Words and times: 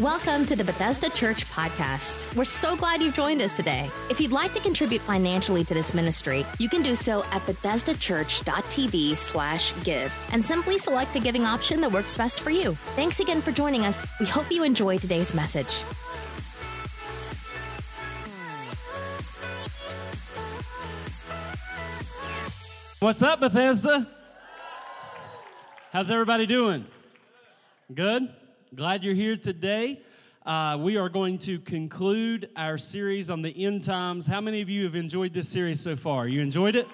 Welcome 0.00 0.46
to 0.46 0.56
the 0.56 0.64
Bethesda 0.64 1.10
Church 1.10 1.44
podcast. 1.50 2.34
We're 2.34 2.46
so 2.46 2.74
glad 2.74 3.02
you've 3.02 3.12
joined 3.12 3.42
us 3.42 3.52
today. 3.52 3.90
If 4.08 4.18
you'd 4.18 4.32
like 4.32 4.54
to 4.54 4.60
contribute 4.60 5.02
financially 5.02 5.62
to 5.62 5.74
this 5.74 5.92
ministry, 5.92 6.46
you 6.58 6.70
can 6.70 6.80
do 6.80 6.94
so 6.94 7.22
at 7.24 7.42
bethesdachurch.tv 7.42 9.14
slash 9.14 9.74
give 9.84 10.18
and 10.32 10.42
simply 10.42 10.78
select 10.78 11.12
the 11.12 11.20
giving 11.20 11.44
option 11.44 11.82
that 11.82 11.92
works 11.92 12.14
best 12.14 12.40
for 12.40 12.48
you. 12.48 12.72
Thanks 12.96 13.20
again 13.20 13.42
for 13.42 13.52
joining 13.52 13.84
us. 13.84 14.06
We 14.18 14.24
hope 14.24 14.50
you 14.50 14.62
enjoy 14.62 14.96
today's 14.96 15.34
message. 15.34 15.82
What's 23.00 23.20
up, 23.20 23.40
Bethesda? 23.40 24.08
How's 25.92 26.10
everybody 26.10 26.46
doing? 26.46 26.86
Good? 27.94 28.30
Glad 28.72 29.02
you're 29.02 29.14
here 29.14 29.34
today. 29.34 30.00
Uh, 30.46 30.78
we 30.78 30.96
are 30.96 31.08
going 31.08 31.38
to 31.38 31.58
conclude 31.58 32.48
our 32.54 32.78
series 32.78 33.28
on 33.28 33.42
the 33.42 33.64
end 33.64 33.82
times. 33.82 34.28
How 34.28 34.40
many 34.40 34.62
of 34.62 34.68
you 34.68 34.84
have 34.84 34.94
enjoyed 34.94 35.34
this 35.34 35.48
series 35.48 35.80
so 35.80 35.96
far? 35.96 36.28
You 36.28 36.40
enjoyed 36.40 36.76
it? 36.76 36.86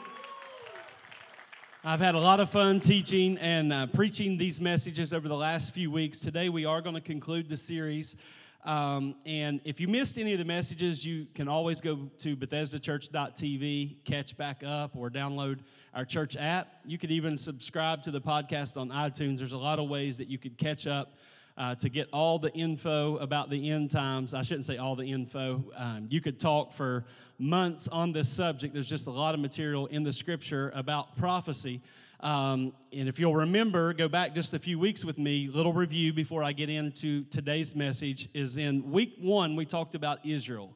I've 1.85 2.01
had 2.01 2.15
a 2.15 2.19
lot 2.19 2.41
of 2.41 2.49
fun 2.49 2.81
teaching 2.81 3.37
and 3.37 3.75
uh, 3.75 3.89
preaching 3.89 4.39
these 4.39 4.59
messages 4.59 5.13
over 5.13 5.29
the 5.29 5.37
last 5.37 5.75
few 5.75 5.91
weeks. 5.91 6.19
Today, 6.19 6.49
we 6.49 6.65
are 6.65 6.81
going 6.81 6.95
to 6.95 7.01
conclude 7.03 7.51
the 7.51 7.59
series. 7.59 8.17
Um, 8.65 9.15
and 9.27 9.61
if 9.65 9.79
you 9.79 9.87
missed 9.87 10.17
any 10.17 10.33
of 10.33 10.39
the 10.39 10.47
messages, 10.47 11.05
you 11.05 11.27
can 11.35 11.47
always 11.47 11.83
go 11.83 12.11
to 12.21 12.37
BethesdaChurch.tv, 12.39 13.97
catch 14.07 14.35
back 14.39 14.63
up, 14.65 14.97
or 14.97 15.11
download 15.11 15.59
our 15.93 16.07
church 16.07 16.39
app. 16.39 16.69
You 16.87 16.97
could 16.97 17.11
even 17.11 17.37
subscribe 17.37 18.03
to 18.05 18.11
the 18.11 18.21
podcast 18.21 18.81
on 18.81 18.89
iTunes. 18.89 19.37
There's 19.37 19.53
a 19.53 19.59
lot 19.59 19.79
of 19.79 19.91
ways 19.91 20.17
that 20.17 20.29
you 20.29 20.39
could 20.39 20.57
catch 20.57 20.87
up 20.87 21.13
uh, 21.57 21.75
to 21.77 21.89
get 21.89 22.09
all 22.13 22.39
the 22.39 22.53
info 22.53 23.17
about 23.17 23.51
the 23.51 23.71
end 23.71 23.91
times. 23.91 24.35
I 24.35 24.43
shouldn't 24.43 24.67
say 24.67 24.77
all 24.77 24.97
the 24.97 25.11
info. 25.11 25.65
Um, 25.77 26.07
you 26.11 26.21
could 26.21 26.39
talk 26.39 26.73
for 26.73 27.05
months 27.39 27.89
on 27.89 28.13
this 28.13 28.29
subject. 28.29 28.75
There's 28.75 28.89
just 28.89 29.07
a 29.07 29.11
lot 29.11 29.35
of 29.35 29.41
material 29.41 29.87
in 29.87 30.03
the 30.03 30.13
scripture 30.13 30.71
about 30.75 31.17
prophecy. 31.17 31.81
Um, 32.21 32.73
and 32.93 33.09
if 33.09 33.19
you'll 33.19 33.37
remember, 33.37 33.93
go 33.93 34.09
back 34.09 34.35
just 34.35 34.55
a 34.55 34.59
few 34.59 34.79
weeks 34.79 35.05
with 35.05 35.19
me, 35.19 35.49
little 35.49 35.73
review 35.73 36.13
before 36.13 36.43
I 36.43 36.53
get 36.53 36.71
into 36.71 37.25
today's 37.25 37.75
message 37.75 38.29
is 38.33 38.57
in 38.57 38.91
week 38.91 39.15
one, 39.21 39.55
we 39.55 39.67
talked 39.67 39.95
about 39.95 40.25
Israel. 40.25 40.75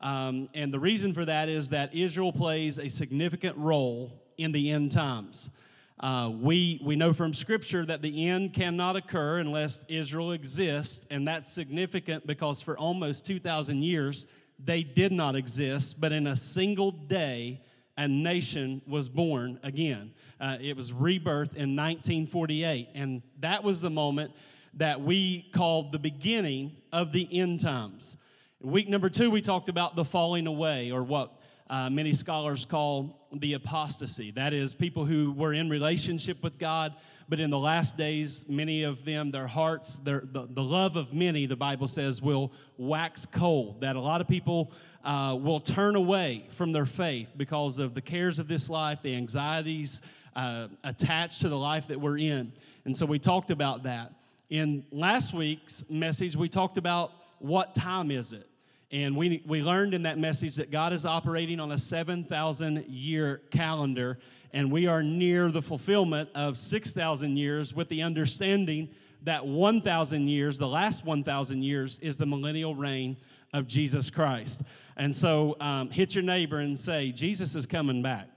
Um, 0.00 0.48
and 0.54 0.72
the 0.72 0.78
reason 0.78 1.12
for 1.12 1.24
that 1.24 1.48
is 1.48 1.70
that 1.70 1.94
Israel 1.94 2.32
plays 2.32 2.78
a 2.78 2.88
significant 2.88 3.56
role 3.56 4.12
in 4.38 4.52
the 4.52 4.70
end 4.70 4.92
times. 4.92 5.50
Uh, 5.98 6.30
we, 6.40 6.80
we 6.84 6.94
know 6.94 7.14
from 7.14 7.32
Scripture 7.32 7.86
that 7.86 8.02
the 8.02 8.28
end 8.28 8.52
cannot 8.52 8.96
occur 8.96 9.38
unless 9.38 9.84
Israel 9.88 10.32
exists, 10.32 11.06
and 11.10 11.26
that's 11.26 11.50
significant 11.50 12.26
because 12.26 12.60
for 12.60 12.76
almost 12.76 13.24
2,000 13.26 13.82
years 13.82 14.26
they 14.62 14.82
did 14.82 15.12
not 15.12 15.36
exist, 15.36 16.00
but 16.00 16.12
in 16.12 16.26
a 16.26 16.36
single 16.36 16.90
day, 16.90 17.60
a 17.96 18.06
nation 18.06 18.82
was 18.86 19.08
born 19.08 19.58
again. 19.62 20.12
Uh, 20.40 20.58
it 20.60 20.76
was 20.76 20.92
rebirth 20.92 21.50
in 21.50 21.76
1948, 21.76 22.88
and 22.94 23.22
that 23.40 23.64
was 23.64 23.80
the 23.80 23.90
moment 23.90 24.32
that 24.74 25.00
we 25.00 25.48
called 25.52 25.92
the 25.92 25.98
beginning 25.98 26.76
of 26.92 27.12
the 27.12 27.26
end 27.32 27.60
times. 27.60 28.18
Week 28.60 28.88
number 28.88 29.08
two, 29.08 29.30
we 29.30 29.40
talked 29.40 29.68
about 29.68 29.96
the 29.96 30.04
falling 30.04 30.46
away, 30.46 30.90
or 30.90 31.02
what 31.02 31.40
uh, 31.70 31.88
many 31.88 32.12
scholars 32.12 32.64
call 32.64 33.15
the 33.38 33.54
apostasy. 33.54 34.30
That 34.30 34.52
is, 34.52 34.74
people 34.74 35.04
who 35.04 35.32
were 35.32 35.52
in 35.52 35.68
relationship 35.68 36.42
with 36.42 36.58
God, 36.58 36.94
but 37.28 37.40
in 37.40 37.50
the 37.50 37.58
last 37.58 37.96
days, 37.96 38.48
many 38.48 38.84
of 38.84 39.04
them, 39.04 39.30
their 39.30 39.46
hearts, 39.46 39.96
their, 39.96 40.22
the, 40.24 40.46
the 40.48 40.62
love 40.62 40.96
of 40.96 41.12
many, 41.12 41.46
the 41.46 41.56
Bible 41.56 41.88
says, 41.88 42.22
will 42.22 42.52
wax 42.76 43.26
cold. 43.26 43.80
That 43.80 43.96
a 43.96 44.00
lot 44.00 44.20
of 44.20 44.28
people 44.28 44.72
uh, 45.04 45.36
will 45.40 45.60
turn 45.60 45.96
away 45.96 46.46
from 46.50 46.72
their 46.72 46.86
faith 46.86 47.30
because 47.36 47.78
of 47.78 47.94
the 47.94 48.02
cares 48.02 48.38
of 48.38 48.48
this 48.48 48.70
life, 48.70 49.02
the 49.02 49.14
anxieties 49.16 50.02
uh, 50.34 50.68
attached 50.84 51.40
to 51.40 51.48
the 51.48 51.56
life 51.56 51.88
that 51.88 52.00
we're 52.00 52.18
in. 52.18 52.52
And 52.84 52.96
so 52.96 53.06
we 53.06 53.18
talked 53.18 53.50
about 53.50 53.84
that. 53.84 54.12
In 54.50 54.84
last 54.92 55.34
week's 55.34 55.84
message, 55.90 56.36
we 56.36 56.48
talked 56.48 56.78
about 56.78 57.12
what 57.38 57.74
time 57.74 58.10
is 58.10 58.32
it? 58.32 58.48
And 58.92 59.16
we, 59.16 59.42
we 59.46 59.62
learned 59.62 59.94
in 59.94 60.04
that 60.04 60.18
message 60.18 60.56
that 60.56 60.70
God 60.70 60.92
is 60.92 61.04
operating 61.04 61.58
on 61.58 61.72
a 61.72 61.78
7,000 61.78 62.84
year 62.86 63.42
calendar, 63.50 64.18
and 64.52 64.70
we 64.70 64.86
are 64.86 65.02
near 65.02 65.50
the 65.50 65.62
fulfillment 65.62 66.28
of 66.34 66.56
6,000 66.56 67.36
years 67.36 67.74
with 67.74 67.88
the 67.88 68.02
understanding 68.02 68.88
that 69.24 69.44
1,000 69.44 70.28
years, 70.28 70.58
the 70.58 70.68
last 70.68 71.04
1,000 71.04 71.62
years, 71.62 71.98
is 71.98 72.16
the 72.16 72.26
millennial 72.26 72.76
reign 72.76 73.16
of 73.52 73.66
Jesus 73.66 74.08
Christ. 74.08 74.62
And 74.96 75.14
so 75.14 75.56
um, 75.60 75.90
hit 75.90 76.14
your 76.14 76.22
neighbor 76.22 76.60
and 76.60 76.78
say, 76.78 77.10
Jesus 77.10 77.56
is 77.56 77.66
coming 77.66 78.02
back. 78.02 78.28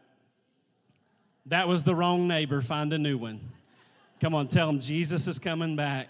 That 1.46 1.68
was 1.68 1.84
the 1.84 1.96
wrong 1.96 2.28
neighbor. 2.28 2.62
Find 2.62 2.92
a 2.92 2.98
new 2.98 3.18
one. 3.18 3.40
Come 4.20 4.36
on, 4.36 4.48
tell 4.48 4.68
him 4.68 4.80
Jesus 4.80 5.28
is 5.28 5.40
coming 5.40 5.76
back. 5.76 6.10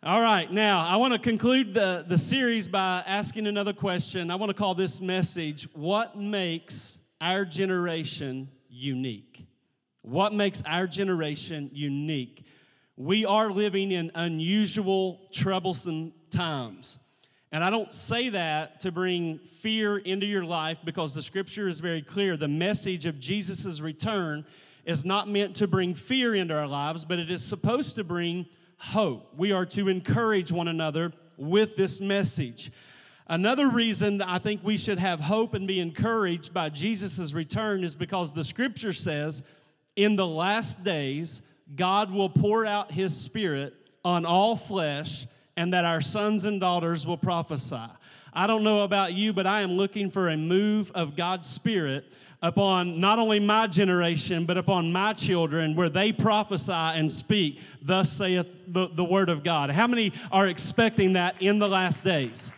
All 0.00 0.20
right, 0.20 0.48
now 0.48 0.86
I 0.86 0.94
want 0.94 1.12
to 1.14 1.18
conclude 1.18 1.74
the, 1.74 2.04
the 2.06 2.16
series 2.16 2.68
by 2.68 3.02
asking 3.04 3.48
another 3.48 3.72
question. 3.72 4.30
I 4.30 4.36
want 4.36 4.48
to 4.48 4.54
call 4.54 4.76
this 4.76 5.00
message 5.00 5.64
What 5.74 6.16
Makes 6.16 7.00
Our 7.20 7.44
Generation 7.44 8.48
Unique? 8.70 9.44
What 10.02 10.32
makes 10.32 10.62
our 10.64 10.86
generation 10.86 11.68
unique? 11.72 12.46
We 12.96 13.26
are 13.26 13.50
living 13.50 13.90
in 13.90 14.12
unusual, 14.14 15.18
troublesome 15.32 16.12
times. 16.30 16.98
And 17.50 17.64
I 17.64 17.70
don't 17.70 17.92
say 17.92 18.28
that 18.28 18.78
to 18.82 18.92
bring 18.92 19.38
fear 19.40 19.98
into 19.98 20.26
your 20.26 20.44
life 20.44 20.78
because 20.84 21.12
the 21.12 21.22
scripture 21.22 21.66
is 21.66 21.80
very 21.80 22.02
clear. 22.02 22.36
The 22.36 22.46
message 22.46 23.04
of 23.04 23.18
Jesus' 23.18 23.80
return 23.80 24.46
is 24.84 25.04
not 25.04 25.26
meant 25.26 25.56
to 25.56 25.66
bring 25.66 25.94
fear 25.94 26.36
into 26.36 26.54
our 26.54 26.68
lives, 26.68 27.04
but 27.04 27.18
it 27.18 27.32
is 27.32 27.44
supposed 27.44 27.96
to 27.96 28.04
bring 28.04 28.46
hope. 28.78 29.34
We 29.36 29.52
are 29.52 29.66
to 29.66 29.88
encourage 29.88 30.50
one 30.50 30.68
another 30.68 31.12
with 31.36 31.76
this 31.76 32.00
message. 32.00 32.70
Another 33.26 33.68
reason 33.68 34.22
I 34.22 34.38
think 34.38 34.64
we 34.64 34.78
should 34.78 34.98
have 34.98 35.20
hope 35.20 35.52
and 35.52 35.66
be 35.66 35.80
encouraged 35.80 36.54
by 36.54 36.70
Jesus' 36.70 37.32
return 37.32 37.84
is 37.84 37.94
because 37.94 38.32
the 38.32 38.44
scripture 38.44 38.94
says, 38.94 39.42
in 39.96 40.16
the 40.16 40.26
last 40.26 40.82
days, 40.82 41.42
God 41.76 42.10
will 42.10 42.30
pour 42.30 42.64
out 42.64 42.92
his 42.92 43.14
spirit 43.14 43.74
on 44.04 44.24
all 44.24 44.56
flesh, 44.56 45.26
and 45.56 45.74
that 45.74 45.84
our 45.84 46.00
sons 46.00 46.44
and 46.44 46.60
daughters 46.60 47.06
will 47.06 47.16
prophesy. 47.18 47.82
I 48.32 48.46
don't 48.46 48.62
know 48.62 48.84
about 48.84 49.14
you, 49.14 49.32
but 49.32 49.46
I 49.46 49.62
am 49.62 49.72
looking 49.72 50.10
for 50.10 50.28
a 50.28 50.36
move 50.36 50.92
of 50.94 51.16
God's 51.16 51.48
spirit 51.48 52.10
upon 52.40 53.00
not 53.00 53.18
only 53.18 53.40
my 53.40 53.66
generation, 53.66 54.44
but 54.44 54.56
upon 54.56 54.92
my 54.92 55.12
children, 55.12 55.74
where 55.74 55.88
they 55.88 56.12
prophesy 56.12 56.72
and 56.72 57.10
speak, 57.10 57.60
Thus 57.82 58.12
saith 58.12 58.64
the, 58.66 58.88
the 58.88 59.04
word 59.04 59.28
of 59.28 59.42
God. 59.42 59.70
How 59.70 59.86
many 59.86 60.12
are 60.30 60.46
expecting 60.46 61.14
that 61.14 61.40
in 61.40 61.58
the 61.58 61.68
last 61.68 62.04
days? 62.04 62.52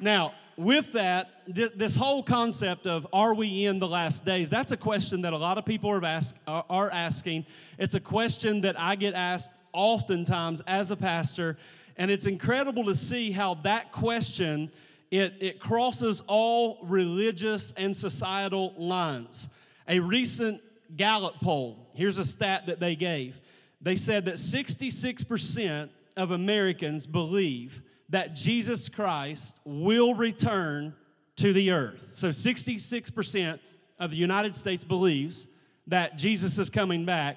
Now, 0.00 0.34
with 0.56 0.92
that, 0.92 1.30
this 1.46 1.96
whole 1.96 2.22
concept 2.22 2.86
of 2.86 3.06
are 3.12 3.32
we 3.32 3.64
in 3.64 3.78
the 3.78 3.86
last 3.86 4.24
days, 4.24 4.50
that's 4.50 4.72
a 4.72 4.76
question 4.76 5.22
that 5.22 5.32
a 5.32 5.38
lot 5.38 5.56
of 5.56 5.64
people 5.64 5.90
are, 5.90 6.04
ask, 6.04 6.36
are 6.46 6.90
asking. 6.90 7.46
It's 7.78 7.94
a 7.94 8.00
question 8.00 8.62
that 8.62 8.78
I 8.78 8.96
get 8.96 9.14
asked 9.14 9.52
oftentimes 9.72 10.60
as 10.66 10.90
a 10.90 10.96
pastor, 10.96 11.56
and 11.96 12.10
it's 12.10 12.26
incredible 12.26 12.84
to 12.86 12.94
see 12.94 13.30
how 13.30 13.54
that 13.54 13.92
question 13.92 14.70
it, 15.10 15.34
it 15.40 15.60
crosses 15.60 16.22
all 16.26 16.78
religious 16.82 17.72
and 17.72 17.96
societal 17.96 18.74
lines. 18.76 19.48
A 19.88 20.00
recent 20.00 20.60
Gallup 20.96 21.40
poll, 21.40 21.86
here's 21.94 22.18
a 22.18 22.24
stat 22.24 22.66
that 22.66 22.80
they 22.80 22.96
gave. 22.96 23.40
They 23.80 23.96
said 23.96 24.24
that 24.24 24.34
66% 24.34 25.90
of 26.16 26.30
Americans 26.30 27.06
believe 27.06 27.82
that 28.08 28.34
Jesus 28.34 28.88
Christ 28.88 29.60
will 29.64 30.14
return 30.14 30.94
to 31.36 31.52
the 31.52 31.70
earth. 31.70 32.10
So 32.14 32.28
66% 32.28 33.60
of 33.98 34.10
the 34.10 34.16
United 34.16 34.54
States 34.54 34.82
believes 34.82 35.46
that 35.86 36.16
Jesus 36.16 36.58
is 36.58 36.70
coming 36.70 37.04
back, 37.04 37.36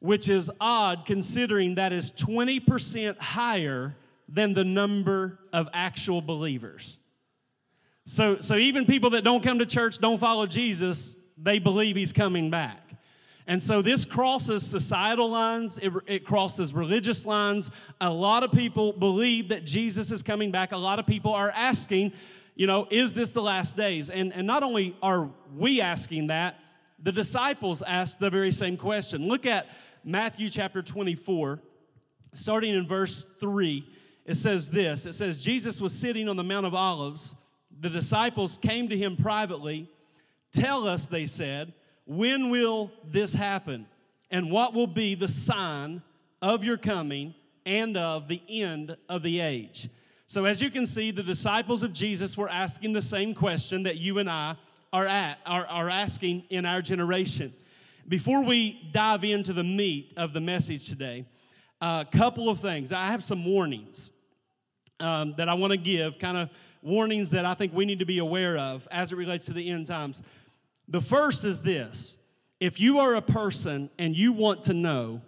which 0.00 0.28
is 0.28 0.50
odd 0.60 1.06
considering 1.06 1.76
that 1.76 1.92
is 1.92 2.12
20% 2.12 3.18
higher 3.18 3.94
than 4.32 4.54
the 4.54 4.64
number 4.64 5.38
of 5.52 5.68
actual 5.72 6.22
believers. 6.22 6.98
So, 8.04 8.40
so 8.40 8.56
even 8.56 8.86
people 8.86 9.10
that 9.10 9.24
don't 9.24 9.42
come 9.42 9.58
to 9.58 9.66
church, 9.66 9.98
don't 9.98 10.18
follow 10.18 10.46
Jesus, 10.46 11.16
they 11.36 11.58
believe 11.58 11.96
he's 11.96 12.12
coming 12.12 12.50
back. 12.50 12.90
And 13.46 13.60
so 13.60 13.82
this 13.82 14.04
crosses 14.04 14.64
societal 14.64 15.30
lines, 15.30 15.78
it, 15.78 15.92
it, 16.06 16.24
crosses 16.24 16.72
religious 16.72 17.26
lines. 17.26 17.70
A 18.00 18.12
lot 18.12 18.44
of 18.44 18.52
people 18.52 18.92
believe 18.92 19.48
that 19.48 19.66
Jesus 19.66 20.12
is 20.12 20.22
coming 20.22 20.52
back. 20.52 20.72
A 20.72 20.76
lot 20.76 20.98
of 21.00 21.06
people 21.06 21.34
are 21.34 21.50
asking, 21.50 22.12
you 22.54 22.68
know, 22.68 22.86
is 22.90 23.12
this 23.14 23.32
the 23.32 23.42
last 23.42 23.76
days? 23.76 24.08
And, 24.08 24.32
and 24.32 24.46
not 24.46 24.62
only 24.62 24.94
are 25.02 25.30
we 25.56 25.80
asking 25.80 26.28
that, 26.28 26.60
the 27.02 27.10
disciples 27.10 27.82
asked 27.82 28.20
the 28.20 28.30
very 28.30 28.52
same 28.52 28.76
question. 28.76 29.26
Look 29.26 29.46
at 29.46 29.66
Matthew 30.04 30.48
chapter 30.48 30.82
24 30.82 31.60
starting 32.32 32.74
in 32.74 32.86
verse 32.86 33.24
3, 33.24 33.84
it 34.30 34.36
says 34.36 34.70
this 34.70 35.06
It 35.06 35.14
says, 35.14 35.42
Jesus 35.42 35.80
was 35.80 35.92
sitting 35.92 36.28
on 36.28 36.36
the 36.36 36.44
Mount 36.44 36.64
of 36.64 36.74
Olives. 36.74 37.34
The 37.80 37.90
disciples 37.90 38.58
came 38.58 38.88
to 38.88 38.96
him 38.96 39.16
privately. 39.16 39.90
Tell 40.52 40.86
us, 40.86 41.06
they 41.06 41.26
said, 41.26 41.72
when 42.06 42.50
will 42.50 42.92
this 43.04 43.34
happen? 43.34 43.86
And 44.30 44.50
what 44.50 44.72
will 44.72 44.86
be 44.86 45.16
the 45.16 45.28
sign 45.28 46.02
of 46.40 46.62
your 46.62 46.76
coming 46.76 47.34
and 47.66 47.96
of 47.96 48.28
the 48.28 48.40
end 48.48 48.96
of 49.08 49.22
the 49.22 49.40
age? 49.40 49.88
So, 50.28 50.44
as 50.44 50.62
you 50.62 50.70
can 50.70 50.86
see, 50.86 51.10
the 51.10 51.24
disciples 51.24 51.82
of 51.82 51.92
Jesus 51.92 52.36
were 52.36 52.48
asking 52.48 52.92
the 52.92 53.02
same 53.02 53.34
question 53.34 53.82
that 53.82 53.96
you 53.96 54.18
and 54.18 54.30
I 54.30 54.54
are, 54.92 55.06
at, 55.06 55.40
are, 55.44 55.66
are 55.66 55.90
asking 55.90 56.44
in 56.50 56.66
our 56.66 56.82
generation. 56.82 57.52
Before 58.06 58.44
we 58.44 58.88
dive 58.92 59.24
into 59.24 59.52
the 59.52 59.64
meat 59.64 60.12
of 60.16 60.32
the 60.32 60.40
message 60.40 60.88
today, 60.88 61.24
a 61.80 62.06
couple 62.08 62.48
of 62.48 62.60
things. 62.60 62.92
I 62.92 63.06
have 63.06 63.24
some 63.24 63.44
warnings 63.44 64.12
um, 65.00 65.34
that 65.36 65.48
I 65.48 65.54
want 65.54 65.72
to 65.72 65.76
give, 65.76 66.18
kind 66.18 66.36
of 66.36 66.50
warnings 66.82 67.30
that 67.30 67.44
I 67.44 67.54
think 67.54 67.74
we 67.74 67.84
need 67.84 67.98
to 67.98 68.06
be 68.06 68.18
aware 68.18 68.56
of 68.58 68.88
as 68.90 69.12
it 69.12 69.16
relates 69.16 69.46
to 69.46 69.52
the 69.52 69.68
end 69.68 69.86
times. 69.86 70.22
The 70.88 71.00
first 71.00 71.44
is 71.44 71.62
this 71.62 72.18
if 72.58 72.78
you 72.78 72.98
are 72.98 73.14
a 73.14 73.22
person 73.22 73.90
and 73.98 74.14
you 74.14 74.32
want 74.32 74.64
to 74.64 74.74
know 74.74 75.22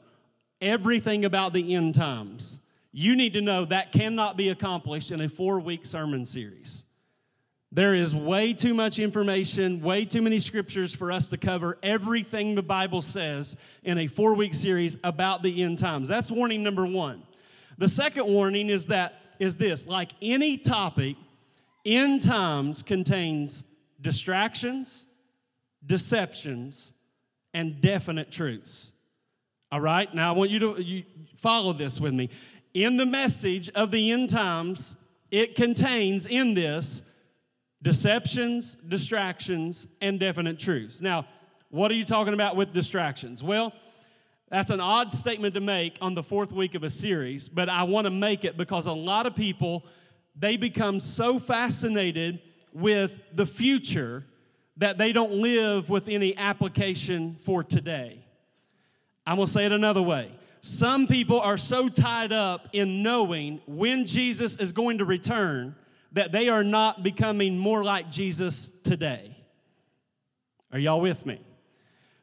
everything 0.61 1.25
about 1.25 1.53
the 1.53 1.75
end 1.75 1.95
times, 1.95 2.61
you 2.93 3.17
need 3.17 3.33
to 3.33 3.41
know 3.41 3.65
that 3.65 3.93
cannot 3.93 4.37
be 4.37 4.51
accomplished 4.51 5.11
in 5.11 5.21
a 5.21 5.29
four 5.29 5.59
week 5.59 5.87
sermon 5.87 6.25
series. 6.25 6.85
There 7.75 7.95
is 7.95 8.15
way 8.15 8.53
too 8.53 8.75
much 8.75 8.99
information, 8.99 9.81
way 9.81 10.05
too 10.05 10.21
many 10.21 10.39
scriptures 10.39 10.95
for 10.95 11.11
us 11.11 11.29
to 11.29 11.39
cover 11.39 11.79
everything 11.83 12.55
the 12.55 12.63
Bible 12.63 13.01
says 13.01 13.57
in 13.83 13.97
a 13.97 14.09
four 14.09 14.35
week 14.35 14.53
series 14.53 14.99
about 15.03 15.43
the 15.43 15.63
end 15.63 15.79
times. 15.79 16.07
That's 16.07 16.31
warning 16.31 16.63
number 16.63 16.85
one. 16.85 17.23
The 17.79 17.89
second 17.89 18.27
warning 18.27 18.69
is 18.69 18.89
that 18.89 19.22
is 19.39 19.57
this 19.57 19.87
like 19.87 20.13
any 20.21 20.59
topic, 20.59 21.17
end 21.85 22.23
times 22.23 22.83
contains 22.83 23.65
distractions, 24.01 25.07
deceptions, 25.85 26.93
and 27.55 27.81
definite 27.81 28.31
truths. 28.31 28.93
All 29.71 29.81
right? 29.81 30.13
Now 30.15 30.35
I 30.35 30.37
want 30.37 30.51
you 30.51 30.59
to 30.61 30.83
you 30.83 31.05
follow 31.37 31.73
this 31.73 32.01
with 32.01 32.15
me. 32.15 32.31
In 32.75 32.97
the 32.97 33.07
message 33.07 33.69
of 33.71 33.91
the 33.91 34.13
end 34.13 34.31
times, 34.31 34.97
it 35.31 35.55
contains 35.55 36.27
in 36.27 36.55
this 36.55 37.09
deceptions, 37.83 38.75
distractions, 38.75 39.89
and 40.01 40.21
definite 40.21 40.59
truths. 40.59 41.03
Now, 41.03 41.27
what 41.71 41.91
are 41.91 41.95
you 41.95 42.05
talking 42.05 42.35
about 42.35 42.55
with 42.55 42.73
distractions? 42.73 43.43
Well, 43.43 43.73
that's 44.53 44.69
an 44.69 44.81
odd 44.83 45.11
statement 45.11 45.55
to 45.55 45.63
make 45.63 45.97
on 46.03 46.13
the 46.13 46.23
fourth 46.23 46.53
week 46.53 46.75
of 46.75 46.83
a 46.83 46.91
series, 46.91 47.49
but 47.49 47.71
I 47.71 47.85
want 47.85 48.05
to 48.05 48.11
make 48.11 48.45
it 48.45 48.59
because 48.59 48.85
a 48.85 48.93
lot 48.93 49.27
of 49.27 49.35
people 49.35 49.83
they 50.39 50.59
become 50.59 51.01
so 51.01 51.39
fascinated 51.39 52.39
with 52.71 53.19
the 53.33 53.47
future 53.47 54.27
that 54.77 54.99
they 54.99 55.13
don't 55.13 55.33
live 55.33 55.89
with 55.89 56.07
any 56.07 56.37
application 56.37 57.37
for 57.37 57.65
today. 57.65 58.27
I'm 59.27 59.37
going 59.37 59.47
to 59.47 59.53
say 59.53 59.65
it 59.65 59.73
another 59.73 60.03
way. 60.03 60.31
Some 60.61 61.07
people 61.07 61.41
are 61.41 61.57
so 61.57 61.89
tied 61.89 62.33
up 62.33 62.69
in 62.75 63.03
knowing 63.03 63.63
when 63.67 64.05
Jesus 64.05 64.57
is 64.57 64.73
going 64.73 64.99
to 64.99 65.07
return 65.07 65.77
that 66.13 66.31
they 66.31 66.51
are 66.51 66.65
not 66.65 67.03
becoming 67.03 67.59
more 67.59 67.83
like 67.83 68.11
Jesus 68.11 68.69
today. 68.85 69.35
Are 70.73 70.79
y'all 70.79 71.01
with 71.01 71.25
me? 71.25 71.41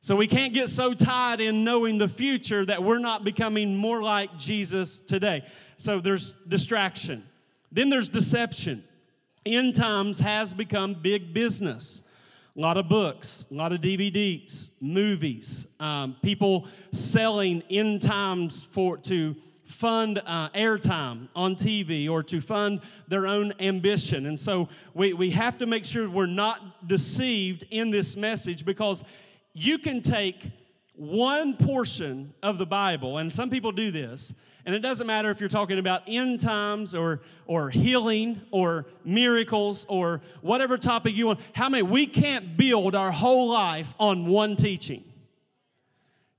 So 0.01 0.15
we 0.15 0.27
can't 0.27 0.53
get 0.53 0.69
so 0.69 0.93
tied 0.93 1.41
in 1.41 1.63
knowing 1.65 1.97
the 1.97 2.07
future 2.07 2.65
that 2.65 2.81
we're 2.83 2.99
not 2.99 3.25
becoming 3.25 3.75
more 3.75 4.01
like 4.01 4.37
Jesus 4.37 4.97
today. 4.97 5.43
So 5.77 5.99
there's 5.99 6.33
distraction. 6.47 7.23
Then 7.71 7.89
there's 7.89 8.07
deception. 8.07 8.83
End 9.45 9.75
times 9.75 10.19
has 10.19 10.53
become 10.53 10.93
big 10.93 11.33
business. 11.33 12.03
A 12.55 12.61
lot 12.61 12.77
of 12.77 12.87
books, 12.89 13.45
a 13.51 13.53
lot 13.53 13.71
of 13.71 13.81
DVDs, 13.81 14.69
movies, 14.81 15.67
um, 15.79 16.15
people 16.21 16.67
selling 16.91 17.61
end 17.69 18.01
times 18.01 18.63
for 18.63 18.97
to 18.97 19.35
fund 19.65 20.19
uh, 20.25 20.49
airtime 20.49 21.27
on 21.35 21.55
TV 21.55 22.09
or 22.09 22.23
to 22.23 22.41
fund 22.41 22.81
their 23.07 23.27
own 23.27 23.53
ambition. 23.59 24.25
And 24.25 24.37
so 24.37 24.67
we, 24.93 25.13
we 25.13 25.29
have 25.31 25.57
to 25.59 25.67
make 25.67 25.85
sure 25.85 26.09
we're 26.09 26.25
not 26.25 26.87
deceived 26.87 27.65
in 27.69 27.91
this 27.91 28.17
message 28.17 28.65
because 28.65 29.03
you 29.53 29.77
can 29.77 30.01
take 30.01 30.51
one 30.93 31.55
portion 31.55 32.33
of 32.43 32.57
the 32.57 32.65
Bible, 32.65 33.17
and 33.17 33.31
some 33.31 33.49
people 33.49 33.71
do 33.71 33.91
this, 33.91 34.33
and 34.65 34.75
it 34.75 34.79
doesn't 34.79 35.07
matter 35.07 35.31
if 35.31 35.39
you're 35.39 35.49
talking 35.49 35.79
about 35.79 36.03
end 36.07 36.39
times 36.39 36.93
or, 36.93 37.21
or 37.47 37.69
healing 37.69 38.41
or 38.51 38.85
miracles 39.05 39.85
or 39.87 40.21
whatever 40.41 40.77
topic 40.77 41.15
you 41.15 41.27
want. 41.27 41.39
How 41.53 41.69
many? 41.69 41.83
We 41.83 42.05
can't 42.05 42.57
build 42.57 42.95
our 42.95 43.11
whole 43.11 43.49
life 43.49 43.95
on 43.99 44.25
one 44.25 44.55
teaching. 44.55 45.03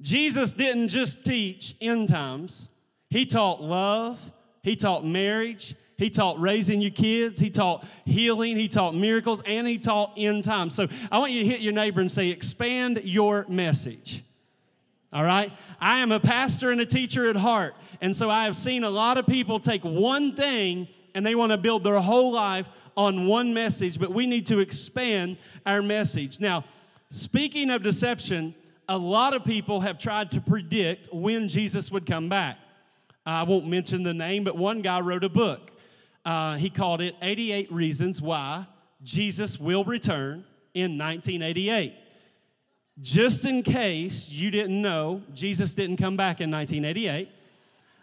Jesus 0.01 0.53
didn't 0.53 0.89
just 0.89 1.25
teach 1.25 1.75
end 1.81 2.09
times, 2.09 2.69
he 3.09 3.27
taught 3.27 3.62
love, 3.62 4.33
he 4.62 4.77
taught 4.77 5.05
marriage, 5.05 5.75
he 6.00 6.08
taught 6.08 6.41
raising 6.41 6.81
your 6.81 6.91
kids, 6.91 7.38
he 7.38 7.50
taught 7.50 7.87
healing, 8.06 8.56
he 8.56 8.69
taught 8.69 8.94
miracles, 8.94 9.43
and 9.44 9.69
he 9.69 9.76
taught 9.76 10.14
end 10.17 10.44
times. 10.44 10.75
So 10.75 10.88
I 11.12 11.19
want 11.19 11.32
you 11.32 11.41
to 11.41 11.47
hit 11.47 11.61
your 11.61 11.75
neighbor 11.75 12.00
and 12.00 12.11
say, 12.11 12.31
expand 12.31 13.02
your 13.05 13.44
message. 13.49 14.25
All 15.12 15.23
right? 15.23 15.52
I 15.79 15.99
am 15.99 16.11
a 16.11 16.19
pastor 16.19 16.70
and 16.70 16.81
a 16.81 16.87
teacher 16.87 17.29
at 17.29 17.37
heart. 17.37 17.75
And 18.00 18.17
so 18.17 18.31
I 18.31 18.44
have 18.44 18.56
seen 18.56 18.82
a 18.82 18.88
lot 18.88 19.19
of 19.19 19.26
people 19.26 19.61
take 19.61 19.85
one 19.85 20.35
thing 20.35 20.88
and 21.14 21.26
they 21.26 21.35
want 21.35 21.52
to 21.52 21.58
build 21.58 21.85
their 21.85 22.00
whole 22.00 22.32
life 22.32 22.70
on 22.97 23.26
one 23.26 23.52
message, 23.52 24.00
but 24.00 24.11
we 24.11 24.26
need 24.26 24.47
to 24.47 24.58
expand 24.58 25.37
our 25.67 25.82
message. 25.82 26.41
Now, 26.41 26.64
speaking 27.11 27.69
of 27.69 27.82
deception, 27.82 28.55
a 28.88 28.97
lot 28.97 29.35
of 29.35 29.44
people 29.44 29.81
have 29.81 29.99
tried 29.99 30.31
to 30.31 30.41
predict 30.41 31.11
when 31.12 31.47
Jesus 31.47 31.93
would 31.93 32.06
come 32.06 32.31
back. 32.31 32.56
I 33.26 33.43
won't 33.43 33.67
mention 33.67 34.02
the 34.02 34.14
name, 34.14 34.44
but 34.44 34.56
one 34.56 34.81
guy 34.81 35.00
wrote 35.00 35.25
a 35.25 35.29
book. 35.29 35.73
Uh, 36.25 36.57
he 36.57 36.71
called 36.71 37.01
it 37.01 37.17
88 37.23 37.73
Reasons 37.73 38.21
Why 38.21 38.67
Jesus 39.03 39.59
Will 39.59 39.85
Return 39.85 40.45
in 40.75 40.99
1988. 40.99 41.95
Just 43.01 43.47
in 43.47 43.63
case 43.63 44.29
you 44.29 44.51
didn't 44.51 44.81
know, 44.81 45.23
Jesus 45.33 45.73
didn't 45.73 45.97
come 45.97 46.17
back 46.17 46.41
in 46.41 46.51
1988. 46.51 47.29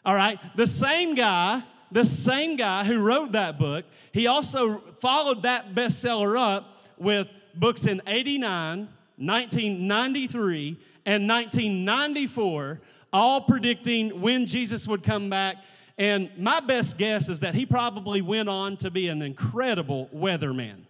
All 0.03 0.15
right, 0.15 0.39
the 0.55 0.65
same 0.65 1.13
guy, 1.13 1.63
the 1.91 2.03
same 2.03 2.55
guy 2.55 2.83
who 2.83 2.99
wrote 2.99 3.33
that 3.33 3.59
book, 3.59 3.85
he 4.11 4.25
also 4.25 4.79
followed 4.99 5.43
that 5.43 5.75
bestseller 5.75 6.39
up 6.39 6.81
with 6.97 7.29
books 7.53 7.85
in 7.85 8.01
89, 8.07 8.87
1993, 9.17 10.79
and 11.05 11.27
1994 11.27 12.81
all 13.13 13.41
predicting 13.41 14.21
when 14.21 14.45
Jesus 14.45 14.87
would 14.87 15.03
come 15.03 15.29
back. 15.29 15.57
And 15.97 16.29
my 16.37 16.59
best 16.59 16.97
guess 16.97 17.27
is 17.27 17.39
that 17.39 17.55
he 17.55 17.65
probably 17.65 18.21
went 18.21 18.49
on 18.49 18.77
to 18.77 18.91
be 18.91 19.07
an 19.07 19.21
incredible 19.21 20.09
weatherman. 20.13 20.81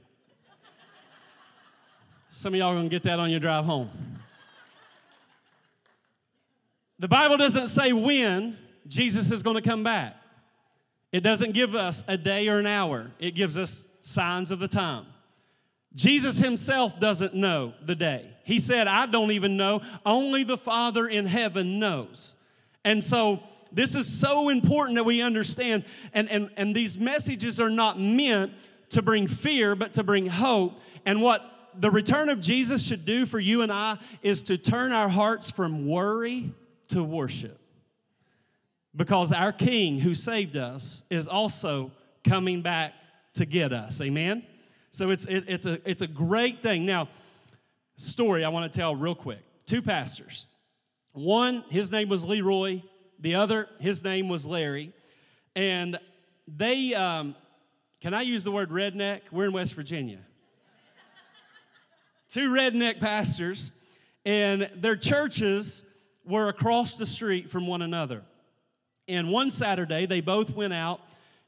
Some 2.29 2.53
of 2.53 2.59
y'all 2.59 2.71
are 2.71 2.75
gonna 2.75 2.89
get 2.89 3.03
that 3.03 3.19
on 3.19 3.29
your 3.29 3.39
drive 3.39 3.65
home. 3.65 3.89
The 6.99 7.07
Bible 7.07 7.37
doesn't 7.37 7.69
say 7.69 7.93
when 7.93 8.57
Jesus 8.87 9.31
is 9.31 9.43
gonna 9.43 9.61
come 9.61 9.83
back. 9.83 10.15
It 11.11 11.21
doesn't 11.21 11.53
give 11.53 11.73
us 11.73 12.03
a 12.07 12.17
day 12.17 12.49
or 12.49 12.59
an 12.59 12.67
hour, 12.67 13.11
it 13.19 13.31
gives 13.31 13.57
us 13.57 13.87
signs 14.01 14.51
of 14.51 14.59
the 14.59 14.67
time. 14.67 15.05
Jesus 15.95 16.37
himself 16.37 16.99
doesn't 16.99 17.33
know 17.33 17.73
the 17.83 17.95
day. 17.95 18.29
He 18.43 18.59
said, 18.59 18.87
I 18.87 19.07
don't 19.07 19.31
even 19.31 19.57
know. 19.57 19.81
Only 20.05 20.43
the 20.43 20.57
Father 20.57 21.07
in 21.07 21.25
heaven 21.25 21.79
knows. 21.79 22.35
And 22.85 23.03
so, 23.03 23.41
this 23.71 23.95
is 23.95 24.07
so 24.07 24.49
important 24.49 24.95
that 24.97 25.03
we 25.03 25.21
understand. 25.21 25.85
And, 26.13 26.29
and, 26.29 26.49
and 26.57 26.75
these 26.75 26.97
messages 26.97 27.59
are 27.59 27.69
not 27.69 27.99
meant 27.99 28.53
to 28.89 29.01
bring 29.01 29.27
fear, 29.27 29.75
but 29.75 29.93
to 29.93 30.03
bring 30.03 30.27
hope. 30.27 30.79
And 31.05 31.21
what 31.21 31.43
the 31.79 31.91
return 31.91 32.29
of 32.29 32.39
Jesus 32.39 32.85
should 32.85 33.05
do 33.05 33.25
for 33.25 33.39
you 33.39 33.61
and 33.61 33.71
I 33.71 33.97
is 34.21 34.43
to 34.43 34.57
turn 34.57 34.91
our 34.91 35.09
hearts 35.09 35.51
from 35.51 35.87
worry 35.87 36.53
to 36.89 37.03
worship. 37.03 37.59
Because 38.95 39.31
our 39.31 39.51
King 39.51 39.99
who 39.99 40.15
saved 40.15 40.57
us 40.57 41.03
is 41.09 41.27
also 41.27 41.91
coming 42.23 42.61
back 42.61 42.93
to 43.35 43.45
get 43.45 43.71
us. 43.71 44.01
Amen? 44.01 44.43
So 44.89 45.11
it's, 45.11 45.25
it, 45.25 45.43
it's, 45.47 45.65
a, 45.65 45.79
it's 45.87 46.01
a 46.01 46.07
great 46.07 46.59
thing. 46.59 46.85
Now, 46.85 47.09
story 47.97 48.43
I 48.43 48.49
want 48.49 48.71
to 48.71 48.79
tell 48.79 48.95
real 48.95 49.15
quick. 49.15 49.39
Two 49.65 49.81
pastors. 49.81 50.47
One, 51.11 51.63
his 51.69 51.91
name 51.91 52.09
was 52.09 52.25
Leroy. 52.25 52.81
The 53.19 53.35
other, 53.35 53.67
his 53.79 54.03
name 54.03 54.29
was 54.29 54.45
Larry. 54.45 54.93
And 55.55 55.99
they, 56.47 56.93
um, 56.93 57.35
can 57.99 58.13
I 58.13 58.21
use 58.21 58.43
the 58.43 58.51
word 58.51 58.69
redneck? 58.69 59.21
We're 59.31 59.45
in 59.45 59.53
West 59.53 59.73
Virginia. 59.73 60.19
Two 62.29 62.49
redneck 62.49 62.99
pastors, 62.99 63.71
and 64.25 64.69
their 64.75 64.97
churches 64.97 65.85
were 66.25 66.49
across 66.49 66.97
the 66.97 67.05
street 67.05 67.49
from 67.49 67.65
one 67.65 67.81
another. 67.81 68.21
And 69.07 69.31
one 69.31 69.49
Saturday, 69.49 70.05
they 70.05 70.21
both 70.21 70.49
went 70.49 70.73
out 70.73 70.99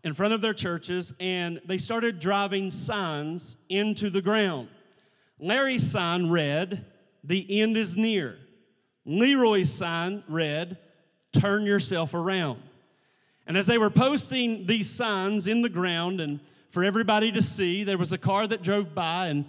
in 0.03 0.13
front 0.13 0.33
of 0.33 0.41
their 0.41 0.53
churches 0.53 1.13
and 1.19 1.59
they 1.65 1.77
started 1.77 2.19
driving 2.19 2.71
signs 2.71 3.57
into 3.67 4.09
the 4.09 4.21
ground. 4.21 4.69
Larry's 5.39 5.89
sign 5.89 6.29
read, 6.29 6.85
The 7.23 7.61
end 7.61 7.75
is 7.77 7.97
near. 7.97 8.37
Leroy's 9.05 9.73
sign 9.73 10.23
read, 10.27 10.77
Turn 11.33 11.63
yourself 11.63 12.13
around. 12.13 12.61
And 13.45 13.57
as 13.57 13.67
they 13.67 13.77
were 13.77 13.89
posting 13.89 14.65
these 14.65 14.89
signs 14.89 15.47
in 15.47 15.61
the 15.61 15.69
ground 15.69 16.21
and 16.21 16.39
for 16.69 16.83
everybody 16.83 17.31
to 17.31 17.41
see, 17.41 17.83
there 17.83 17.97
was 17.97 18.13
a 18.13 18.17
car 18.17 18.45
that 18.45 18.61
drove 18.61 18.93
by 18.93 19.27
and, 19.27 19.45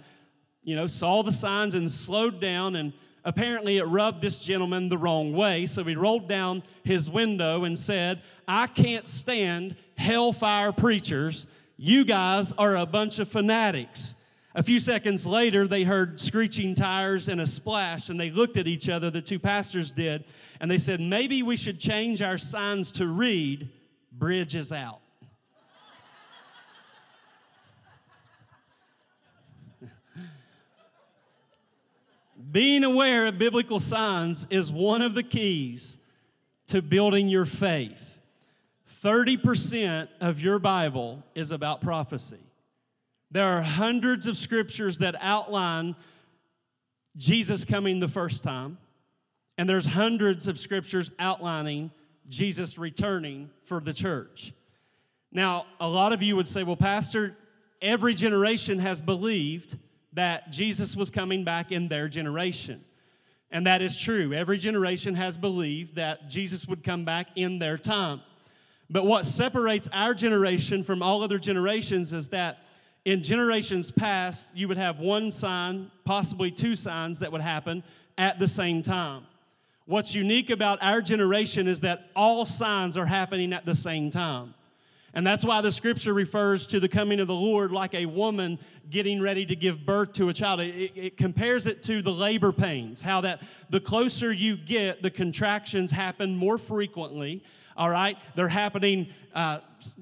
you 0.63 0.75
know, 0.75 0.87
saw 0.87 1.21
the 1.21 1.31
signs 1.31 1.75
and 1.75 1.89
slowed 1.89 2.39
down 2.41 2.75
and 2.75 2.93
apparently 3.23 3.77
it 3.77 3.83
rubbed 3.83 4.21
this 4.21 4.39
gentleman 4.39 4.89
the 4.89 4.97
wrong 4.97 5.33
way. 5.33 5.65
So 5.65 5.83
he 5.83 5.95
rolled 5.95 6.27
down 6.27 6.63
his 6.83 7.09
window 7.09 7.63
and 7.63 7.77
said, 7.77 8.21
I 8.47 8.67
can't 8.67 9.07
stand 9.07 9.75
hellfire 9.95 10.71
preachers. 10.71 11.47
You 11.77 12.05
guys 12.05 12.51
are 12.53 12.75
a 12.75 12.85
bunch 12.85 13.19
of 13.19 13.29
fanatics. 13.29 14.15
A 14.53 14.63
few 14.63 14.79
seconds 14.79 15.25
later, 15.25 15.65
they 15.65 15.83
heard 15.83 16.19
screeching 16.19 16.75
tires 16.75 17.29
and 17.29 17.39
a 17.39 17.47
splash, 17.47 18.09
and 18.09 18.19
they 18.19 18.31
looked 18.31 18.57
at 18.57 18.67
each 18.67 18.89
other, 18.89 19.09
the 19.09 19.21
two 19.21 19.39
pastors 19.39 19.91
did, 19.91 20.25
and 20.61 20.71
they 20.71 20.77
said, 20.77 21.01
Maybe 21.01 21.43
we 21.43 21.57
should 21.57 21.79
change 21.79 22.21
our 22.21 22.37
signs 22.37 22.93
to 22.93 23.07
read, 23.07 23.67
Bridge 24.11 24.55
is 24.55 24.71
out. 24.71 25.01
Being 32.51 32.83
aware 32.83 33.25
of 33.25 33.39
biblical 33.39 33.79
signs 33.79 34.45
is 34.51 34.71
one 34.71 35.01
of 35.01 35.15
the 35.15 35.23
keys 35.23 35.97
to 36.67 36.83
building 36.83 37.27
your 37.27 37.45
faith. 37.45 38.19
30% 38.87 40.09
of 40.19 40.39
your 40.41 40.59
Bible 40.59 41.23
is 41.33 41.49
about 41.49 41.81
prophecy. 41.81 42.37
There 43.31 43.47
are 43.47 43.63
hundreds 43.63 44.27
of 44.27 44.37
scriptures 44.37 44.99
that 44.99 45.15
outline 45.21 45.95
Jesus 47.17 47.65
coming 47.65 47.99
the 47.99 48.07
first 48.07 48.43
time, 48.43 48.77
and 49.61 49.69
there's 49.69 49.85
hundreds 49.85 50.47
of 50.47 50.57
scriptures 50.57 51.11
outlining 51.19 51.91
Jesus 52.27 52.79
returning 52.79 53.51
for 53.61 53.79
the 53.79 53.93
church. 53.93 54.53
Now, 55.31 55.67
a 55.79 55.87
lot 55.87 56.13
of 56.13 56.23
you 56.23 56.35
would 56.35 56.47
say, 56.47 56.63
well, 56.63 56.75
Pastor, 56.75 57.37
every 57.79 58.15
generation 58.15 58.79
has 58.79 58.99
believed 58.99 59.77
that 60.13 60.51
Jesus 60.51 60.95
was 60.95 61.11
coming 61.11 61.43
back 61.43 61.71
in 61.71 61.89
their 61.89 62.07
generation. 62.07 62.83
And 63.51 63.67
that 63.67 63.83
is 63.83 64.01
true. 64.01 64.33
Every 64.33 64.57
generation 64.57 65.13
has 65.13 65.37
believed 65.37 65.93
that 65.93 66.27
Jesus 66.27 66.67
would 66.67 66.83
come 66.83 67.05
back 67.05 67.27
in 67.35 67.59
their 67.59 67.77
time. 67.77 68.21
But 68.89 69.05
what 69.05 69.27
separates 69.27 69.87
our 69.93 70.15
generation 70.15 70.83
from 70.83 71.03
all 71.03 71.21
other 71.21 71.37
generations 71.37 72.13
is 72.13 72.29
that 72.29 72.63
in 73.05 73.21
generations 73.21 73.91
past, 73.91 74.57
you 74.57 74.67
would 74.67 74.77
have 74.77 74.97
one 74.97 75.29
sign, 75.29 75.91
possibly 76.03 76.49
two 76.49 76.73
signs 76.73 77.19
that 77.19 77.31
would 77.31 77.41
happen 77.41 77.83
at 78.17 78.39
the 78.39 78.47
same 78.47 78.81
time. 78.81 79.27
What's 79.91 80.15
unique 80.15 80.49
about 80.49 80.81
our 80.81 81.01
generation 81.01 81.67
is 81.67 81.81
that 81.81 82.11
all 82.15 82.45
signs 82.45 82.97
are 82.97 83.05
happening 83.05 83.51
at 83.51 83.65
the 83.65 83.75
same 83.75 84.09
time. 84.09 84.53
And 85.13 85.27
that's 85.27 85.43
why 85.43 85.59
the 85.59 85.69
scripture 85.69 86.13
refers 86.13 86.65
to 86.67 86.79
the 86.79 86.87
coming 86.87 87.19
of 87.19 87.27
the 87.27 87.35
Lord 87.35 87.73
like 87.73 87.93
a 87.93 88.05
woman 88.05 88.57
getting 88.89 89.21
ready 89.21 89.45
to 89.45 89.53
give 89.53 89.85
birth 89.85 90.13
to 90.13 90.29
a 90.29 90.33
child. 90.33 90.61
It, 90.61 90.93
it, 90.95 91.17
compares 91.17 91.67
it 91.67 91.83
to 91.83 92.01
the 92.01 92.13
labor 92.13 92.53
pains, 92.53 93.01
how 93.01 93.19
that 93.19 93.43
the 93.69 93.81
closer 93.81 94.31
you 94.31 94.55
get, 94.55 95.03
the 95.03 95.11
contractions 95.11 95.91
happen 95.91 96.37
more 96.37 96.57
frequently. 96.57 97.43
All 97.75 97.89
right, 97.89 98.17
they're 98.35 98.47
happening, 98.47 99.09
uh, 99.35 99.59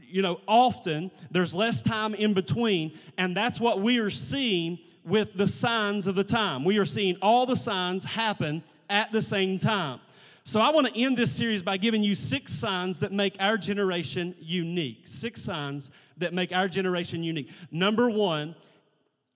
you 0.07 0.21
know, 0.21 0.39
often. 0.47 1.09
There's 1.31 1.55
less 1.55 1.81
time 1.81 2.13
in 2.13 2.35
between, 2.35 2.95
and 3.17 3.35
that's 3.35 3.59
what 3.59 3.81
we 3.81 3.97
are 3.97 4.11
seeing 4.11 4.77
with 5.03 5.33
the 5.33 5.47
signs 5.47 6.05
of 6.05 6.13
the 6.13 6.23
time. 6.23 6.63
We 6.63 6.77
are 6.77 6.85
seeing 6.85 7.17
all 7.23 7.47
the 7.47 7.57
signs 7.57 8.03
happen 8.03 8.61
at 8.89 9.11
the 9.11 9.21
same 9.21 9.59
time. 9.59 9.99
So 10.43 10.59
I 10.59 10.71
want 10.71 10.87
to 10.87 10.99
end 10.99 11.17
this 11.17 11.31
series 11.31 11.61
by 11.61 11.77
giving 11.77 12.03
you 12.03 12.15
six 12.15 12.53
signs 12.53 13.01
that 13.01 13.11
make 13.11 13.35
our 13.39 13.57
generation 13.57 14.33
unique. 14.39 15.07
Six 15.07 15.41
signs 15.41 15.91
that 16.17 16.33
make 16.33 16.51
our 16.51 16.67
generation 16.67 17.23
unique. 17.23 17.51
Number 17.71 18.09
one, 18.09 18.55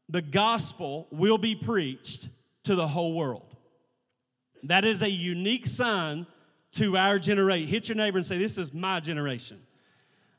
the 0.09 0.21
gospel 0.21 1.07
will 1.11 1.37
be 1.37 1.55
preached 1.55 2.29
to 2.63 2.75
the 2.75 2.87
whole 2.87 3.13
world. 3.13 3.55
That 4.63 4.85
is 4.85 5.01
a 5.03 5.09
unique 5.09 5.67
sign 5.67 6.25
to 6.73 6.97
our 6.97 7.19
generation. 7.19 7.67
Hit 7.67 7.89
your 7.89 7.95
neighbor 7.95 8.17
and 8.17 8.25
say, 8.25 8.37
This 8.37 8.57
is 8.57 8.73
my 8.73 8.99
generation. 8.99 9.59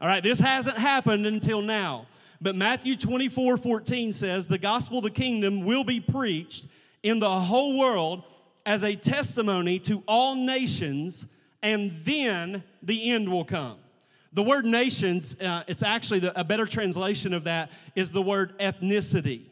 All 0.00 0.08
right, 0.08 0.22
this 0.22 0.40
hasn't 0.40 0.76
happened 0.76 1.26
until 1.26 1.62
now. 1.62 2.06
But 2.40 2.56
Matthew 2.56 2.96
24 2.96 3.56
14 3.58 4.12
says, 4.12 4.46
The 4.46 4.58
gospel 4.58 4.98
of 4.98 5.04
the 5.04 5.10
kingdom 5.10 5.64
will 5.64 5.84
be 5.84 6.00
preached 6.00 6.66
in 7.02 7.20
the 7.20 7.30
whole 7.30 7.78
world 7.78 8.24
as 8.66 8.84
a 8.84 8.96
testimony 8.96 9.78
to 9.78 10.02
all 10.06 10.34
nations, 10.34 11.26
and 11.62 11.90
then 12.04 12.62
the 12.82 13.10
end 13.10 13.30
will 13.30 13.44
come. 13.44 13.76
The 14.32 14.42
word 14.42 14.64
nations, 14.64 15.40
uh, 15.40 15.62
it's 15.68 15.82
actually 15.82 16.20
the, 16.20 16.38
a 16.38 16.44
better 16.44 16.66
translation 16.66 17.34
of 17.34 17.44
that 17.44 17.70
is 17.94 18.10
the 18.10 18.22
word 18.22 18.58
ethnicity. 18.58 19.42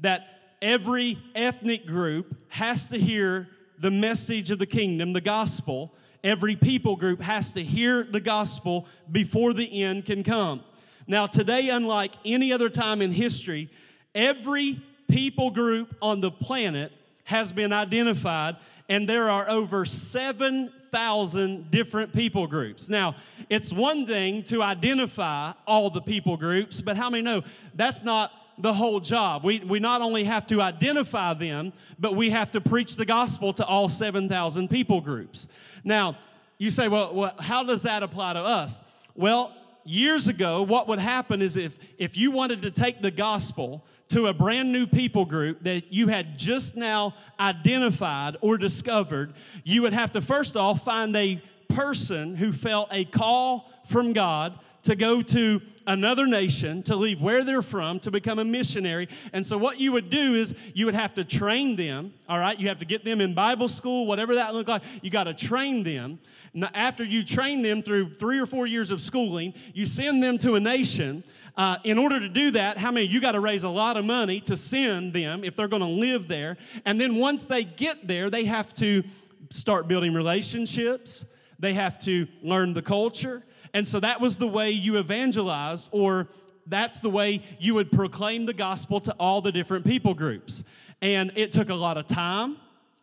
That 0.00 0.26
every 0.60 1.18
ethnic 1.34 1.86
group 1.86 2.36
has 2.48 2.88
to 2.88 2.98
hear 2.98 3.48
the 3.78 3.90
message 3.90 4.50
of 4.50 4.58
the 4.58 4.66
kingdom, 4.66 5.12
the 5.12 5.20
gospel. 5.20 5.94
Every 6.24 6.56
people 6.56 6.96
group 6.96 7.20
has 7.20 7.52
to 7.52 7.62
hear 7.62 8.04
the 8.04 8.20
gospel 8.20 8.86
before 9.10 9.52
the 9.52 9.82
end 9.82 10.06
can 10.06 10.24
come. 10.24 10.62
Now, 11.06 11.26
today, 11.26 11.68
unlike 11.68 12.12
any 12.24 12.52
other 12.52 12.68
time 12.68 13.02
in 13.02 13.12
history, 13.12 13.70
every 14.14 14.80
people 15.08 15.50
group 15.50 15.94
on 16.00 16.20
the 16.20 16.30
planet 16.30 16.92
has 17.32 17.50
been 17.50 17.72
identified, 17.72 18.56
and 18.90 19.08
there 19.08 19.30
are 19.30 19.48
over 19.48 19.86
7,000 19.86 21.70
different 21.70 22.12
people 22.12 22.46
groups. 22.46 22.90
Now, 22.90 23.14
it's 23.48 23.72
one 23.72 24.06
thing 24.06 24.42
to 24.44 24.62
identify 24.62 25.52
all 25.66 25.88
the 25.88 26.02
people 26.02 26.36
groups, 26.36 26.82
but 26.82 26.98
how 26.98 27.08
many 27.08 27.22
know 27.22 27.42
that's 27.74 28.02
not 28.02 28.32
the 28.58 28.74
whole 28.74 29.00
job? 29.00 29.44
We, 29.44 29.60
we 29.60 29.80
not 29.80 30.02
only 30.02 30.24
have 30.24 30.46
to 30.48 30.60
identify 30.60 31.32
them, 31.32 31.72
but 31.98 32.14
we 32.14 32.28
have 32.28 32.50
to 32.50 32.60
preach 32.60 32.96
the 32.96 33.06
gospel 33.06 33.54
to 33.54 33.64
all 33.64 33.88
7,000 33.88 34.68
people 34.68 35.00
groups. 35.00 35.48
Now, 35.84 36.18
you 36.58 36.68
say, 36.68 36.88
well, 36.88 37.14
well, 37.14 37.34
how 37.40 37.64
does 37.64 37.82
that 37.82 38.02
apply 38.02 38.34
to 38.34 38.40
us? 38.40 38.82
Well, 39.14 39.54
years 39.84 40.28
ago, 40.28 40.60
what 40.60 40.86
would 40.88 40.98
happen 40.98 41.40
is 41.40 41.56
if, 41.56 41.78
if 41.96 42.18
you 42.18 42.30
wanted 42.30 42.60
to 42.62 42.70
take 42.70 43.00
the 43.00 43.10
gospel 43.10 43.86
to 44.12 44.26
a 44.26 44.34
brand 44.34 44.70
new 44.70 44.86
people 44.86 45.24
group 45.24 45.62
that 45.62 45.90
you 45.90 46.08
had 46.08 46.38
just 46.38 46.76
now 46.76 47.14
identified 47.40 48.36
or 48.42 48.58
discovered, 48.58 49.32
you 49.64 49.80
would 49.80 49.94
have 49.94 50.12
to 50.12 50.20
first 50.20 50.54
off 50.54 50.84
find 50.84 51.16
a 51.16 51.42
person 51.68 52.36
who 52.36 52.52
felt 52.52 52.88
a 52.92 53.06
call 53.06 53.70
from 53.86 54.12
God 54.12 54.58
to 54.82 54.94
go 54.96 55.22
to 55.22 55.62
another 55.86 56.26
nation, 56.26 56.82
to 56.82 56.94
leave 56.94 57.22
where 57.22 57.42
they're 57.42 57.62
from, 57.62 58.00
to 58.00 58.10
become 58.10 58.38
a 58.38 58.44
missionary. 58.44 59.08
And 59.32 59.46
so, 59.46 59.56
what 59.56 59.80
you 59.80 59.92
would 59.92 60.10
do 60.10 60.34
is 60.34 60.54
you 60.74 60.84
would 60.86 60.94
have 60.94 61.14
to 61.14 61.24
train 61.24 61.76
them, 61.76 62.12
all 62.28 62.38
right? 62.38 62.58
You 62.58 62.68
have 62.68 62.80
to 62.80 62.84
get 62.84 63.04
them 63.04 63.20
in 63.20 63.32
Bible 63.32 63.68
school, 63.68 64.06
whatever 64.06 64.34
that 64.34 64.54
looked 64.54 64.68
like. 64.68 64.82
You 65.00 65.10
got 65.10 65.24
to 65.24 65.34
train 65.34 65.82
them. 65.84 66.18
Now, 66.52 66.68
after 66.74 67.02
you 67.02 67.24
train 67.24 67.62
them 67.62 67.82
through 67.82 68.14
three 68.14 68.38
or 68.38 68.46
four 68.46 68.66
years 68.66 68.90
of 68.90 69.00
schooling, 69.00 69.54
you 69.72 69.86
send 69.86 70.22
them 70.22 70.36
to 70.38 70.54
a 70.54 70.60
nation 70.60 71.24
uh, 71.56 71.76
in 71.84 71.98
order 71.98 72.18
to 72.18 72.28
do 72.28 72.52
that, 72.52 72.78
how 72.78 72.90
many 72.90 73.06
you 73.06 73.20
got 73.20 73.32
to 73.32 73.40
raise 73.40 73.64
a 73.64 73.68
lot 73.68 73.96
of 73.96 74.04
money 74.04 74.40
to 74.40 74.56
send 74.56 75.12
them 75.12 75.44
if 75.44 75.54
they're 75.54 75.68
going 75.68 75.82
to 75.82 75.88
live 75.88 76.28
there? 76.28 76.56
And 76.84 77.00
then 77.00 77.16
once 77.16 77.46
they 77.46 77.64
get 77.64 78.06
there, 78.06 78.30
they 78.30 78.44
have 78.44 78.72
to 78.74 79.02
start 79.50 79.86
building 79.86 80.14
relationships, 80.14 81.26
they 81.58 81.74
have 81.74 81.98
to 82.00 82.26
learn 82.42 82.72
the 82.72 82.82
culture. 82.82 83.42
And 83.74 83.86
so 83.86 84.00
that 84.00 84.20
was 84.20 84.36
the 84.36 84.48
way 84.48 84.70
you 84.70 84.98
evangelized, 84.98 85.88
or 85.92 86.28
that's 86.66 87.00
the 87.00 87.10
way 87.10 87.42
you 87.58 87.74
would 87.74 87.90
proclaim 87.90 88.46
the 88.46 88.52
gospel 88.52 89.00
to 89.00 89.12
all 89.18 89.40
the 89.40 89.52
different 89.52 89.84
people 89.84 90.14
groups. 90.14 90.64
And 91.00 91.32
it 91.36 91.52
took 91.52 91.68
a 91.68 91.74
lot 91.74 91.98
of 91.98 92.06
time, 92.06 92.56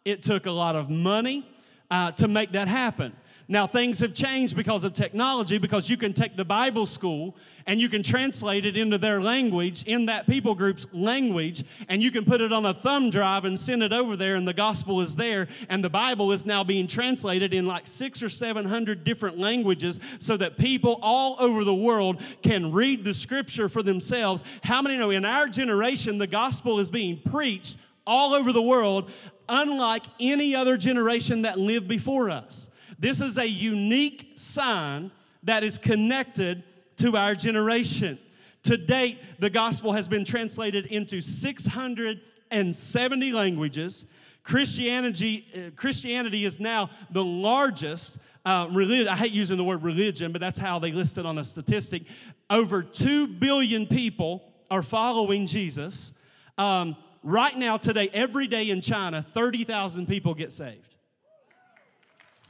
it 0.06 0.24
took 0.24 0.46
a 0.46 0.52
lot 0.52 0.76
of 0.76 0.90
money 0.90 1.48
uh, 1.92 2.12
to 2.14 2.28
make 2.28 2.52
that 2.54 2.68
happen. 2.68 3.14
Now, 3.52 3.66
things 3.66 3.98
have 4.02 4.14
changed 4.14 4.56
because 4.56 4.84
of 4.84 4.94
technology, 4.94 5.58
because 5.58 5.90
you 5.90 5.98
can 5.98 6.14
take 6.14 6.36
the 6.36 6.46
Bible 6.46 6.86
school 6.86 7.36
and 7.66 7.82
you 7.82 7.90
can 7.90 8.04
translate 8.04 8.64
it 8.64 8.78
into 8.78 9.00
their 9.00 9.20
language, 9.20 9.84
in 9.86 10.06
that 10.06 10.28
people 10.28 10.54
group's 10.54 10.86
language, 10.94 11.64
and 11.88 12.00
you 12.02 12.12
can 12.12 12.26
put 12.26 12.42
it 12.42 12.54
on 12.54 12.64
a 12.68 12.76
thumb 12.76 13.10
drive 13.10 13.46
and 13.46 13.60
send 13.60 13.82
it 13.82 13.92
over 13.92 14.16
there, 14.16 14.36
and 14.36 14.48
the 14.48 14.54
gospel 14.54 15.02
is 15.02 15.16
there. 15.16 15.48
And 15.68 15.84
the 15.84 15.90
Bible 15.90 16.32
is 16.32 16.46
now 16.46 16.64
being 16.64 16.86
translated 16.86 17.52
in 17.52 17.66
like 17.66 17.88
six 17.88 18.22
or 18.22 18.30
seven 18.30 18.66
hundred 18.66 19.04
different 19.04 19.40
languages 19.40 20.00
so 20.20 20.38
that 20.38 20.60
people 20.60 21.00
all 21.02 21.36
over 21.40 21.64
the 21.64 21.74
world 21.74 22.22
can 22.44 22.72
read 22.72 23.04
the 23.04 23.16
scripture 23.16 23.68
for 23.68 23.82
themselves. 23.82 24.44
How 24.64 24.84
many 24.84 24.96
know 24.96 25.10
in 25.10 25.26
our 25.26 25.48
generation 25.48 26.20
the 26.20 26.28
gospel 26.28 26.80
is 26.80 26.92
being 26.92 27.20
preached 27.20 27.78
all 28.06 28.36
over 28.36 28.52
the 28.54 28.62
world, 28.62 29.10
unlike 29.48 30.04
any 30.20 30.54
other 30.54 30.78
generation 30.78 31.42
that 31.42 31.58
lived 31.58 31.88
before 31.88 32.30
us? 32.30 32.70
This 33.00 33.22
is 33.22 33.38
a 33.38 33.48
unique 33.48 34.34
sign 34.36 35.12
that 35.44 35.64
is 35.64 35.78
connected 35.78 36.64
to 36.98 37.16
our 37.16 37.34
generation. 37.34 38.20
To 38.64 38.76
date, 38.76 39.20
the 39.40 39.50
gospel 39.50 39.94
has 39.94 40.10
been 40.10 40.26
translated 40.26 40.86
into 40.88 41.22
670 41.22 43.32
languages. 43.32 44.06
Christianity, 44.44 45.46
uh, 45.56 45.70
Christianity 45.78 46.44
is 46.44 46.60
now 46.60 46.90
the 47.10 47.24
largest 47.24 48.18
uh, 48.46 48.68
religion. 48.72 49.08
I 49.08 49.16
hate 49.16 49.32
using 49.32 49.56
the 49.56 49.64
word 49.64 49.84
religion, 49.84 50.34
but 50.34 50.42
that's 50.42 50.60
how 50.60 50.80
they 50.80 50.92
list 50.92 51.18
it 51.18 51.26
on 51.26 51.38
a 51.38 51.44
statistic. 51.44 52.04
Over 52.50 52.84
2 52.84 53.28
billion 53.28 53.88
people 53.88 54.44
are 54.70 54.84
following 54.84 55.46
Jesus. 55.46 56.14
Um, 56.58 56.98
right 57.24 57.58
now, 57.58 57.78
today, 57.78 58.10
every 58.12 58.48
day 58.48 58.70
in 58.70 58.82
China, 58.82 59.22
30,000 59.22 60.06
people 60.06 60.34
get 60.34 60.52
saved. 60.52 60.89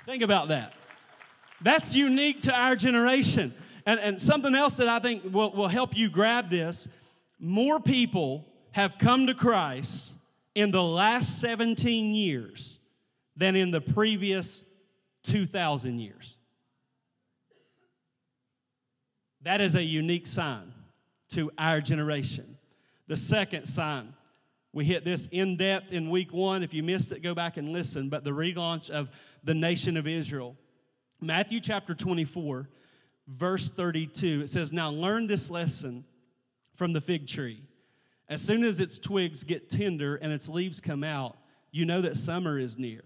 Think 0.09 0.23
about 0.23 0.47
that. 0.47 0.73
That's 1.61 1.93
unique 1.93 2.41
to 2.41 2.51
our 2.51 2.75
generation. 2.75 3.53
And, 3.85 3.99
and 3.99 4.19
something 4.19 4.55
else 4.55 4.77
that 4.77 4.87
I 4.87 4.97
think 4.97 5.21
will, 5.31 5.51
will 5.51 5.67
help 5.67 5.95
you 5.95 6.09
grab 6.09 6.49
this 6.49 6.89
more 7.39 7.79
people 7.79 8.43
have 8.71 8.97
come 8.97 9.27
to 9.27 9.35
Christ 9.35 10.15
in 10.55 10.71
the 10.71 10.81
last 10.81 11.39
17 11.39 12.15
years 12.15 12.79
than 13.37 13.55
in 13.55 13.69
the 13.69 13.81
previous 13.81 14.65
2,000 15.25 15.99
years. 15.99 16.39
That 19.43 19.61
is 19.61 19.75
a 19.75 19.83
unique 19.83 20.25
sign 20.25 20.73
to 21.33 21.51
our 21.55 21.81
generation. 21.81 22.57
The 23.05 23.15
second 23.15 23.67
sign, 23.67 24.15
we 24.73 24.85
hit 24.85 25.05
this 25.05 25.27
in 25.27 25.55
depth 25.55 25.93
in 25.93 26.09
week 26.09 26.33
one. 26.33 26.63
If 26.63 26.73
you 26.73 26.81
missed 26.81 27.11
it, 27.11 27.21
go 27.21 27.35
back 27.35 27.57
and 27.57 27.69
listen. 27.69 28.09
But 28.09 28.23
the 28.23 28.31
relaunch 28.31 28.89
of 28.89 29.11
the 29.43 29.53
nation 29.53 29.97
of 29.97 30.07
Israel. 30.07 30.55
Matthew 31.21 31.59
chapter 31.59 31.93
24, 31.93 32.69
verse 33.27 33.69
32, 33.71 34.41
it 34.41 34.49
says, 34.49 34.71
Now 34.71 34.89
learn 34.89 35.27
this 35.27 35.49
lesson 35.49 36.05
from 36.73 36.93
the 36.93 37.01
fig 37.01 37.27
tree. 37.27 37.63
As 38.27 38.41
soon 38.41 38.63
as 38.63 38.79
its 38.79 38.97
twigs 38.97 39.43
get 39.43 39.69
tender 39.69 40.15
and 40.15 40.31
its 40.31 40.47
leaves 40.47 40.81
come 40.81 41.03
out, 41.03 41.37
you 41.71 41.85
know 41.85 42.01
that 42.01 42.15
summer 42.15 42.57
is 42.59 42.77
near. 42.77 43.01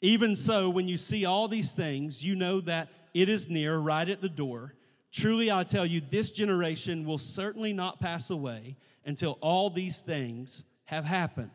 Even 0.00 0.34
so, 0.34 0.68
when 0.68 0.88
you 0.88 0.96
see 0.96 1.24
all 1.24 1.46
these 1.46 1.72
things, 1.72 2.24
you 2.24 2.34
know 2.34 2.60
that 2.62 2.88
it 3.14 3.28
is 3.28 3.48
near, 3.48 3.78
right 3.78 4.08
at 4.08 4.20
the 4.20 4.28
door. 4.28 4.74
Truly, 5.12 5.52
I 5.52 5.62
tell 5.62 5.86
you, 5.86 6.00
this 6.00 6.32
generation 6.32 7.04
will 7.04 7.18
certainly 7.18 7.72
not 7.72 8.00
pass 8.00 8.30
away 8.30 8.76
until 9.04 9.38
all 9.40 9.70
these 9.70 10.00
things 10.00 10.64
have 10.86 11.04
happened. 11.04 11.50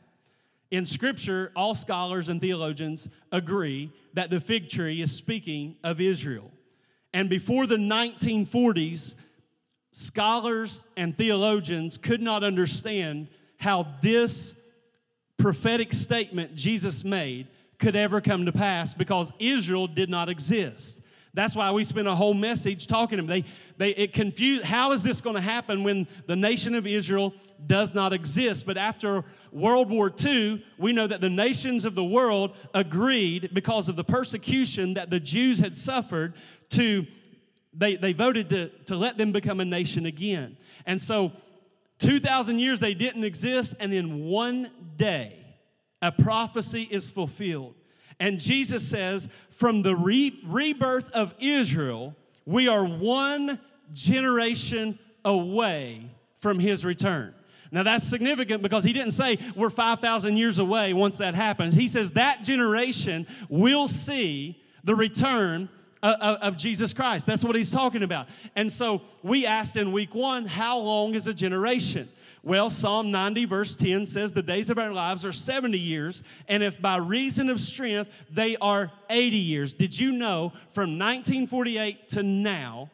In 0.69 0.86
Scripture, 0.86 1.51
all 1.55 1.75
scholars 1.75 2.27
and 2.29 2.41
theologians 2.41 3.09
agree 3.31 3.91
that 4.13 4.29
the 4.29 4.39
fig 4.39 4.69
tree 4.69 5.01
is 5.01 5.15
speaking 5.15 5.77
of 5.83 6.01
Israel. 6.01 6.51
And 7.13 7.29
before 7.29 7.67
the 7.67 7.77
1940s, 7.77 9.15
scholars 9.91 10.83
and 10.97 11.17
theologians 11.17 11.97
could 11.97 12.21
not 12.21 12.43
understand 12.43 13.27
how 13.57 13.88
this 14.01 14.62
prophetic 15.38 15.93
statement 15.93 16.55
Jesus 16.55 17.03
made 17.03 17.47
could 17.79 17.95
ever 17.95 18.19
come 18.21 18.45
to 18.45 18.51
pass 18.51 18.93
because 18.93 19.31
Israel 19.39 19.88
did 19.88 20.09
not 20.09 20.29
exist. 20.29 21.01
That's 21.33 21.55
why 21.55 21.71
we 21.71 21.83
spent 21.83 22.07
a 22.07 22.15
whole 22.15 22.33
message 22.33 22.88
talking 22.88 23.17
to 23.17 23.24
them. 23.24 23.27
They, 23.27 23.45
they, 23.77 23.89
it 23.91 24.13
confused, 24.13 24.63
how 24.63 24.91
is 24.91 25.03
this 25.03 25.21
going 25.21 25.36
to 25.36 25.41
happen 25.41 25.83
when 25.83 26.07
the 26.25 26.36
nation 26.36 26.74
of 26.74 26.88
Israel 26.88 27.33
does 27.66 27.94
not 27.94 28.14
exist? 28.14 28.66
But 28.66 28.78
after 28.78 29.26
World 29.52 29.90
War 29.90 30.14
II, 30.24 30.64
we 30.78 30.94
know 30.94 31.08
that 31.08 31.22
the 31.22 31.30
nations 31.30 31.86
of 31.86 31.96
the 31.96 32.04
world 32.04 32.56
agreed 32.74 33.52
because 33.54 33.90
of 33.90 33.96
the 33.96 34.04
persecution 34.04 34.94
that 34.94 35.10
the 35.10 35.20
Jews 35.20 35.60
had 35.60 35.76
suffered 35.76 36.36
to 36.72 37.08
they, 37.78 37.96
they 37.96 38.14
voted 38.14 38.50
to, 38.50 38.70
to 38.86 38.96
let 38.96 39.18
them 39.18 39.32
become 39.32 39.60
a 39.60 39.66
nation 39.66 40.06
again. 40.06 40.58
And 40.86 41.02
so, 41.02 41.32
2,000 42.00 42.60
years 42.60 42.80
they 42.80 42.93
didn't 42.93 43.24
exist, 43.24 43.76
and 43.80 43.93
in 43.93 44.26
one 44.26 44.72
day, 44.98 45.46
a 46.02 46.12
prophecy 46.12 46.88
is 46.89 47.10
fulfilled. 47.10 47.76
And 48.20 48.39
Jesus 48.39 48.88
says, 48.88 49.30
from 49.52 49.84
the 49.84 49.96
re- 49.96 50.39
rebirth 50.46 51.12
of 51.12 51.34
Israel, 51.39 52.15
we 52.46 52.67
are 52.67 52.86
one 52.86 53.60
generation 53.93 54.98
away 55.24 56.10
from 56.36 56.60
his 56.60 56.86
return. 56.86 57.34
Now 57.71 57.84
that's 57.84 58.03
significant 58.03 58.62
because 58.62 58.84
he 58.84 58.93
didn't 58.93 59.12
say 59.12 59.38
we're 59.56 59.69
5,000 59.69 60.38
years 60.38 60.60
away 60.60 60.93
once 60.93 61.17
that 61.17 61.36
happens. 61.36 61.75
He 61.75 61.88
says 61.88 62.12
that 62.12 62.43
generation 62.43 63.27
will 63.49 63.88
see 63.88 64.62
the 64.84 64.95
return 64.95 65.69
of 66.01 66.58
Jesus 66.58 66.93
Christ. 66.93 67.25
That's 67.25 67.43
what 67.43 67.56
he's 67.56 67.71
talking 67.71 68.03
about. 68.03 68.30
And 68.56 68.71
so 68.71 69.01
we 69.23 69.45
asked 69.45 69.75
in 69.75 69.91
week 69.91 70.15
one, 70.15 70.45
how 70.45 70.80
long 70.80 71.15
is 71.15 71.27
a 71.27 71.34
generation? 71.34 72.08
Well, 72.43 72.69
Psalm 72.69 73.12
90, 73.12 73.45
verse 73.45 73.75
10 73.75 74.06
says, 74.06 74.32
The 74.32 74.41
days 74.41 74.69
of 74.69 74.77
our 74.77 74.93
lives 74.93 75.25
are 75.25 75.34
70 75.34 75.77
years, 75.77 76.23
and 76.47 76.63
if 76.63 76.82
by 76.82 76.97
reason 76.97 77.49
of 77.49 77.60
strength 77.60 78.10
they 78.32 78.56
are 78.58 78.91
80 79.10 79.38
years. 79.38 79.73
Did 79.73 79.99
you 79.99 80.13
know 80.13 80.53
from 80.69 80.97
1948 80.97 82.08
to 82.10 82.23
now, 82.23 82.89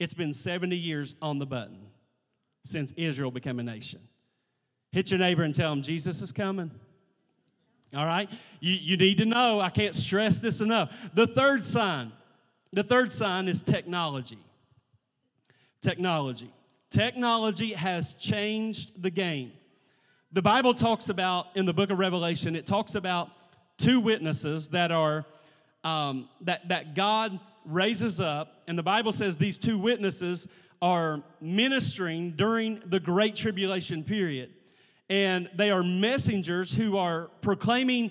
it's 0.00 0.14
been 0.14 0.32
70 0.32 0.76
years 0.76 1.14
on 1.22 1.38
the 1.38 1.46
button 1.46 1.86
since 2.64 2.92
Israel 2.96 3.30
became 3.30 3.60
a 3.60 3.62
nation? 3.62 4.00
Hit 4.96 5.10
your 5.10 5.18
neighbor 5.18 5.42
and 5.42 5.54
tell 5.54 5.70
him, 5.74 5.82
Jesus 5.82 6.22
is 6.22 6.32
coming. 6.32 6.70
All 7.94 8.06
right? 8.06 8.30
You, 8.60 8.72
you 8.72 8.96
need 8.96 9.18
to 9.18 9.26
know, 9.26 9.60
I 9.60 9.68
can't 9.68 9.94
stress 9.94 10.40
this 10.40 10.62
enough. 10.62 11.10
The 11.12 11.26
third 11.26 11.66
sign 11.66 12.12
the 12.72 12.82
third 12.82 13.12
sign 13.12 13.46
is 13.46 13.60
technology. 13.60 14.38
Technology. 15.82 16.50
Technology 16.88 17.74
has 17.74 18.14
changed 18.14 19.02
the 19.02 19.10
game. 19.10 19.52
The 20.32 20.40
Bible 20.40 20.72
talks 20.72 21.10
about, 21.10 21.48
in 21.56 21.66
the 21.66 21.74
book 21.74 21.90
of 21.90 21.98
Revelation, 21.98 22.56
it 22.56 22.64
talks 22.64 22.94
about 22.94 23.28
two 23.76 24.00
witnesses 24.00 24.70
that 24.70 24.92
are, 24.92 25.26
um, 25.84 26.26
that, 26.40 26.68
that 26.68 26.94
God 26.94 27.38
raises 27.66 28.18
up. 28.18 28.62
And 28.66 28.78
the 28.78 28.82
Bible 28.82 29.12
says 29.12 29.36
these 29.36 29.58
two 29.58 29.78
witnesses 29.78 30.48
are 30.80 31.22
ministering 31.42 32.30
during 32.30 32.80
the 32.86 32.98
Great 32.98 33.36
Tribulation 33.36 34.02
period. 34.02 34.55
And 35.08 35.48
they 35.54 35.70
are 35.70 35.82
messengers 35.82 36.74
who 36.74 36.96
are 36.96 37.30
proclaiming 37.40 38.10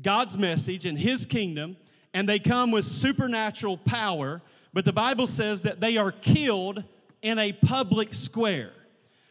God's 0.00 0.36
message 0.36 0.86
and 0.86 0.98
His 0.98 1.26
kingdom 1.26 1.76
and 2.14 2.28
they 2.28 2.38
come 2.38 2.70
with 2.70 2.84
supernatural 2.84 3.78
power, 3.78 4.42
but 4.72 4.84
the 4.84 4.92
Bible 4.92 5.26
says 5.26 5.62
that 5.62 5.80
they 5.80 5.96
are 5.96 6.12
killed 6.12 6.84
in 7.22 7.38
a 7.38 7.52
public 7.52 8.14
square. 8.14 8.72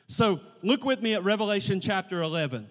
So 0.08 0.40
look 0.62 0.84
with 0.84 1.02
me 1.02 1.14
at 1.14 1.24
Revelation 1.24 1.80
chapter 1.80 2.22
11. 2.22 2.68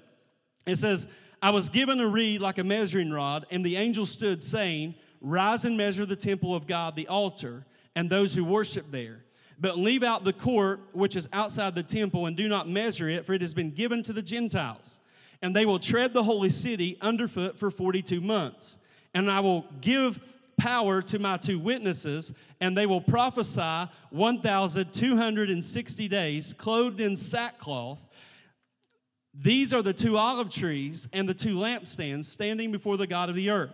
It 0.66 0.76
says, 0.76 1.08
I 1.42 1.50
was 1.50 1.68
given 1.68 2.00
a 2.00 2.06
reed 2.06 2.40
like 2.40 2.58
a 2.58 2.64
measuring 2.64 3.10
rod, 3.10 3.46
and 3.50 3.64
the 3.64 3.76
angel 3.76 4.06
stood, 4.06 4.42
saying, 4.42 4.94
Rise 5.22 5.64
and 5.64 5.76
measure 5.76 6.06
the 6.06 6.16
temple 6.16 6.54
of 6.54 6.66
God, 6.66 6.96
the 6.96 7.08
altar, 7.08 7.66
and 7.94 8.08
those 8.08 8.34
who 8.34 8.44
worship 8.44 8.86
there. 8.90 9.20
But 9.60 9.78
leave 9.78 10.02
out 10.02 10.24
the 10.24 10.32
court 10.32 10.80
which 10.92 11.14
is 11.14 11.28
outside 11.32 11.74
the 11.74 11.82
temple, 11.82 12.26
and 12.26 12.36
do 12.36 12.48
not 12.48 12.68
measure 12.68 13.08
it, 13.08 13.26
for 13.26 13.34
it 13.34 13.42
has 13.42 13.54
been 13.54 13.70
given 13.70 14.02
to 14.04 14.12
the 14.12 14.22
Gentiles. 14.22 15.00
And 15.42 15.54
they 15.54 15.66
will 15.66 15.78
tread 15.78 16.12
the 16.12 16.24
holy 16.24 16.50
city 16.50 16.96
underfoot 17.00 17.58
for 17.58 17.70
42 17.70 18.20
months 18.20 18.78
and 19.14 19.30
I 19.30 19.40
will 19.40 19.66
give 19.80 20.20
power 20.56 21.02
to 21.02 21.18
my 21.18 21.36
two 21.36 21.58
witnesses, 21.58 22.34
and 22.60 22.76
they 22.76 22.86
will 22.86 23.00
prophesy 23.00 23.90
1,260 24.10 26.08
days, 26.08 26.52
clothed 26.52 27.00
in 27.00 27.16
sackcloth. 27.16 28.06
These 29.32 29.72
are 29.72 29.82
the 29.82 29.92
two 29.92 30.16
olive 30.16 30.50
trees 30.50 31.08
and 31.12 31.28
the 31.28 31.34
two 31.34 31.56
lampstands 31.56 32.26
standing 32.26 32.72
before 32.72 32.96
the 32.96 33.06
God 33.06 33.30
of 33.30 33.36
the 33.36 33.50
earth. 33.50 33.70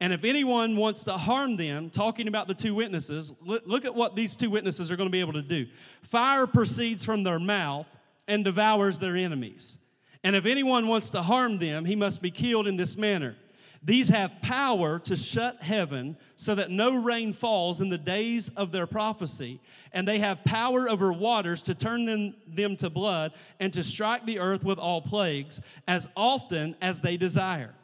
And 0.00 0.12
if 0.12 0.24
anyone 0.24 0.76
wants 0.76 1.04
to 1.04 1.12
harm 1.12 1.56
them, 1.56 1.88
talking 1.88 2.28
about 2.28 2.48
the 2.48 2.54
two 2.54 2.74
witnesses, 2.74 3.32
look 3.42 3.84
at 3.84 3.94
what 3.94 4.16
these 4.16 4.36
two 4.36 4.50
witnesses 4.50 4.90
are 4.90 4.96
going 4.96 5.08
to 5.08 5.12
be 5.12 5.20
able 5.20 5.34
to 5.34 5.42
do. 5.42 5.66
Fire 6.02 6.46
proceeds 6.46 7.04
from 7.04 7.22
their 7.22 7.38
mouth 7.38 7.88
and 8.26 8.44
devours 8.44 8.98
their 8.98 9.16
enemies. 9.16 9.78
And 10.22 10.34
if 10.34 10.46
anyone 10.46 10.88
wants 10.88 11.10
to 11.10 11.22
harm 11.22 11.58
them, 11.58 11.84
he 11.84 11.96
must 11.96 12.22
be 12.22 12.30
killed 12.30 12.66
in 12.66 12.76
this 12.76 12.96
manner. 12.96 13.36
These 13.82 14.08
have 14.08 14.40
power 14.40 14.98
to 15.00 15.14
shut 15.14 15.62
heaven 15.62 16.16
so 16.36 16.54
that 16.54 16.70
no 16.70 16.96
rain 16.96 17.34
falls 17.34 17.82
in 17.82 17.90
the 17.90 17.98
days 17.98 18.48
of 18.48 18.72
their 18.72 18.86
prophecy. 18.86 19.60
And 19.92 20.08
they 20.08 20.20
have 20.20 20.42
power 20.42 20.88
over 20.88 21.12
waters 21.12 21.62
to 21.64 21.74
turn 21.74 22.06
them, 22.06 22.34
them 22.48 22.76
to 22.76 22.88
blood 22.88 23.32
and 23.60 23.72
to 23.74 23.82
strike 23.82 24.24
the 24.24 24.38
earth 24.38 24.64
with 24.64 24.78
all 24.78 25.02
plagues 25.02 25.60
as 25.86 26.08
often 26.16 26.74
as 26.80 27.00
they 27.00 27.18
desire. 27.18 27.74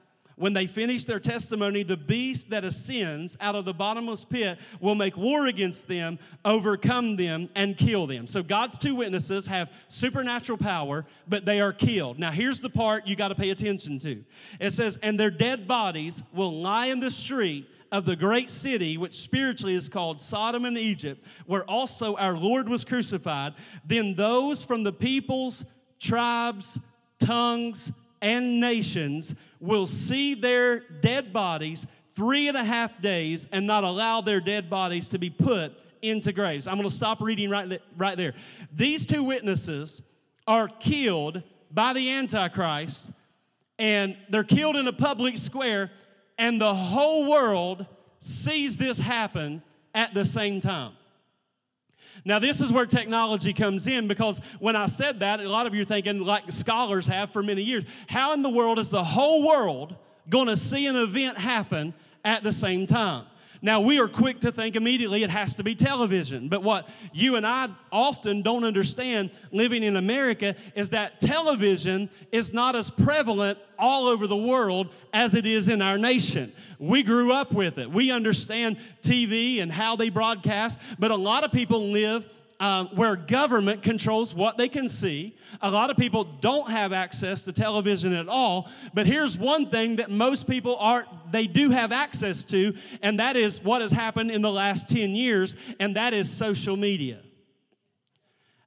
When 0.40 0.54
they 0.54 0.66
finish 0.66 1.04
their 1.04 1.18
testimony, 1.18 1.82
the 1.82 1.98
beast 1.98 2.48
that 2.48 2.64
ascends 2.64 3.36
out 3.42 3.56
of 3.56 3.66
the 3.66 3.74
bottomless 3.74 4.24
pit 4.24 4.58
will 4.80 4.94
make 4.94 5.14
war 5.14 5.46
against 5.48 5.86
them, 5.86 6.18
overcome 6.46 7.16
them, 7.16 7.50
and 7.54 7.76
kill 7.76 8.06
them. 8.06 8.26
So 8.26 8.42
God's 8.42 8.78
two 8.78 8.94
witnesses 8.94 9.46
have 9.48 9.70
supernatural 9.88 10.56
power, 10.56 11.04
but 11.28 11.44
they 11.44 11.60
are 11.60 11.74
killed. 11.74 12.18
Now, 12.18 12.30
here's 12.30 12.60
the 12.60 12.70
part 12.70 13.06
you 13.06 13.16
got 13.16 13.28
to 13.28 13.34
pay 13.34 13.50
attention 13.50 13.98
to 13.98 14.24
it 14.58 14.70
says, 14.70 14.98
And 15.02 15.20
their 15.20 15.30
dead 15.30 15.68
bodies 15.68 16.22
will 16.32 16.58
lie 16.62 16.86
in 16.86 17.00
the 17.00 17.10
street 17.10 17.68
of 17.92 18.06
the 18.06 18.16
great 18.16 18.50
city, 18.50 18.96
which 18.96 19.12
spiritually 19.12 19.74
is 19.74 19.90
called 19.90 20.18
Sodom 20.18 20.64
and 20.64 20.78
Egypt, 20.78 21.22
where 21.44 21.64
also 21.64 22.16
our 22.16 22.38
Lord 22.38 22.66
was 22.66 22.82
crucified, 22.86 23.52
then 23.84 24.14
those 24.14 24.64
from 24.64 24.84
the 24.84 24.92
peoples, 24.94 25.66
tribes, 25.98 26.78
tongues, 27.18 27.92
and 28.22 28.60
nations 28.60 29.34
will 29.60 29.86
see 29.86 30.34
their 30.34 30.80
dead 30.80 31.32
bodies 31.32 31.86
three 32.12 32.48
and 32.48 32.56
a 32.56 32.64
half 32.64 33.00
days 33.00 33.46
and 33.52 33.66
not 33.66 33.84
allow 33.84 34.20
their 34.20 34.40
dead 34.40 34.68
bodies 34.68 35.08
to 35.08 35.18
be 35.18 35.30
put 35.30 35.78
into 36.02 36.32
graves. 36.32 36.66
I'm 36.66 36.76
going 36.76 36.88
to 36.88 36.94
stop 36.94 37.20
reading 37.20 37.50
right, 37.50 37.80
right 37.96 38.16
there. 38.16 38.34
These 38.72 39.06
two 39.06 39.22
witnesses 39.22 40.02
are 40.46 40.68
killed 40.68 41.42
by 41.70 41.92
the 41.92 42.10
Antichrist, 42.10 43.12
and 43.78 44.16
they're 44.28 44.44
killed 44.44 44.76
in 44.76 44.88
a 44.88 44.92
public 44.92 45.38
square, 45.38 45.90
and 46.38 46.60
the 46.60 46.74
whole 46.74 47.30
world 47.30 47.86
sees 48.18 48.76
this 48.76 48.98
happen 48.98 49.62
at 49.94 50.14
the 50.14 50.24
same 50.24 50.60
time. 50.60 50.92
Now, 52.24 52.38
this 52.38 52.60
is 52.60 52.72
where 52.72 52.86
technology 52.86 53.52
comes 53.52 53.86
in 53.86 54.08
because 54.08 54.40
when 54.58 54.76
I 54.76 54.86
said 54.86 55.20
that, 55.20 55.40
a 55.40 55.48
lot 55.48 55.66
of 55.66 55.74
you 55.74 55.82
are 55.82 55.86
thinking, 55.86 56.20
like 56.20 56.50
scholars 56.52 57.06
have 57.06 57.30
for 57.30 57.42
many 57.42 57.62
years, 57.62 57.84
how 58.08 58.32
in 58.32 58.42
the 58.42 58.50
world 58.50 58.78
is 58.78 58.90
the 58.90 59.04
whole 59.04 59.46
world 59.46 59.96
going 60.28 60.46
to 60.46 60.56
see 60.56 60.86
an 60.86 60.96
event 60.96 61.38
happen 61.38 61.94
at 62.24 62.42
the 62.42 62.52
same 62.52 62.86
time? 62.86 63.24
Now, 63.62 63.80
we 63.80 64.00
are 64.00 64.08
quick 64.08 64.40
to 64.40 64.52
think 64.52 64.74
immediately 64.74 65.22
it 65.22 65.30
has 65.30 65.54
to 65.56 65.62
be 65.62 65.74
television. 65.74 66.48
But 66.48 66.62
what 66.62 66.88
you 67.12 67.36
and 67.36 67.46
I 67.46 67.68
often 67.92 68.40
don't 68.40 68.64
understand 68.64 69.30
living 69.52 69.82
in 69.82 69.96
America 69.96 70.54
is 70.74 70.90
that 70.90 71.20
television 71.20 72.08
is 72.32 72.54
not 72.54 72.74
as 72.74 72.90
prevalent 72.90 73.58
all 73.78 74.06
over 74.06 74.26
the 74.26 74.36
world 74.36 74.88
as 75.12 75.34
it 75.34 75.44
is 75.44 75.68
in 75.68 75.82
our 75.82 75.98
nation. 75.98 76.52
We 76.78 77.02
grew 77.02 77.32
up 77.32 77.52
with 77.52 77.78
it. 77.78 77.90
We 77.90 78.10
understand 78.10 78.78
TV 79.02 79.60
and 79.60 79.70
how 79.70 79.96
they 79.96 80.08
broadcast, 80.08 80.80
but 80.98 81.10
a 81.10 81.16
lot 81.16 81.44
of 81.44 81.52
people 81.52 81.90
live 81.90 82.26
um, 82.60 82.88
where 82.88 83.16
government 83.16 83.82
controls 83.82 84.34
what 84.34 84.58
they 84.58 84.68
can 84.68 84.88
see. 84.88 85.36
A 85.62 85.70
lot 85.70 85.90
of 85.90 85.96
people 85.96 86.24
don't 86.24 86.70
have 86.70 86.92
access 86.92 87.44
to 87.46 87.52
television 87.52 88.12
at 88.12 88.28
all. 88.28 88.68
But 88.94 89.06
here's 89.06 89.36
one 89.36 89.66
thing 89.66 89.96
that 89.96 90.10
most 90.10 90.48
people 90.48 90.76
are 90.76 91.04
they 91.30 91.46
do 91.46 91.70
have 91.70 91.90
access 91.90 92.44
to, 92.44 92.74
and 93.02 93.18
that 93.18 93.36
is 93.36 93.64
what 93.64 93.80
has 93.82 93.90
happened 93.90 94.30
in 94.30 94.42
the 94.42 94.52
last 94.52 94.88
10 94.88 95.10
years, 95.10 95.56
and 95.80 95.96
that 95.96 96.12
is 96.12 96.30
social 96.30 96.76
media. 96.76 97.18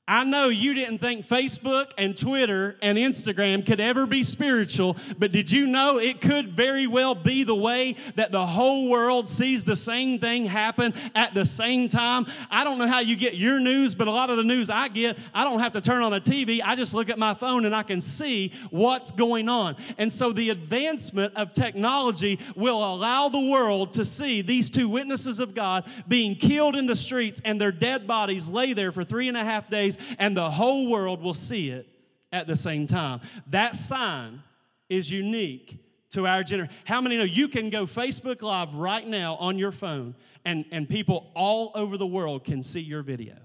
I 0.05 0.25
know 0.25 0.49
you 0.49 0.73
didn't 0.73 0.97
think 0.97 1.25
Facebook 1.25 1.91
and 1.97 2.17
Twitter 2.17 2.75
and 2.81 2.97
Instagram 2.97 3.65
could 3.65 3.79
ever 3.79 4.05
be 4.05 4.21
spiritual, 4.21 4.97
but 5.17 5.31
did 5.31 5.49
you 5.49 5.65
know 5.65 5.97
it 5.97 6.19
could 6.19 6.49
very 6.49 6.87
well 6.87 7.15
be 7.15 7.45
the 7.45 7.55
way 7.55 7.95
that 8.15 8.33
the 8.33 8.45
whole 8.45 8.89
world 8.89 9.29
sees 9.29 9.63
the 9.63 9.77
same 9.77 10.19
thing 10.19 10.45
happen 10.45 10.93
at 11.15 11.33
the 11.33 11.45
same 11.45 11.87
time? 11.87 12.25
I 12.51 12.65
don't 12.65 12.79
know 12.79 12.87
how 12.87 12.99
you 12.99 13.15
get 13.15 13.35
your 13.35 13.61
news, 13.61 13.95
but 13.95 14.09
a 14.09 14.11
lot 14.11 14.29
of 14.29 14.35
the 14.35 14.43
news 14.43 14.69
I 14.69 14.89
get, 14.89 15.17
I 15.33 15.45
don't 15.45 15.59
have 15.59 15.71
to 15.71 15.81
turn 15.81 16.03
on 16.03 16.11
a 16.11 16.19
TV. 16.19 16.59
I 16.61 16.75
just 16.75 16.93
look 16.93 17.09
at 17.09 17.17
my 17.17 17.33
phone 17.33 17.63
and 17.63 17.73
I 17.73 17.83
can 17.83 18.01
see 18.01 18.51
what's 18.71 19.13
going 19.13 19.47
on. 19.47 19.77
And 19.97 20.11
so 20.11 20.33
the 20.33 20.49
advancement 20.49 21.33
of 21.37 21.53
technology 21.53 22.39
will 22.57 22.83
allow 22.83 23.29
the 23.29 23.39
world 23.39 23.93
to 23.93 24.03
see 24.03 24.41
these 24.41 24.69
two 24.69 24.89
witnesses 24.89 25.39
of 25.39 25.55
God 25.55 25.85
being 26.09 26.35
killed 26.35 26.75
in 26.75 26.87
the 26.87 26.95
streets 26.97 27.41
and 27.45 27.59
their 27.59 27.71
dead 27.71 28.05
bodies 28.05 28.49
lay 28.49 28.73
there 28.73 28.91
for 28.91 29.05
three 29.05 29.29
and 29.29 29.37
a 29.37 29.45
half 29.45 29.69
days 29.69 29.92
and 30.19 30.35
the 30.35 30.49
whole 30.49 30.87
world 30.89 31.21
will 31.21 31.33
see 31.33 31.69
it 31.69 31.87
at 32.31 32.47
the 32.47 32.55
same 32.55 32.87
time. 32.87 33.21
That 33.47 33.75
sign 33.75 34.41
is 34.89 35.11
unique 35.11 35.79
to 36.11 36.27
our 36.27 36.43
generation. 36.43 36.75
How 36.85 37.01
many 37.01 37.17
know 37.17 37.23
you 37.23 37.47
can 37.47 37.69
go 37.69 37.85
Facebook 37.85 38.41
Live 38.41 38.75
right 38.75 39.05
now 39.05 39.35
on 39.35 39.57
your 39.57 39.71
phone 39.71 40.15
and, 40.45 40.65
and 40.71 40.87
people 40.87 41.31
all 41.35 41.71
over 41.75 41.97
the 41.97 42.07
world 42.07 42.43
can 42.43 42.63
see 42.63 42.81
your 42.81 43.01
video? 43.01 43.35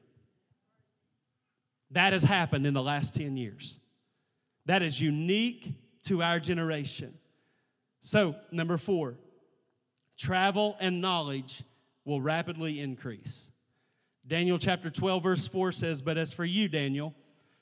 That 1.93 2.13
has 2.13 2.23
happened 2.23 2.67
in 2.67 2.75
the 2.75 2.83
last 2.83 3.15
10 3.15 3.37
years. 3.37 3.79
That 4.67 4.83
is 4.83 5.01
unique 5.01 5.75
to 6.05 6.23
our 6.23 6.39
generation. 6.39 7.15
So, 8.03 8.37
number 8.53 8.77
four, 8.77 9.17
travel 10.19 10.77
and 10.81 11.01
knowledge 11.01 11.63
will 12.05 12.21
rapidly 12.21 12.81
increase. 12.81 13.51
Daniel 14.29 14.59
chapter 14.59 14.91
12, 14.91 15.23
verse 15.23 15.49
4 15.49 15.73
says, 15.73 16.03
But 16.03 16.19
as 16.19 16.35
for 16.35 16.45
you, 16.45 16.69
Daniel, 16.69 17.15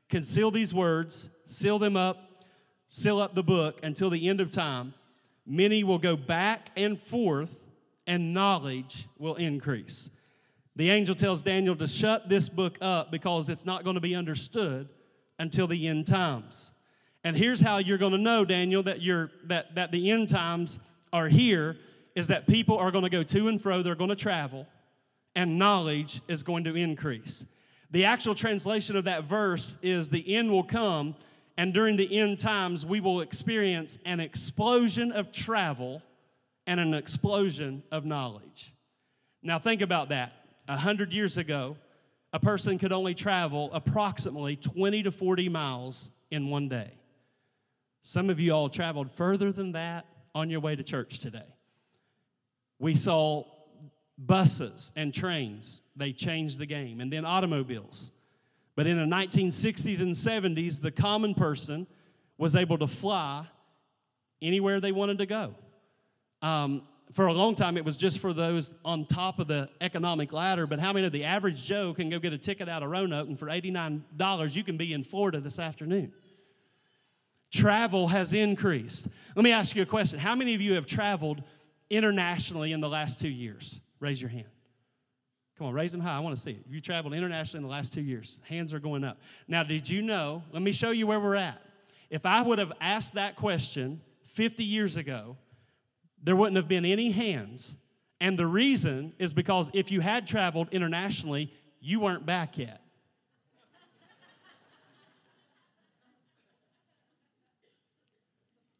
conceal 0.09 0.51
these 0.51 0.75
words, 0.75 1.31
seal 1.45 1.79
them 1.79 1.97
up, 1.97 2.45
seal 2.89 3.21
up 3.21 3.37
the 3.37 3.43
book 3.45 3.79
until 3.85 4.11
the 4.11 4.29
end 4.29 4.41
of 4.41 4.51
time. 4.51 4.93
Many 5.47 5.85
will 5.85 6.01
go 6.01 6.17
back 6.17 6.71
and 6.77 7.01
forth, 7.01 7.63
and 8.05 8.35
knowledge 8.35 9.07
will 9.17 9.37
increase. 9.37 10.11
The 10.75 10.91
angel 10.91 11.15
tells 11.15 11.41
Daniel 11.41 11.77
to 11.77 11.87
shut 11.87 12.29
this 12.29 12.49
book 12.49 12.79
up 12.81 13.13
because 13.13 13.49
it's 13.49 13.65
not 13.65 13.85
going 13.85 13.95
to 13.95 14.01
be 14.01 14.17
understood 14.17 14.89
until 15.39 15.69
the 15.69 15.87
end 15.87 16.09
times. 16.09 16.73
And 17.23 17.37
here's 17.37 17.61
how 17.61 17.79
you're 17.79 17.97
going 17.97 18.13
to 18.13 18.19
know, 18.19 18.45
Daniel, 18.45 18.83
that, 18.83 19.03
you're, 19.03 19.31
that, 19.45 19.77
that 19.77 19.93
the 19.93 20.11
end 20.11 20.31
times 20.31 20.81
are 21.13 21.29
here 21.29 21.77
is 22.17 22.27
that 22.27 22.49
people 22.49 22.77
are 22.77 22.91
going 22.91 23.05
to 23.05 23.11
go 23.11 23.23
to 23.23 23.47
and 23.47 23.63
fro, 23.63 23.83
they're 23.83 23.95
going 23.95 24.11
to 24.11 24.17
travel 24.17 24.67
and 25.37 25.59
knowledge 25.59 26.23
is 26.27 26.43
going 26.43 26.65
to 26.65 26.75
increase. 26.75 27.47
The 27.93 28.07
actual 28.07 28.35
translation 28.35 28.97
of 28.97 29.05
that 29.05 29.25
verse 29.25 29.79
is 29.83 30.09
the 30.09 30.35
end 30.35 30.51
will 30.51 30.65
come, 30.65 31.15
and 31.57 31.73
during 31.73 31.97
the 31.97 32.19
end 32.19 32.41
times, 32.41 32.85
we 32.85 33.01
will 33.01 33.21
experience 33.21 33.99
an 34.05 34.19
explosion 34.19 35.13
of 35.13 35.31
travel 35.31 36.03
and 36.67 36.81
an 36.81 36.95
explosion 36.95 37.85
of 37.93 38.05
knowledge. 38.05 38.73
Now, 39.43 39.59
think 39.59 39.83
about 39.83 40.09
that. 40.09 40.33
A 40.67 40.77
hundred 40.77 41.13
years 41.13 41.39
ago, 41.39 41.77
a 42.33 42.41
person 42.41 42.79
could 42.79 42.93
only 42.93 43.15
travel 43.15 43.71
approximately 43.73 44.57
20 44.57 45.05
to 45.05 45.13
40 45.13 45.49
miles 45.49 46.11
in 46.31 46.51
one 46.51 46.69
day. 46.69 46.91
Some 48.03 48.31
of 48.31 48.41
you 48.41 48.53
all 48.53 48.69
traveled 48.69 49.11
further 49.11 49.53
than 49.53 49.73
that 49.73 50.07
on 50.35 50.51
your 50.51 50.61
way 50.61 50.75
to 50.75 50.83
church 50.83 51.21
today. 51.21 51.47
We 52.79 52.95
saw 52.95 53.45
buses 54.19 54.93
and 54.97 55.13
trains, 55.13 55.81
they 55.95 56.13
changed 56.13 56.59
the 56.59 56.67
game, 56.67 57.01
and 57.01 57.13
then 57.13 57.25
automobiles. 57.25 58.11
But 58.75 58.87
in 58.87 58.99
the 58.99 59.17
1960s 59.17 60.01
and 60.01 60.15
70s, 60.15 60.81
the 60.81 60.91
common 60.91 61.35
person 61.35 61.87
was 62.39 62.55
able 62.55 62.79
to 62.79 62.87
fly 62.87 63.47
anywhere 64.43 64.81
they 64.81 64.93
wanted 64.93 65.19
to 65.19 65.27
go. 65.27 65.55
Um, 66.43 66.83
for 67.13 67.27
a 67.27 67.33
long 67.33 67.55
time, 67.55 67.77
it 67.77 67.85
was 67.85 67.97
just 67.97 68.19
for 68.19 68.33
those 68.33 68.75
on 68.85 69.07
top 69.07 69.39
of 69.39 69.47
the 69.47 69.71
economic 69.81 70.33
ladder. 70.33 70.67
But 70.67 70.81
how 70.81 70.93
many 70.93 71.07
of 71.07 71.13
the 71.13 71.25
average 71.25 71.65
Joe 71.65 71.95
can 71.95 72.11
go 72.11 72.19
get 72.19 72.33
a 72.33 72.39
ticket 72.39 72.69
out 72.69 72.83
of 72.83 72.91
Roanoke 72.91 73.29
and 73.29 73.39
for 73.39 73.47
$89 73.47 74.57
you 74.57 74.65
can 74.65 74.77
be 74.77 74.93
in 74.93 75.05
Florida 75.05 75.41
this 75.41 75.59
afternoon? 75.59 76.13
Travel 77.53 78.09
has 78.09 78.33
increased. 78.33 79.09
Let 79.35 79.45
me 79.45 79.53
ask 79.53 79.77
you 79.77 79.83
a 79.83 79.87
question. 79.87 80.19
How 80.19 80.35
many 80.35 80.55
of 80.55 80.61
you 80.61 80.75
have 80.75 80.85
traveled 80.85 81.43
internationally 81.89 82.73
in 82.73 82.81
the 82.81 82.89
last 82.89 83.21
two 83.21 83.29
years? 83.29 83.81
Raise 84.01 84.21
your 84.21 84.31
hand. 84.31 84.47
Come 85.59 85.69
on, 85.69 85.75
raise 85.75 85.93
them 85.93 86.03
high. 86.03 86.17
I 86.17 86.21
want 86.21 86.37
to 86.37 86.41
see 86.41 86.51
it. 86.51 86.65
You 86.69 86.81
traveled 86.81 87.15
internationally 87.15 87.65
in 87.65 87.69
the 87.69 87.73
last 87.73 87.95
two 87.95 88.03
years. 88.03 88.39
Hands 88.47 88.73
are 88.75 88.79
going 88.79 89.05
up. 89.05 89.19
Now, 89.49 89.63
did 89.63 89.89
you 89.89 90.03
know? 90.03 90.43
Let 90.53 90.63
me 90.63 90.71
show 90.73 90.91
you 90.91 91.07
where 91.07 91.19
we're 91.19 91.37
at. 91.37 91.63
If 92.11 92.27
I 92.27 92.43
would 92.43 92.59
have 92.59 92.73
asked 92.81 93.15
that 93.15 93.37
question 93.37 94.03
50 94.25 94.65
years 94.65 94.97
ago, 94.97 95.39
there 96.23 96.37
wouldn't 96.37 96.57
have 96.57 96.69
been 96.69 96.85
any 96.85 97.11
hands. 97.11 97.77
And 98.21 98.39
the 98.39 98.47
reason 98.47 99.15
is 99.19 99.33
because 99.33 99.71
if 99.73 99.91
you 99.91 100.01
had 100.01 100.27
traveled 100.27 100.69
internationally, 100.73 101.53
you 101.81 102.01
weren't 102.01 102.27
back 102.27 102.59
yet. 102.59 102.83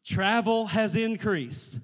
Travel 0.03 0.67
has 0.67 0.95
increased. 0.95 1.79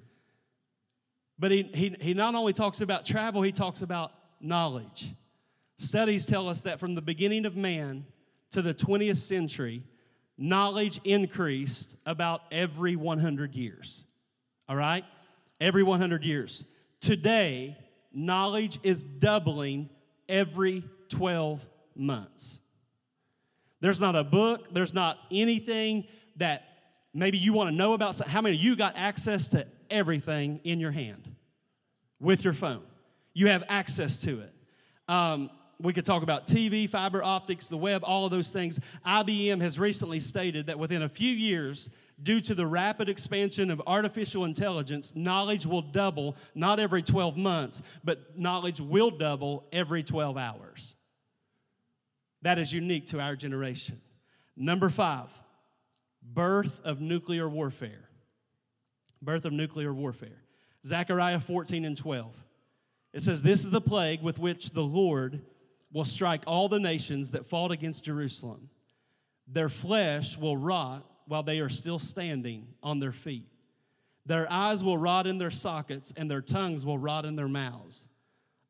But 1.38 1.50
he, 1.50 1.62
he, 1.74 1.96
he 2.00 2.14
not 2.14 2.34
only 2.34 2.52
talks 2.52 2.80
about 2.80 3.04
travel, 3.04 3.42
he 3.42 3.52
talks 3.52 3.82
about 3.82 4.12
knowledge. 4.40 5.10
Studies 5.78 6.26
tell 6.26 6.48
us 6.48 6.62
that 6.62 6.78
from 6.78 6.94
the 6.94 7.02
beginning 7.02 7.44
of 7.44 7.56
man 7.56 8.06
to 8.52 8.62
the 8.62 8.72
20th 8.72 9.16
century, 9.16 9.82
knowledge 10.38 11.00
increased 11.04 11.96
about 12.06 12.42
every 12.52 12.94
100 12.94 13.54
years. 13.54 14.04
All 14.68 14.76
right? 14.76 15.04
Every 15.60 15.82
100 15.82 16.24
years. 16.24 16.64
Today, 17.00 17.76
knowledge 18.12 18.78
is 18.82 19.02
doubling 19.02 19.90
every 20.28 20.84
12 21.08 21.68
months. 21.96 22.60
There's 23.80 24.00
not 24.00 24.16
a 24.16 24.24
book, 24.24 24.72
there's 24.72 24.94
not 24.94 25.18
anything 25.30 26.04
that 26.36 26.64
maybe 27.12 27.38
you 27.38 27.52
want 27.52 27.70
to 27.70 27.76
know 27.76 27.92
about. 27.92 28.18
How 28.18 28.40
many 28.40 28.56
of 28.56 28.62
you 28.62 28.76
got 28.76 28.94
access 28.96 29.48
to 29.48 29.66
everything 29.94 30.60
in 30.64 30.80
your 30.80 30.90
hand 30.90 31.34
with 32.20 32.44
your 32.44 32.52
phone. 32.52 32.82
You 33.32 33.48
have 33.48 33.64
access 33.68 34.20
to 34.22 34.40
it. 34.40 34.52
Um, 35.08 35.50
we 35.80 35.92
could 35.92 36.04
talk 36.04 36.22
about 36.22 36.46
TV, 36.46 36.88
fiber 36.88 37.22
optics, 37.22 37.68
the 37.68 37.76
web, 37.76 38.02
all 38.04 38.24
of 38.24 38.30
those 38.30 38.50
things. 38.50 38.80
IBM 39.06 39.60
has 39.60 39.78
recently 39.78 40.20
stated 40.20 40.66
that 40.66 40.78
within 40.78 41.02
a 41.02 41.08
few 41.08 41.30
years, 41.30 41.90
Due 42.22 42.40
to 42.40 42.54
the 42.54 42.66
rapid 42.66 43.08
expansion 43.08 43.70
of 43.70 43.82
artificial 43.86 44.44
intelligence, 44.44 45.16
knowledge 45.16 45.66
will 45.66 45.82
double 45.82 46.36
not 46.54 46.78
every 46.78 47.02
12 47.02 47.36
months, 47.36 47.82
but 48.04 48.38
knowledge 48.38 48.80
will 48.80 49.10
double 49.10 49.66
every 49.72 50.02
12 50.02 50.36
hours. 50.36 50.94
That 52.42 52.58
is 52.58 52.72
unique 52.72 53.06
to 53.08 53.20
our 53.20 53.34
generation. 53.34 54.00
Number 54.56 54.90
five, 54.90 55.32
birth 56.22 56.80
of 56.84 57.00
nuclear 57.00 57.48
warfare. 57.48 58.08
Birth 59.24 59.44
of 59.44 59.52
nuclear 59.52 59.92
warfare. 59.92 60.42
Zechariah 60.84 61.40
14 61.40 61.84
and 61.84 61.96
12. 61.96 62.44
It 63.12 63.22
says, 63.22 63.42
This 63.42 63.64
is 63.64 63.70
the 63.70 63.80
plague 63.80 64.22
with 64.22 64.38
which 64.38 64.72
the 64.72 64.82
Lord 64.82 65.40
will 65.92 66.04
strike 66.04 66.42
all 66.46 66.68
the 66.68 66.80
nations 66.80 67.30
that 67.30 67.46
fought 67.46 67.70
against 67.70 68.04
Jerusalem. 68.04 68.68
Their 69.46 69.68
flesh 69.68 70.36
will 70.36 70.56
rot 70.56 71.06
while 71.26 71.42
they 71.42 71.60
are 71.60 71.68
still 71.68 71.98
standing 71.98 72.66
on 72.82 72.98
their 72.98 73.12
feet. 73.12 73.46
Their 74.26 74.50
eyes 74.50 74.82
will 74.82 74.98
rot 74.98 75.26
in 75.26 75.38
their 75.38 75.50
sockets, 75.50 76.12
and 76.16 76.30
their 76.30 76.40
tongues 76.40 76.84
will 76.84 76.98
rot 76.98 77.24
in 77.24 77.36
their 77.36 77.48
mouths. 77.48 78.08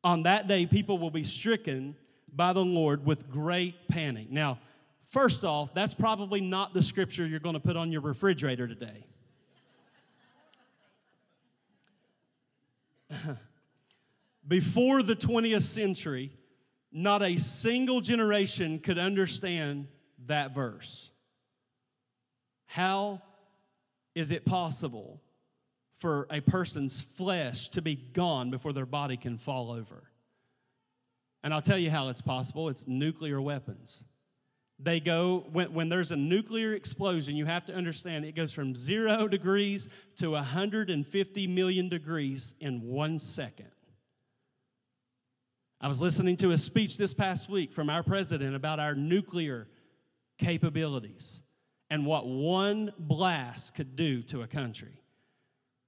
On 0.03 0.23
that 0.23 0.47
day, 0.47 0.65
people 0.65 0.97
will 0.97 1.09
be 1.09 1.23
stricken 1.23 1.95
by 2.33 2.53
the 2.53 2.63
Lord 2.63 3.05
with 3.05 3.29
great 3.29 3.87
panic. 3.87 4.29
Now, 4.29 4.59
first 5.05 5.43
off, 5.43 5.73
that's 5.73 5.93
probably 5.93 6.41
not 6.41 6.73
the 6.73 6.83
scripture 6.83 7.25
you're 7.25 7.39
going 7.39 7.53
to 7.53 7.59
put 7.59 7.77
on 7.77 7.91
your 7.91 8.01
refrigerator 8.01 8.67
today. 8.67 9.05
Before 14.47 15.01
the 15.01 15.15
20th 15.15 15.63
century, 15.63 16.31
not 16.91 17.21
a 17.21 17.37
single 17.37 18.01
generation 18.01 18.79
could 18.79 18.97
understand 18.97 19.87
that 20.27 20.53
verse. 20.53 21.11
How 22.65 23.21
is 24.13 24.31
it 24.31 24.45
possible 24.45 25.21
for 25.97 26.27
a 26.29 26.41
person's 26.41 27.01
flesh 27.01 27.69
to 27.69 27.81
be 27.81 27.95
gone 27.95 28.51
before 28.51 28.73
their 28.73 28.85
body 28.85 29.17
can 29.17 29.37
fall 29.37 29.71
over? 29.71 30.03
And 31.43 31.53
I'll 31.53 31.61
tell 31.61 31.77
you 31.77 31.91
how 31.91 32.09
it's 32.09 32.21
possible 32.21 32.69
it's 32.69 32.87
nuclear 32.87 33.41
weapons. 33.41 34.05
They 34.77 34.99
go, 34.99 35.45
when, 35.51 35.73
when 35.73 35.89
there's 35.89 36.11
a 36.11 36.17
nuclear 36.17 36.73
explosion, 36.73 37.35
you 37.35 37.45
have 37.45 37.65
to 37.65 37.73
understand 37.73 38.25
it 38.25 38.35
goes 38.35 38.51
from 38.51 38.75
zero 38.75 39.27
degrees 39.27 39.87
to 40.17 40.31
150 40.31 41.47
million 41.47 41.87
degrees 41.87 42.55
in 42.59 42.81
one 42.81 43.19
second. 43.19 43.71
I 45.79 45.87
was 45.87 46.01
listening 46.01 46.35
to 46.37 46.51
a 46.51 46.57
speech 46.57 46.97
this 46.97 47.13
past 47.13 47.49
week 47.49 47.73
from 47.73 47.89
our 47.89 48.03
president 48.03 48.55
about 48.55 48.79
our 48.79 48.95
nuclear 48.95 49.67
capabilities 50.37 51.41
and 51.89 52.05
what 52.05 52.27
one 52.27 52.91
blast 52.97 53.75
could 53.75 53.95
do 53.95 54.21
to 54.23 54.41
a 54.41 54.47
country. 54.47 55.01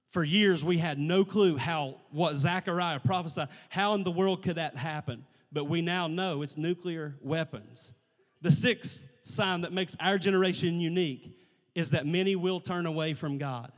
For 0.06 0.24
years, 0.24 0.64
we 0.64 0.78
had 0.78 0.98
no 0.98 1.24
clue 1.24 1.56
how 1.56 1.96
what 2.10 2.36
Zechariah 2.36 3.00
prophesied, 3.00 3.48
how 3.68 3.94
in 3.94 4.04
the 4.04 4.10
world 4.10 4.42
could 4.42 4.56
that 4.56 4.76
happen? 4.76 5.26
But 5.52 5.64
we 5.64 5.82
now 5.82 6.06
know 6.06 6.42
it's 6.42 6.56
nuclear 6.56 7.16
weapons. 7.20 7.92
The 8.40 8.50
sixth 8.50 9.06
sign 9.22 9.62
that 9.62 9.72
makes 9.72 9.96
our 10.00 10.18
generation 10.18 10.80
unique 10.80 11.36
is 11.74 11.90
that 11.90 12.06
many 12.06 12.36
will 12.36 12.60
turn 12.60 12.86
away 12.86 13.14
from 13.14 13.38
God. 13.38 13.72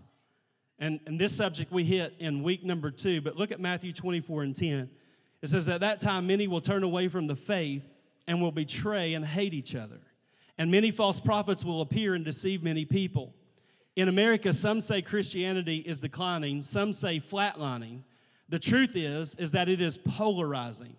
And, 0.78 1.00
and 1.06 1.18
this 1.18 1.36
subject 1.36 1.70
we 1.70 1.84
hit 1.84 2.14
in 2.18 2.42
week 2.42 2.64
number 2.64 2.90
two, 2.90 3.20
but 3.20 3.36
look 3.36 3.52
at 3.52 3.60
Matthew 3.60 3.92
24 3.92 4.42
and 4.44 4.56
10. 4.56 4.90
It 5.42 5.48
says, 5.48 5.68
At 5.68 5.80
that 5.80 6.00
time, 6.00 6.26
many 6.26 6.48
will 6.48 6.60
turn 6.60 6.82
away 6.82 7.08
from 7.08 7.26
the 7.26 7.36
faith 7.36 7.86
and 8.26 8.40
will 8.40 8.52
betray 8.52 9.14
and 9.14 9.24
hate 9.24 9.52
each 9.52 9.74
other. 9.74 10.00
And 10.56 10.70
many 10.70 10.90
false 10.90 11.20
prophets 11.20 11.64
will 11.64 11.80
appear 11.80 12.14
and 12.14 12.24
deceive 12.24 12.62
many 12.62 12.84
people. 12.84 13.34
In 13.96 14.08
America, 14.08 14.52
some 14.52 14.80
say 14.80 15.02
Christianity 15.02 15.78
is 15.78 16.00
declining, 16.00 16.62
some 16.62 16.92
say 16.92 17.18
flatlining. 17.18 18.02
The 18.48 18.58
truth 18.58 18.92
is, 18.94 19.34
is 19.34 19.52
that 19.52 19.68
it 19.68 19.80
is 19.80 19.98
polarizing. 19.98 20.96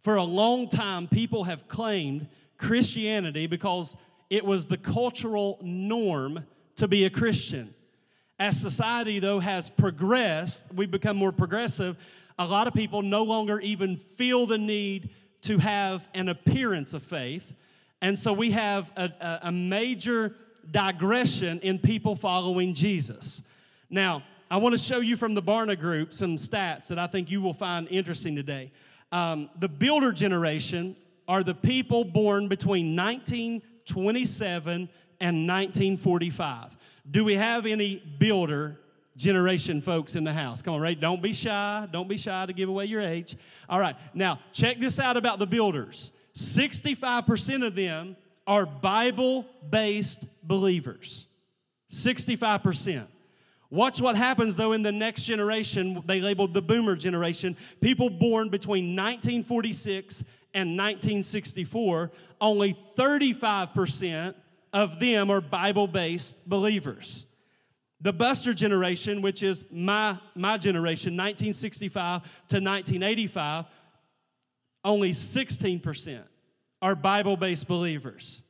For 0.00 0.16
a 0.16 0.24
long 0.24 0.68
time, 0.68 1.06
people 1.06 1.44
have 1.44 1.68
claimed 1.68 2.28
Christianity 2.62 3.46
because 3.46 3.96
it 4.30 4.44
was 4.44 4.66
the 4.66 4.78
cultural 4.78 5.58
norm 5.60 6.46
to 6.76 6.88
be 6.88 7.04
a 7.04 7.10
Christian. 7.10 7.74
As 8.38 8.58
society, 8.58 9.18
though, 9.18 9.40
has 9.40 9.68
progressed, 9.68 10.72
we've 10.74 10.90
become 10.90 11.16
more 11.16 11.32
progressive, 11.32 11.96
a 12.38 12.46
lot 12.46 12.66
of 12.66 12.72
people 12.72 13.02
no 13.02 13.24
longer 13.24 13.60
even 13.60 13.96
feel 13.96 14.46
the 14.46 14.58
need 14.58 15.10
to 15.42 15.58
have 15.58 16.08
an 16.14 16.28
appearance 16.28 16.94
of 16.94 17.02
faith. 17.02 17.54
And 18.00 18.18
so 18.18 18.32
we 18.32 18.52
have 18.52 18.90
a, 18.96 19.40
a, 19.42 19.52
major 19.52 20.34
digression 20.70 21.60
in 21.60 21.78
people 21.78 22.16
following 22.16 22.74
Jesus. 22.74 23.42
Now, 23.90 24.22
I 24.50 24.56
want 24.56 24.74
to 24.74 24.82
show 24.82 25.00
you 25.00 25.16
from 25.16 25.34
the 25.34 25.42
Barna 25.42 25.78
Group 25.78 26.12
some 26.12 26.36
stats 26.36 26.88
that 26.88 26.98
I 26.98 27.06
think 27.06 27.30
you 27.30 27.42
will 27.42 27.54
find 27.54 27.88
interesting 27.90 28.34
today. 28.34 28.70
Um, 29.10 29.50
the 29.58 29.68
builder 29.68 30.12
generation 30.12 30.96
are 31.28 31.42
the 31.42 31.54
people 31.54 32.04
born 32.04 32.48
between 32.48 32.96
1927 32.96 34.88
and 35.20 35.48
1945. 35.48 36.76
Do 37.10 37.24
we 37.24 37.34
have 37.34 37.66
any 37.66 38.02
builder 38.18 38.78
generation 39.16 39.80
folks 39.82 40.16
in 40.16 40.24
the 40.24 40.32
house. 40.32 40.62
Come 40.62 40.74
on, 40.74 40.80
right? 40.80 40.98
Don't 40.98 41.22
be 41.22 41.32
shy. 41.32 41.88
Don't 41.90 42.08
be 42.08 42.16
shy 42.16 42.46
to 42.46 42.52
give 42.52 42.68
away 42.68 42.86
your 42.86 43.00
age. 43.00 43.36
All 43.68 43.80
right, 43.80 43.96
now 44.14 44.40
check 44.52 44.78
this 44.78 44.98
out 44.98 45.16
about 45.16 45.38
the 45.38 45.46
builders 45.46 46.12
65% 46.34 47.66
of 47.66 47.74
them 47.74 48.16
are 48.46 48.64
Bible 48.64 49.46
based 49.68 50.24
believers. 50.42 51.28
65%. 51.90 53.06
Watch 53.70 54.00
what 54.00 54.16
happens 54.16 54.56
though 54.56 54.72
in 54.72 54.82
the 54.82 54.92
next 54.92 55.24
generation, 55.24 56.02
they 56.06 56.20
labeled 56.20 56.54
the 56.54 56.62
boomer 56.62 56.96
generation, 56.96 57.56
people 57.80 58.08
born 58.08 58.48
between 58.48 58.96
1946 58.96 60.24
and 60.54 60.70
1964. 60.70 62.10
Only 62.40 62.76
35% 62.96 64.34
of 64.72 64.98
them 65.00 65.30
are 65.30 65.40
Bible 65.40 65.86
based 65.86 66.48
believers. 66.48 67.26
The 68.00 68.12
Buster 68.12 68.52
generation, 68.52 69.22
which 69.22 69.42
is 69.42 69.66
my, 69.70 70.18
my 70.34 70.58
generation, 70.58 71.12
1965 71.12 72.22
to 72.22 72.56
1985, 72.56 73.66
only 74.84 75.10
16% 75.12 76.22
are 76.80 76.96
Bible 76.96 77.36
based 77.36 77.68
believers. 77.68 78.42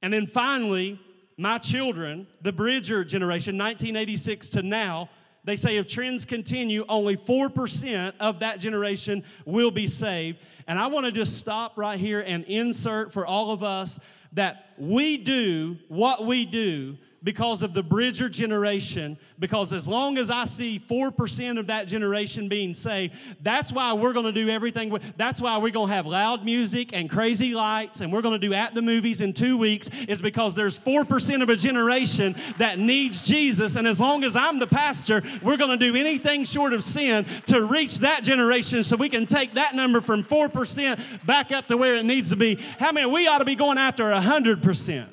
And 0.00 0.12
then 0.12 0.26
finally, 0.26 0.98
my 1.36 1.58
children, 1.58 2.26
the 2.40 2.52
Bridger 2.52 3.04
generation, 3.04 3.58
1986 3.58 4.48
to 4.50 4.62
now, 4.62 5.10
they 5.46 5.56
say 5.56 5.76
if 5.76 5.86
trends 5.86 6.24
continue, 6.24 6.84
only 6.88 7.16
4% 7.16 8.12
of 8.20 8.40
that 8.40 8.60
generation 8.60 9.24
will 9.46 9.70
be 9.70 9.86
saved. 9.86 10.38
And 10.66 10.78
I 10.78 10.88
want 10.88 11.06
to 11.06 11.12
just 11.12 11.38
stop 11.38 11.78
right 11.78 11.98
here 11.98 12.20
and 12.20 12.44
insert 12.44 13.12
for 13.12 13.24
all 13.24 13.52
of 13.52 13.62
us 13.62 13.98
that 14.32 14.72
we 14.76 15.16
do 15.16 15.78
what 15.88 16.26
we 16.26 16.44
do 16.44 16.98
because 17.26 17.64
of 17.64 17.74
the 17.74 17.82
Bridger 17.82 18.28
generation, 18.28 19.18
because 19.40 19.72
as 19.72 19.88
long 19.88 20.16
as 20.16 20.30
I 20.30 20.44
see 20.44 20.78
4% 20.78 21.58
of 21.58 21.66
that 21.66 21.88
generation 21.88 22.46
being 22.46 22.72
saved, 22.72 23.14
that's 23.42 23.72
why 23.72 23.94
we're 23.94 24.12
going 24.12 24.26
to 24.26 24.32
do 24.32 24.48
everything. 24.48 24.96
That's 25.16 25.40
why 25.40 25.58
we're 25.58 25.72
going 25.72 25.88
to 25.88 25.94
have 25.94 26.06
loud 26.06 26.44
music 26.44 26.92
and 26.92 27.10
crazy 27.10 27.52
lights, 27.52 28.00
and 28.00 28.12
we're 28.12 28.22
going 28.22 28.40
to 28.40 28.46
do 28.46 28.54
at 28.54 28.74
the 28.74 28.80
movies 28.80 29.22
in 29.22 29.32
two 29.32 29.58
weeks, 29.58 29.90
is 30.06 30.22
because 30.22 30.54
there's 30.54 30.78
4% 30.78 31.42
of 31.42 31.48
a 31.48 31.56
generation 31.56 32.36
that 32.58 32.78
needs 32.78 33.26
Jesus. 33.26 33.74
And 33.74 33.88
as 33.88 33.98
long 33.98 34.22
as 34.22 34.36
I'm 34.36 34.60
the 34.60 34.68
pastor, 34.68 35.20
we're 35.42 35.56
going 35.56 35.76
to 35.76 35.84
do 35.84 35.96
anything 35.96 36.44
short 36.44 36.72
of 36.72 36.84
sin 36.84 37.24
to 37.46 37.60
reach 37.60 37.98
that 37.98 38.22
generation 38.22 38.84
so 38.84 38.96
we 38.96 39.08
can 39.08 39.26
take 39.26 39.54
that 39.54 39.74
number 39.74 40.00
from 40.00 40.22
4% 40.22 41.26
back 41.26 41.50
up 41.50 41.66
to 41.66 41.76
where 41.76 41.96
it 41.96 42.04
needs 42.04 42.30
to 42.30 42.36
be. 42.36 42.54
How 42.78 42.92
many? 42.92 43.10
We 43.10 43.26
ought 43.26 43.38
to 43.38 43.44
be 43.44 43.56
going 43.56 43.78
after 43.78 44.04
100%, 44.04 45.06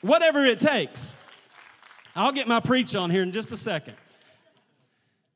whatever 0.00 0.46
it 0.46 0.60
takes. 0.60 1.17
I'll 2.16 2.32
get 2.32 2.48
my 2.48 2.60
preach 2.60 2.94
on 2.96 3.10
here 3.10 3.22
in 3.22 3.32
just 3.32 3.52
a 3.52 3.56
second. 3.56 3.94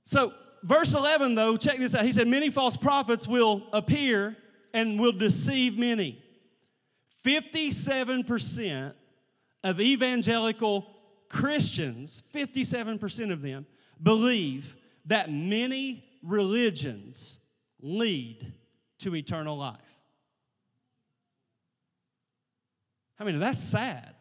So, 0.05 0.33
verse 0.63 0.95
11, 0.95 1.35
though, 1.35 1.57
check 1.57 1.79
this 1.79 1.95
out. 1.95 2.05
He 2.05 2.13
said, 2.13 2.27
Many 2.27 2.51
false 2.51 2.77
prophets 2.77 3.27
will 3.27 3.63
appear 3.73 4.37
and 4.75 4.99
will 4.99 5.13
deceive 5.13 5.79
many. 5.79 6.23
57% 7.25 8.95
of 9.63 9.81
evangelical 9.81 10.87
Christians, 11.29 12.23
57% 12.35 13.33
of 13.33 13.43
them, 13.43 13.67
believe 14.03 14.77
that 15.07 15.31
many 15.31 16.05
religions 16.23 17.39
lead 17.81 18.53
to 18.99 19.15
eternal 19.15 19.57
life. 19.57 19.79
I 23.19 23.25
mean, 23.25 23.39
that's 23.39 23.59
sad 23.59 24.15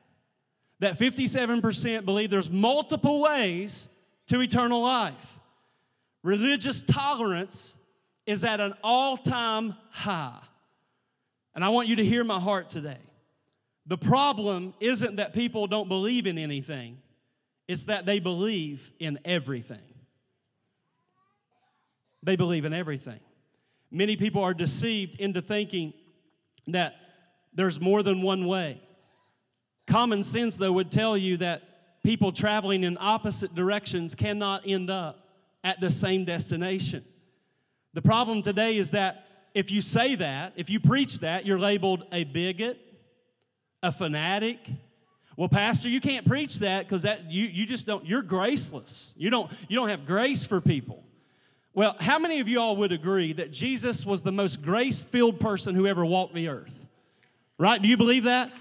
that 0.82 0.98
57% 0.98 2.06
believe 2.06 2.32
there's 2.32 2.50
multiple 2.50 3.22
ways 3.22 3.88
to 4.28 4.42
eternal 4.42 4.82
life. 4.82 5.40
Religious 6.24 6.82
tolerance 6.82 7.78
is 8.26 8.44
at 8.44 8.60
an 8.60 8.74
all 8.84 9.16
time 9.16 9.76
high. 9.92 10.40
And 11.54 11.64
I 11.64 11.70
want 11.70 11.88
you 11.88 11.98
to 11.98 12.06
hear 12.06 12.24
my 12.24 12.40
heart 12.40 12.68
today. 12.68 12.98
The 13.86 13.98
problem 13.98 14.74
isn't 14.80 15.18
that 15.18 15.34
people 15.34 15.68
don't 15.68 15.88
believe 15.88 16.26
in 16.26 16.38
anything, 16.38 16.98
it's 17.68 17.86
that 17.86 18.06
they 18.06 18.20
believe 18.20 18.92
in 19.00 19.20
everything. 19.24 19.78
They 22.24 22.36
believe 22.36 22.66
in 22.66 22.74
everything. 22.74 23.20
Many 23.92 24.16
people 24.16 24.44
are 24.44 24.54
deceived 24.54 25.20
into 25.20 25.42
thinking 25.42 25.94
that 26.68 26.96
there's 27.54 27.80
more 27.80 28.04
than 28.04 28.22
one 28.22 28.48
way. 28.48 28.80
Common 29.92 30.24
sense, 30.24 30.56
though, 30.56 30.72
would 30.72 30.90
tell 30.90 31.18
you 31.18 31.36
that 31.38 31.64
people 32.02 32.32
traveling 32.32 32.86
in 32.86 32.98
opposite 32.98 33.54
directions 33.54 34.16
cannot 34.16 34.66
end 34.66 34.90
up 34.90 35.28
at 35.66 35.82
the 35.82 35.90
same 35.90 36.24
destination. 36.24 37.04
The 37.94 38.02
problem 38.02 38.42
today 38.42 38.78
is 38.78 38.92
that 38.92 39.26
if 39.54 39.70
you 39.70 39.82
say 39.82 40.16
that, 40.16 40.54
if 40.56 40.70
you 40.70 40.80
preach 40.80 41.20
that, 41.20 41.46
you're 41.46 41.60
labeled 41.60 42.06
a 42.14 42.24
bigot, 42.24 42.80
a 43.84 43.92
fanatic. 43.92 44.60
Well, 45.36 45.50
pastor, 45.50 45.90
you 45.90 46.00
can't 46.00 46.26
preach 46.26 46.60
that 46.60 46.86
because 46.86 47.02
that 47.02 47.30
you, 47.30 47.44
you 47.48 47.66
just 47.66 47.86
don't, 47.86 48.06
you're 48.06 48.22
graceless. 48.22 49.14
You 49.18 49.30
don't, 49.30 49.52
you 49.68 49.76
don't 49.76 49.90
have 49.90 50.06
grace 50.06 50.46
for 50.46 50.62
people. 50.62 51.04
Well, 51.74 51.98
how 52.00 52.18
many 52.18 52.40
of 52.40 52.48
you 52.48 52.62
all 52.62 52.78
would 52.78 52.94
agree 52.94 53.34
that 53.34 53.52
Jesus 53.52 54.06
was 54.06 54.22
the 54.22 54.32
most 54.32 54.62
grace-filled 54.62 55.42
person 55.42 55.76
who 55.76 55.86
ever 55.86 56.06
walked 56.06 56.34
the 56.34 56.48
earth? 56.48 56.88
Right? 57.58 57.82
Do 57.82 57.90
you 57.90 57.98
believe 57.98 58.24
that? 58.24 58.54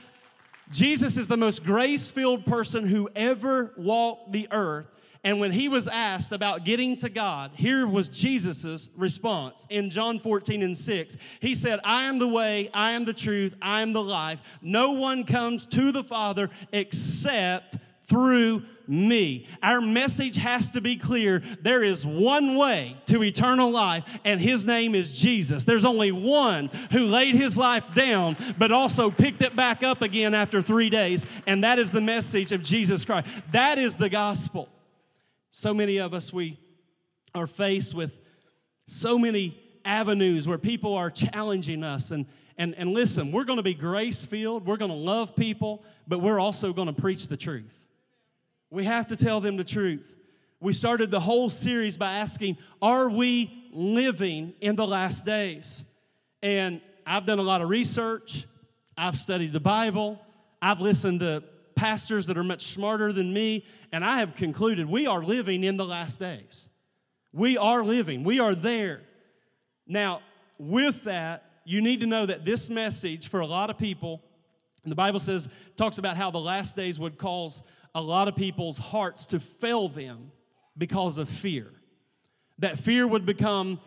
Jesus 0.70 1.16
is 1.16 1.28
the 1.28 1.36
most 1.36 1.64
grace-filled 1.64 2.46
person 2.46 2.86
who 2.86 3.08
ever 3.16 3.72
walked 3.76 4.32
the 4.32 4.48
earth. 4.50 4.88
And 5.22 5.38
when 5.38 5.52
he 5.52 5.68
was 5.68 5.86
asked 5.86 6.32
about 6.32 6.64
getting 6.64 6.96
to 6.96 7.10
God, 7.10 7.50
here 7.54 7.86
was 7.86 8.08
Jesus' 8.08 8.88
response 8.96 9.66
in 9.68 9.90
John 9.90 10.18
14 10.18 10.62
and 10.62 10.76
6. 10.76 11.16
He 11.40 11.54
said, 11.54 11.80
I 11.84 12.04
am 12.04 12.18
the 12.18 12.28
way, 12.28 12.70
I 12.72 12.92
am 12.92 13.04
the 13.04 13.12
truth, 13.12 13.54
I 13.60 13.82
am 13.82 13.92
the 13.92 14.02
life. 14.02 14.40
No 14.62 14.92
one 14.92 15.24
comes 15.24 15.66
to 15.66 15.92
the 15.92 16.04
Father 16.04 16.48
except 16.72 17.76
through 18.10 18.64
me. 18.86 19.46
Our 19.62 19.80
message 19.80 20.36
has 20.36 20.72
to 20.72 20.80
be 20.80 20.96
clear. 20.96 21.38
There 21.62 21.84
is 21.84 22.04
one 22.04 22.56
way 22.56 22.96
to 23.06 23.22
eternal 23.22 23.70
life, 23.70 24.18
and 24.24 24.40
his 24.40 24.66
name 24.66 24.96
is 24.96 25.18
Jesus. 25.18 25.64
There's 25.64 25.84
only 25.84 26.10
one 26.10 26.70
who 26.90 27.06
laid 27.06 27.36
his 27.36 27.56
life 27.56 27.94
down, 27.94 28.36
but 28.58 28.72
also 28.72 29.10
picked 29.10 29.42
it 29.42 29.54
back 29.54 29.84
up 29.84 30.02
again 30.02 30.34
after 30.34 30.60
three 30.60 30.90
days, 30.90 31.24
and 31.46 31.62
that 31.62 31.78
is 31.78 31.92
the 31.92 32.00
message 32.00 32.50
of 32.50 32.64
Jesus 32.64 33.04
Christ. 33.04 33.28
That 33.52 33.78
is 33.78 33.94
the 33.94 34.08
gospel. 34.08 34.68
So 35.50 35.72
many 35.72 35.98
of 35.98 36.12
us, 36.12 36.32
we 36.32 36.58
are 37.32 37.46
faced 37.46 37.94
with 37.94 38.20
so 38.86 39.16
many 39.16 39.56
avenues 39.84 40.48
where 40.48 40.58
people 40.58 40.94
are 40.94 41.10
challenging 41.10 41.84
us. 41.84 42.10
And, 42.10 42.26
and, 42.58 42.74
and 42.76 42.92
listen, 42.92 43.30
we're 43.30 43.44
going 43.44 43.58
to 43.58 43.62
be 43.62 43.74
grace 43.74 44.24
filled, 44.24 44.66
we're 44.66 44.76
going 44.76 44.90
to 44.90 44.96
love 44.96 45.36
people, 45.36 45.84
but 46.08 46.20
we're 46.20 46.40
also 46.40 46.72
going 46.72 46.88
to 46.88 47.00
preach 47.00 47.28
the 47.28 47.36
truth. 47.36 47.79
We 48.70 48.84
have 48.84 49.08
to 49.08 49.16
tell 49.16 49.40
them 49.40 49.56
the 49.56 49.64
truth. 49.64 50.16
We 50.60 50.72
started 50.72 51.10
the 51.10 51.20
whole 51.20 51.48
series 51.48 51.96
by 51.96 52.12
asking, 52.12 52.58
Are 52.80 53.08
we 53.08 53.68
living 53.72 54.54
in 54.60 54.76
the 54.76 54.86
last 54.86 55.24
days? 55.24 55.84
And 56.42 56.80
I've 57.06 57.26
done 57.26 57.38
a 57.38 57.42
lot 57.42 57.60
of 57.60 57.68
research, 57.68 58.46
I've 58.96 59.16
studied 59.16 59.52
the 59.52 59.60
Bible, 59.60 60.20
I've 60.62 60.80
listened 60.80 61.20
to 61.20 61.42
pastors 61.74 62.26
that 62.26 62.36
are 62.36 62.44
much 62.44 62.66
smarter 62.66 63.12
than 63.12 63.32
me, 63.32 63.64
and 63.90 64.04
I 64.04 64.18
have 64.18 64.34
concluded 64.36 64.86
we 64.86 65.06
are 65.06 65.22
living 65.22 65.64
in 65.64 65.76
the 65.76 65.84
last 65.84 66.20
days. 66.20 66.68
We 67.32 67.56
are 67.56 67.82
living, 67.82 68.22
we 68.22 68.38
are 68.38 68.54
there. 68.54 69.00
Now, 69.86 70.20
with 70.58 71.04
that, 71.04 71.44
you 71.64 71.80
need 71.80 72.00
to 72.00 72.06
know 72.06 72.26
that 72.26 72.44
this 72.44 72.68
message 72.68 73.28
for 73.28 73.40
a 73.40 73.46
lot 73.46 73.70
of 73.70 73.78
people, 73.78 74.22
the 74.84 74.94
Bible 74.94 75.18
says, 75.18 75.48
talks 75.76 75.98
about 75.98 76.16
how 76.16 76.30
the 76.30 76.38
last 76.38 76.76
days 76.76 76.98
would 76.98 77.16
cause 77.16 77.62
a 77.94 78.00
lot 78.00 78.28
of 78.28 78.36
people's 78.36 78.78
hearts 78.78 79.26
to 79.26 79.40
fail 79.40 79.88
them 79.88 80.32
because 80.76 81.18
of 81.18 81.28
fear. 81.28 81.66
That 82.58 82.78
fear 82.78 83.06
would 83.06 83.26
become 83.26 83.80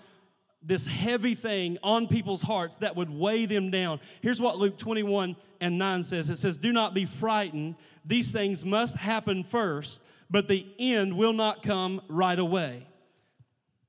this 0.61 0.87
heavy 0.87 1.35
thing 1.35 1.77
on 1.83 2.07
people's 2.07 2.41
hearts 2.41 2.77
that 2.77 2.95
would 2.95 3.09
weigh 3.09 3.45
them 3.45 3.69
down. 3.69 3.99
Here's 4.21 4.39
what 4.39 4.57
Luke 4.57 4.77
21 4.77 5.35
and 5.59 5.77
9 5.77 6.03
says 6.03 6.29
it 6.29 6.37
says, 6.37 6.57
Do 6.57 6.71
not 6.71 6.93
be 6.93 7.05
frightened. 7.05 7.75
These 8.05 8.31
things 8.31 8.63
must 8.63 8.95
happen 8.95 9.43
first, 9.43 10.01
but 10.29 10.47
the 10.47 10.65
end 10.79 11.17
will 11.17 11.33
not 11.33 11.63
come 11.63 12.01
right 12.07 12.39
away. 12.39 12.87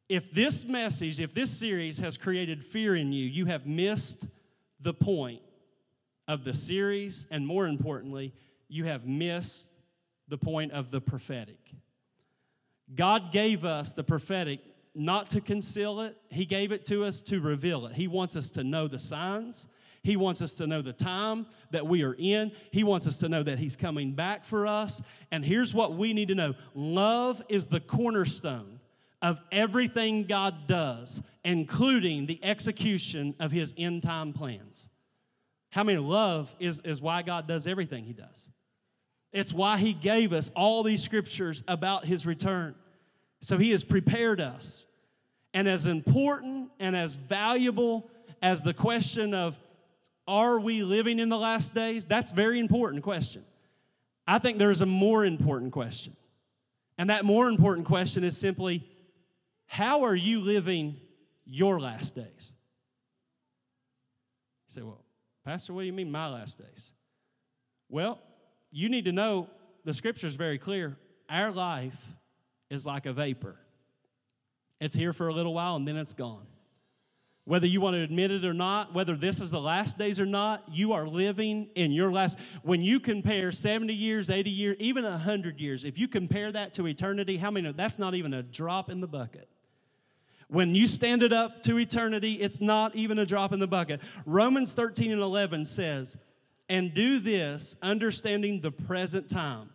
If 0.08 0.32
this 0.32 0.64
message, 0.64 1.20
if 1.20 1.32
this 1.32 1.50
series 1.50 1.98
has 1.98 2.16
created 2.16 2.64
fear 2.64 2.94
in 2.94 3.12
you, 3.12 3.24
you 3.24 3.46
have 3.46 3.66
missed 3.66 4.26
the 4.80 4.92
point 4.92 5.40
of 6.28 6.44
the 6.44 6.54
series, 6.54 7.26
and 7.30 7.46
more 7.46 7.66
importantly, 7.66 8.34
you 8.68 8.84
have 8.84 9.06
missed 9.06 9.70
the 10.28 10.38
point 10.38 10.72
of 10.72 10.90
the 10.90 11.00
prophetic. 11.00 11.58
God 12.94 13.32
gave 13.32 13.64
us 13.64 13.92
the 13.92 14.04
prophetic 14.04 14.60
not 14.94 15.30
to 15.30 15.40
conceal 15.40 16.00
it, 16.00 16.16
He 16.30 16.44
gave 16.44 16.70
it 16.70 16.84
to 16.86 17.04
us 17.04 17.20
to 17.22 17.40
reveal 17.40 17.86
it. 17.86 17.94
He 17.94 18.06
wants 18.06 18.36
us 18.36 18.50
to 18.52 18.64
know 18.64 18.86
the 18.86 18.98
signs. 18.98 19.66
He 20.04 20.16
wants 20.16 20.42
us 20.42 20.52
to 20.58 20.66
know 20.66 20.82
the 20.82 20.92
time 20.92 21.46
that 21.70 21.86
we 21.86 22.04
are 22.04 22.14
in. 22.18 22.52
He 22.70 22.84
wants 22.84 23.06
us 23.06 23.18
to 23.20 23.28
know 23.28 23.42
that 23.42 23.58
He's 23.58 23.74
coming 23.74 24.12
back 24.12 24.44
for 24.44 24.66
us. 24.66 25.02
And 25.30 25.44
here's 25.44 25.72
what 25.72 25.96
we 25.96 26.12
need 26.12 26.28
to 26.28 26.34
know 26.34 26.54
love 26.74 27.42
is 27.48 27.66
the 27.66 27.80
cornerstone 27.80 28.80
of 29.22 29.40
everything 29.50 30.24
God 30.24 30.66
does, 30.68 31.22
including 31.42 32.26
the 32.26 32.38
execution 32.44 33.34
of 33.40 33.50
His 33.50 33.72
end 33.78 34.02
time 34.02 34.34
plans. 34.34 34.90
How 35.70 35.82
many 35.82 35.98
love 35.98 36.54
is, 36.60 36.80
is 36.84 37.00
why 37.00 37.22
God 37.22 37.48
does 37.48 37.66
everything 37.66 38.04
He 38.04 38.12
does? 38.12 38.50
It's 39.34 39.52
why 39.52 39.76
He 39.76 39.92
gave 39.92 40.32
us 40.32 40.50
all 40.56 40.82
these 40.82 41.02
scriptures 41.02 41.62
about 41.68 42.06
His 42.06 42.24
return. 42.24 42.74
So 43.44 43.58
he 43.58 43.72
has 43.72 43.84
prepared 43.84 44.40
us. 44.40 44.86
And 45.52 45.68
as 45.68 45.86
important 45.86 46.70
and 46.80 46.96
as 46.96 47.14
valuable 47.14 48.08
as 48.40 48.62
the 48.62 48.72
question 48.72 49.34
of 49.34 49.58
are 50.26 50.58
we 50.58 50.82
living 50.82 51.18
in 51.18 51.28
the 51.28 51.36
last 51.36 51.74
days? 51.74 52.06
That's 52.06 52.32
very 52.32 52.58
important 52.58 53.02
question. 53.02 53.44
I 54.26 54.38
think 54.38 54.56
there's 54.56 54.80
a 54.80 54.86
more 54.86 55.26
important 55.26 55.72
question. 55.72 56.16
And 56.96 57.10
that 57.10 57.26
more 57.26 57.46
important 57.46 57.86
question 57.86 58.24
is 58.24 58.38
simply 58.38 58.82
how 59.66 60.04
are 60.04 60.16
you 60.16 60.40
living 60.40 60.96
your 61.44 61.78
last 61.78 62.14
days? 62.14 62.54
You 64.68 64.74
say, 64.74 64.82
well, 64.82 65.04
Pastor, 65.44 65.74
what 65.74 65.82
do 65.82 65.86
you 65.86 65.92
mean 65.92 66.10
my 66.10 66.28
last 66.28 66.58
days? 66.58 66.94
Well, 67.90 68.22
you 68.74 68.88
need 68.88 69.04
to 69.04 69.12
know 69.12 69.48
the 69.84 69.92
scripture 69.92 70.26
is 70.26 70.34
very 70.34 70.58
clear. 70.58 70.96
Our 71.30 71.52
life 71.52 72.16
is 72.70 72.84
like 72.84 73.06
a 73.06 73.12
vapor. 73.12 73.54
It's 74.80 74.96
here 74.96 75.12
for 75.12 75.28
a 75.28 75.32
little 75.32 75.54
while 75.54 75.76
and 75.76 75.86
then 75.86 75.96
it's 75.96 76.12
gone. 76.12 76.46
Whether 77.44 77.68
you 77.68 77.80
want 77.80 77.94
to 77.94 78.02
admit 78.02 78.32
it 78.32 78.44
or 78.44 78.52
not, 78.52 78.92
whether 78.92 79.14
this 79.14 79.38
is 79.38 79.52
the 79.52 79.60
last 79.60 79.96
days 79.96 80.18
or 80.18 80.26
not, 80.26 80.64
you 80.72 80.92
are 80.92 81.06
living 81.06 81.68
in 81.76 81.92
your 81.92 82.10
last. 82.10 82.36
When 82.62 82.82
you 82.82 82.98
compare 82.98 83.52
70 83.52 83.94
years, 83.94 84.28
80 84.28 84.50
years, 84.50 84.76
even 84.80 85.04
100 85.04 85.60
years, 85.60 85.84
if 85.84 85.96
you 85.96 86.08
compare 86.08 86.50
that 86.50 86.72
to 86.74 86.88
eternity, 86.88 87.36
how 87.36 87.52
many? 87.52 87.70
That's 87.70 87.98
not 87.98 88.14
even 88.14 88.34
a 88.34 88.42
drop 88.42 88.90
in 88.90 89.00
the 89.00 89.06
bucket. 89.06 89.48
When 90.48 90.74
you 90.74 90.88
stand 90.88 91.22
it 91.22 91.32
up 91.32 91.62
to 91.64 91.78
eternity, 91.78 92.34
it's 92.34 92.60
not 92.60 92.96
even 92.96 93.20
a 93.20 93.26
drop 93.26 93.52
in 93.52 93.60
the 93.60 93.68
bucket. 93.68 94.00
Romans 94.26 94.72
13 94.72 95.12
and 95.12 95.20
11 95.20 95.66
says, 95.66 96.18
And 96.68 96.94
do 96.94 97.18
this, 97.18 97.76
understanding 97.82 98.60
the 98.60 98.70
present 98.70 99.28
time 99.28 99.70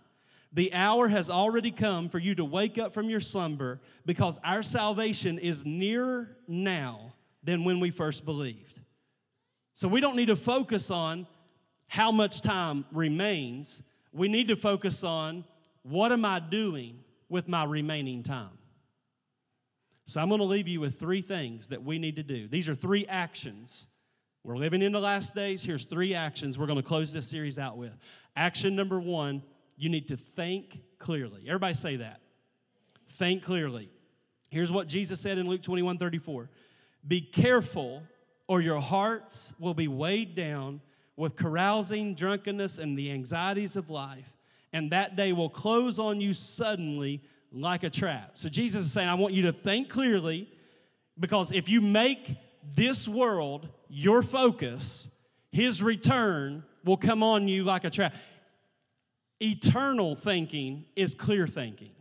the 0.52 0.74
hour 0.74 1.08
has 1.08 1.30
already 1.30 1.72
come 1.72 2.10
for 2.10 2.18
you 2.18 2.34
to 2.36 2.46
wake 2.46 2.78
up 2.78 2.94
from 2.94 3.10
your 3.10 3.20
slumber 3.20 3.80
because 4.06 4.40
our 4.44 4.64
salvation 4.64 5.38
is 5.38 5.66
nearer 5.66 6.36
now 6.48 7.14
than 7.44 7.64
when 7.64 7.80
we 7.80 7.92
first 7.92 8.26
believed. 8.26 8.80
So 9.74 9.88
we 9.88 10.02
don't 10.02 10.16
need 10.16 10.28
to 10.28 10.36
focus 10.36 10.90
on 10.90 11.28
how 11.88 12.12
much 12.12 12.42
time 12.42 12.86
remains. 12.92 13.84
We 14.12 14.28
need 14.28 14.48
to 14.48 14.56
focus 14.56 15.04
on 15.04 15.46
what 15.84 16.12
am 16.12 16.26
I 16.26 16.40
doing 16.40 17.00
with 17.30 17.48
my 17.48 17.64
remaining 17.66 18.24
time. 18.24 18.58
So 20.06 20.20
I'm 20.20 20.30
going 20.30 20.40
to 20.40 20.46
leave 20.46 20.68
you 20.68 20.80
with 20.80 21.00
three 21.00 21.22
things 21.22 21.68
that 21.70 21.84
we 21.84 22.00
need 22.00 22.16
to 22.16 22.24
do. 22.24 22.48
These 22.48 22.68
are 22.68 22.76
three 22.76 23.06
actions. 23.06 23.88
We're 24.44 24.58
living 24.58 24.82
in 24.82 24.94
the 24.94 25.02
last 25.02 25.36
days. 25.36 25.64
Here's 25.64 25.86
three 25.86 26.16
actions 26.16 26.58
we're 26.58 26.66
going 26.66 26.78
to 26.78 26.84
close 26.84 27.12
this 27.12 27.30
series 27.30 27.60
out 27.60 27.78
with. 27.78 27.92
Action 28.36 28.76
number 28.76 29.00
one 29.00 29.44
you 29.76 29.90
need 29.90 30.10
to 30.10 30.18
think 30.18 30.82
clearly. 30.98 31.46
Everybody 31.48 31.74
say 31.74 31.96
that. 31.98 32.22
Think 33.12 33.44
clearly. 33.44 33.90
Here's 34.50 34.72
what 34.72 34.88
Jesus 34.88 35.22
said 35.22 35.38
in 35.38 35.48
Luke 35.48 35.62
21 35.62 35.98
34 35.98 36.50
Be 37.08 37.22
careful, 37.22 38.04
or 38.48 38.62
your 38.62 38.82
hearts 38.82 39.54
will 39.60 39.74
be 39.74 39.88
weighed 39.88 40.36
down 40.36 40.82
with 41.16 41.36
carousing, 41.36 42.16
drunkenness, 42.16 42.78
and 42.78 42.98
the 42.98 43.12
anxieties 43.12 43.76
of 43.76 43.90
life, 43.90 44.38
and 44.72 44.92
that 44.92 45.16
day 45.16 45.34
will 45.34 45.50
close 45.50 46.00
on 46.00 46.22
you 46.22 46.34
suddenly 46.34 47.22
like 47.52 47.84
a 47.84 47.90
trap. 47.90 48.32
So 48.36 48.48
Jesus 48.48 48.86
is 48.86 48.94
saying, 48.94 49.08
I 49.10 49.16
want 49.16 49.34
you 49.34 49.44
to 49.44 49.54
think 49.54 49.90
clearly 49.90 50.50
because 51.20 51.52
if 51.52 51.68
you 51.68 51.82
make 51.82 52.38
this 52.76 53.08
world 53.08 53.70
your 53.90 54.22
focus, 54.22 55.10
his 55.52 55.82
return 55.82 56.64
will 56.86 56.98
come 56.98 57.24
on 57.24 57.48
you 57.48 57.64
like 57.64 57.84
a 57.84 57.90
trap. 57.90 58.14
Eternal 59.42 60.16
thinking 60.16 60.86
is 60.96 61.16
clear 61.16 61.48
thinking. 61.48 61.92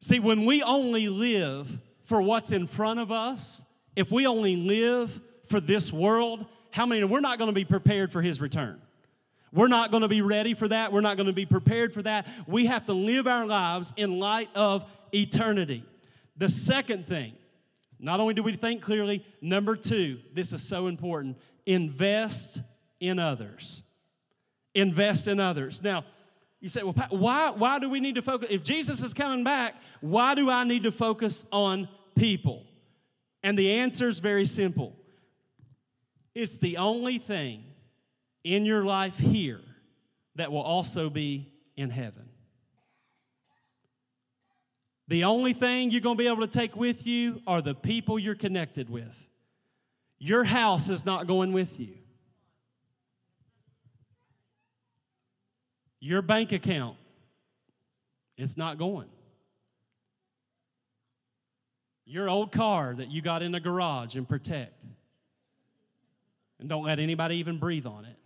See, 0.00 0.20
when 0.20 0.44
we 0.44 0.62
only 0.62 1.08
live 1.08 1.80
for 2.04 2.22
what's 2.22 2.52
in 2.52 2.66
front 2.66 3.00
of 3.00 3.10
us, 3.10 3.64
if 3.96 4.12
we 4.12 4.26
only 4.26 4.56
live 4.56 5.20
for 5.46 5.60
this 5.60 5.92
world, 5.92 6.46
how 6.70 6.86
many, 6.86 7.02
we're 7.04 7.20
not 7.20 7.38
going 7.38 7.48
to 7.48 7.54
be 7.54 7.64
prepared 7.64 8.12
for 8.12 8.22
his 8.22 8.40
return. 8.40 8.80
We're 9.52 9.68
not 9.68 9.90
going 9.90 10.02
to 10.02 10.08
be 10.08 10.22
ready 10.22 10.54
for 10.54 10.68
that. 10.68 10.92
We're 10.92 11.00
not 11.00 11.16
going 11.16 11.28
to 11.28 11.32
be 11.32 11.46
prepared 11.46 11.94
for 11.94 12.02
that. 12.02 12.28
We 12.46 12.66
have 12.66 12.84
to 12.86 12.92
live 12.92 13.26
our 13.26 13.46
lives 13.46 13.92
in 13.96 14.18
light 14.18 14.50
of 14.54 14.84
eternity. 15.12 15.82
The 16.36 16.48
second 16.48 17.06
thing, 17.06 17.32
not 17.98 18.20
only 18.20 18.34
do 18.34 18.42
we 18.42 18.52
think 18.52 18.82
clearly, 18.82 19.24
number 19.40 19.76
two, 19.76 20.18
this 20.34 20.52
is 20.52 20.66
so 20.66 20.86
important 20.86 21.38
invest 21.64 22.60
in 23.00 23.18
others. 23.18 23.82
Invest 24.74 25.26
in 25.26 25.40
others. 25.40 25.82
Now, 25.82 26.04
you 26.60 26.68
say, 26.68 26.82
well, 26.82 26.94
why, 27.10 27.52
why 27.56 27.78
do 27.78 27.88
we 27.88 28.00
need 28.00 28.14
to 28.14 28.22
focus? 28.22 28.48
If 28.50 28.62
Jesus 28.62 29.02
is 29.02 29.12
coming 29.12 29.44
back, 29.44 29.74
why 30.00 30.34
do 30.34 30.48
I 30.50 30.64
need 30.64 30.84
to 30.84 30.92
focus 30.92 31.46
on 31.52 31.88
people? 32.14 32.64
And 33.42 33.58
the 33.58 33.72
answer 33.72 34.08
is 34.08 34.18
very 34.18 34.44
simple 34.44 34.96
it's 36.34 36.58
the 36.58 36.76
only 36.76 37.16
thing 37.16 37.64
in 38.44 38.66
your 38.66 38.84
life 38.84 39.18
here 39.18 39.62
that 40.34 40.52
will 40.52 40.60
also 40.60 41.08
be 41.08 41.50
in 41.76 41.88
heaven. 41.88 42.25
The 45.08 45.24
only 45.24 45.52
thing 45.52 45.90
you're 45.90 46.00
going 46.00 46.16
to 46.16 46.22
be 46.22 46.28
able 46.28 46.46
to 46.46 46.58
take 46.58 46.76
with 46.76 47.06
you 47.06 47.40
are 47.46 47.62
the 47.62 47.74
people 47.74 48.18
you're 48.18 48.34
connected 48.34 48.90
with. 48.90 49.28
Your 50.18 50.44
house 50.44 50.88
is 50.88 51.06
not 51.06 51.26
going 51.26 51.52
with 51.52 51.78
you. 51.78 51.94
Your 56.00 56.22
bank 56.22 56.52
account, 56.52 56.96
it's 58.36 58.56
not 58.56 58.78
going. 58.78 59.08
Your 62.04 62.28
old 62.28 62.52
car 62.52 62.94
that 62.94 63.10
you 63.10 63.20
got 63.20 63.42
in 63.42 63.52
the 63.52 63.60
garage 63.60 64.16
and 64.16 64.28
protect. 64.28 64.84
And 66.58 66.68
don't 66.68 66.84
let 66.84 66.98
anybody 66.98 67.36
even 67.36 67.58
breathe 67.58 67.86
on 67.86 68.04
it. 68.04 68.16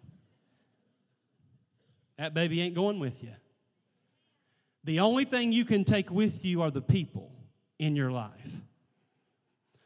That 2.18 2.35
baby 2.35 2.61
ain't 2.61 2.74
going 2.74 3.01
with 3.01 3.22
you. 3.22 3.33
The 4.85 5.01
only 5.01 5.24
thing 5.24 5.53
you 5.53 5.64
can 5.64 5.85
take 5.85 6.11
with 6.11 6.45
you 6.45 6.62
are 6.62 6.70
the 6.70 6.83
people 6.83 7.33
in 7.78 7.97
your 7.97 8.11
life. 8.11 8.61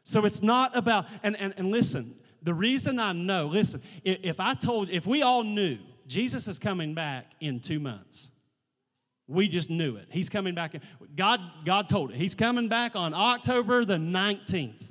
So 0.03 0.25
it's 0.25 0.43
not 0.43 0.75
about, 0.75 1.07
and, 1.23 1.35
and, 1.37 1.53
and 1.57 1.71
listen, 1.71 2.15
the 2.41 2.53
reason 2.53 2.99
I 2.99 3.11
know, 3.13 3.47
listen, 3.47 3.81
if, 4.03 4.19
if 4.23 4.39
I 4.39 4.53
told, 4.53 4.89
if 4.89 5.07
we 5.07 5.23
all 5.23 5.43
knew 5.43 5.79
Jesus 6.05 6.47
is 6.47 6.59
coming 6.59 6.93
back 6.93 7.25
in 7.39 7.59
two 7.59 7.79
months, 7.79 8.29
we 9.27 9.47
just 9.47 9.71
knew 9.71 9.95
it. 9.95 10.07
He's 10.11 10.29
coming 10.29 10.53
back. 10.53 10.75
God, 11.15 11.39
God 11.65 11.89
told 11.89 12.11
it. 12.11 12.17
He's 12.17 12.35
coming 12.35 12.69
back 12.69 12.95
on 12.95 13.13
October 13.13 13.83
the 13.83 13.95
19th. 13.95 14.83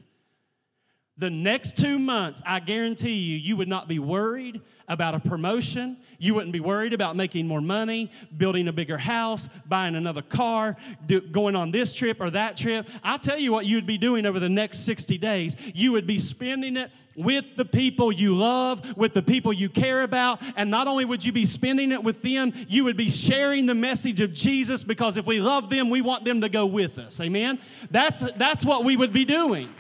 The 1.17 1.31
next 1.31 1.77
two 1.77 2.01
months, 2.01 2.43
I 2.45 2.59
guarantee 2.59 3.13
you, 3.13 3.37
you 3.37 3.57
would 3.57 3.69
not 3.69 3.87
be 3.87 4.01
worried 4.01 4.61
about 4.89 5.15
a 5.15 5.21
promotion. 5.21 5.97
You 6.19 6.35
wouldn't 6.35 6.53
be 6.53 6.59
worried 6.59 6.93
about 6.93 7.15
making 7.15 7.47
more 7.47 7.61
money, 7.61 8.11
building 8.37 8.67
a 8.67 8.73
bigger 8.73 8.99
house, 8.99 9.49
buying 9.69 9.95
another 9.95 10.23
car, 10.23 10.77
do, 11.07 11.21
going 11.21 11.55
on 11.55 11.71
this 11.71 11.93
trip 11.93 12.21
or 12.21 12.31
that 12.31 12.57
trip. 12.57 12.89
I'll 13.05 13.21
tell 13.21 13.39
you 13.39 13.53
what 13.53 13.65
you 13.65 13.77
would 13.77 13.87
be 13.87 13.97
doing 13.97 14.27
over 14.27 14.41
the 14.41 14.49
next 14.49 14.81
60 14.81 15.17
days. 15.19 15.57
You 15.73 15.93
would 15.93 16.07
be 16.07 16.19
spending 16.19 16.77
it 16.77 16.91
with 17.17 17.55
the 17.55 17.65
people 17.65 18.11
you 18.11 18.35
love, 18.35 18.97
with 18.97 19.13
the 19.13 19.23
people 19.23 19.53
you 19.53 19.69
care 19.69 20.03
about. 20.03 20.43
And 20.57 20.69
not 20.69 20.89
only 20.89 21.05
would 21.05 21.25
you 21.25 21.31
be 21.31 21.45
spending 21.45 21.93
it 21.93 22.03
with 22.03 22.23
them, 22.23 22.53
you 22.69 22.83
would 22.85 22.97
be 22.97 23.09
sharing 23.09 23.67
the 23.67 23.75
message 23.75 24.21
of 24.21 24.33
Jesus 24.33 24.83
because 24.83 25.17
if 25.17 25.27
we 25.27 25.41
love 25.41 25.71
them, 25.71 25.91
we 25.91 26.01
want 26.01 26.25
them 26.25 26.41
to 26.41 26.49
go 26.49 26.67
with 26.67 26.99
us. 26.99 27.21
Amen? 27.21 27.61
That's, 27.93 28.19
that's 28.33 28.65
what 28.65 28.85
we 28.85 28.97
would 28.97 29.13
be 29.13 29.25
doing. 29.25 29.73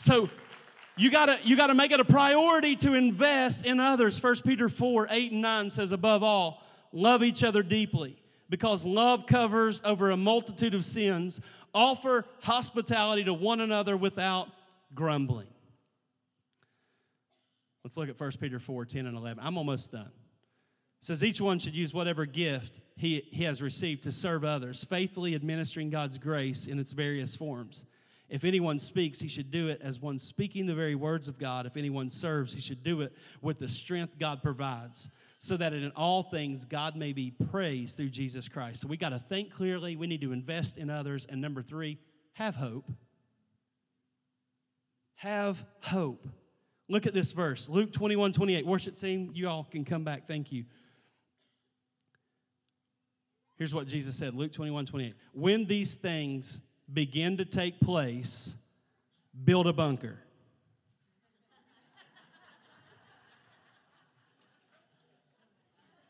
So 0.00 0.30
you 0.96 1.10
gotta 1.10 1.38
you 1.44 1.58
gotta 1.58 1.74
make 1.74 1.90
it 1.92 2.00
a 2.00 2.06
priority 2.06 2.74
to 2.76 2.94
invest 2.94 3.66
in 3.66 3.78
others. 3.78 4.20
1 4.22 4.36
Peter 4.46 4.70
4, 4.70 5.08
8 5.10 5.32
and 5.32 5.42
9 5.42 5.68
says, 5.68 5.92
above 5.92 6.22
all, 6.22 6.62
love 6.90 7.22
each 7.22 7.44
other 7.44 7.62
deeply, 7.62 8.16
because 8.48 8.86
love 8.86 9.26
covers 9.26 9.82
over 9.84 10.10
a 10.10 10.16
multitude 10.16 10.72
of 10.72 10.86
sins. 10.86 11.42
Offer 11.74 12.24
hospitality 12.42 13.24
to 13.24 13.34
one 13.34 13.60
another 13.60 13.94
without 13.94 14.48
grumbling. 14.94 15.48
Let's 17.84 17.98
look 17.98 18.08
at 18.08 18.18
1 18.18 18.32
Peter 18.40 18.58
4, 18.58 18.86
10 18.86 19.04
and 19.04 19.16
11. 19.18 19.44
I'm 19.44 19.58
almost 19.58 19.92
done. 19.92 20.10
It 21.00 21.04
says 21.04 21.22
each 21.22 21.42
one 21.42 21.58
should 21.58 21.74
use 21.74 21.92
whatever 21.92 22.24
gift 22.24 22.80
he, 22.96 23.28
he 23.30 23.44
has 23.44 23.60
received 23.60 24.04
to 24.04 24.12
serve 24.12 24.44
others, 24.44 24.82
faithfully 24.82 25.34
administering 25.34 25.90
God's 25.90 26.16
grace 26.16 26.66
in 26.66 26.78
its 26.78 26.92
various 26.92 27.36
forms. 27.36 27.84
If 28.30 28.44
anyone 28.44 28.78
speaks, 28.78 29.18
he 29.18 29.26
should 29.26 29.50
do 29.50 29.68
it 29.68 29.80
as 29.82 30.00
one 30.00 30.18
speaking 30.18 30.66
the 30.66 30.74
very 30.74 30.94
words 30.94 31.28
of 31.28 31.36
God. 31.36 31.66
If 31.66 31.76
anyone 31.76 32.08
serves, 32.08 32.54
he 32.54 32.60
should 32.60 32.84
do 32.84 33.00
it 33.00 33.12
with 33.42 33.58
the 33.58 33.68
strength 33.68 34.18
God 34.20 34.40
provides, 34.40 35.10
so 35.40 35.56
that 35.56 35.72
in 35.72 35.90
all 35.96 36.22
things 36.22 36.64
God 36.64 36.94
may 36.94 37.12
be 37.12 37.32
praised 37.50 37.96
through 37.96 38.10
Jesus 38.10 38.48
Christ. 38.48 38.82
So 38.82 38.88
we 38.88 38.96
got 38.96 39.08
to 39.08 39.18
think 39.18 39.52
clearly. 39.52 39.96
We 39.96 40.06
need 40.06 40.20
to 40.20 40.32
invest 40.32 40.78
in 40.78 40.90
others. 40.90 41.26
And 41.28 41.40
number 41.40 41.60
three, 41.60 41.98
have 42.34 42.54
hope. 42.54 42.88
Have 45.16 45.64
hope. 45.80 46.28
Look 46.88 47.06
at 47.06 47.14
this 47.14 47.32
verse 47.32 47.68
Luke 47.68 47.92
21 47.92 48.32
28. 48.32 48.64
Worship 48.64 48.96
team, 48.96 49.32
you 49.34 49.48
all 49.48 49.64
can 49.64 49.84
come 49.84 50.04
back. 50.04 50.28
Thank 50.28 50.52
you. 50.52 50.64
Here's 53.56 53.74
what 53.74 53.88
Jesus 53.88 54.16
said 54.16 54.34
Luke 54.34 54.52
21 54.52 54.86
28. 54.86 55.14
When 55.32 55.66
these 55.66 55.96
things 55.96 56.60
begin 56.92 57.36
to 57.38 57.44
take 57.44 57.80
place, 57.80 58.54
build 59.44 59.66
a 59.66 59.72
bunker. 59.72 60.18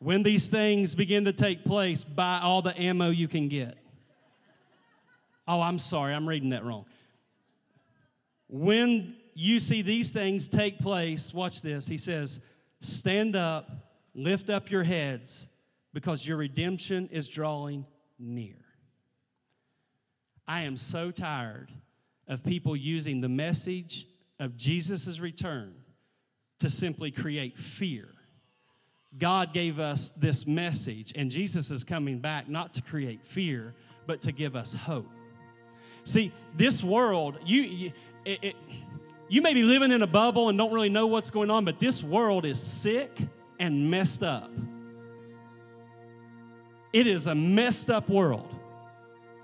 when 0.00 0.22
these 0.22 0.48
things 0.48 0.94
begin 0.94 1.26
to 1.26 1.32
take 1.32 1.64
place, 1.64 2.02
buy 2.04 2.40
all 2.42 2.62
the 2.62 2.78
ammo 2.80 3.10
you 3.10 3.28
can 3.28 3.48
get. 3.48 3.76
Oh, 5.46 5.60
I'm 5.60 5.78
sorry, 5.78 6.14
I'm 6.14 6.28
reading 6.28 6.50
that 6.50 6.64
wrong. 6.64 6.86
When 8.48 9.16
you 9.34 9.58
see 9.58 9.82
these 9.82 10.10
things 10.10 10.48
take 10.48 10.78
place, 10.78 11.32
watch 11.34 11.62
this. 11.62 11.86
He 11.86 11.98
says, 11.98 12.40
Stand 12.80 13.36
up, 13.36 13.70
lift 14.14 14.48
up 14.48 14.70
your 14.70 14.84
heads, 14.84 15.48
because 15.92 16.26
your 16.26 16.38
redemption 16.38 17.08
is 17.12 17.28
drawing 17.28 17.84
near. 18.18 18.59
I 20.50 20.62
am 20.62 20.76
so 20.76 21.12
tired 21.12 21.70
of 22.26 22.42
people 22.42 22.74
using 22.74 23.20
the 23.20 23.28
message 23.28 24.08
of 24.40 24.56
Jesus' 24.56 25.20
return 25.20 25.72
to 26.58 26.68
simply 26.68 27.12
create 27.12 27.56
fear. 27.56 28.08
God 29.16 29.54
gave 29.54 29.78
us 29.78 30.10
this 30.10 30.48
message, 30.48 31.12
and 31.14 31.30
Jesus 31.30 31.70
is 31.70 31.84
coming 31.84 32.18
back 32.18 32.48
not 32.48 32.74
to 32.74 32.82
create 32.82 33.24
fear, 33.24 33.76
but 34.08 34.22
to 34.22 34.32
give 34.32 34.56
us 34.56 34.74
hope. 34.74 35.06
See, 36.02 36.32
this 36.56 36.82
world, 36.82 37.38
you, 37.46 37.62
you, 37.62 37.92
it, 38.24 38.38
it, 38.42 38.56
you 39.28 39.42
may 39.42 39.54
be 39.54 39.62
living 39.62 39.92
in 39.92 40.02
a 40.02 40.08
bubble 40.08 40.48
and 40.48 40.58
don't 40.58 40.72
really 40.72 40.88
know 40.88 41.06
what's 41.06 41.30
going 41.30 41.52
on, 41.52 41.64
but 41.64 41.78
this 41.78 42.02
world 42.02 42.44
is 42.44 42.60
sick 42.60 43.16
and 43.60 43.88
messed 43.88 44.24
up. 44.24 44.50
It 46.92 47.06
is 47.06 47.26
a 47.26 47.36
messed 47.36 47.88
up 47.88 48.10
world. 48.10 48.59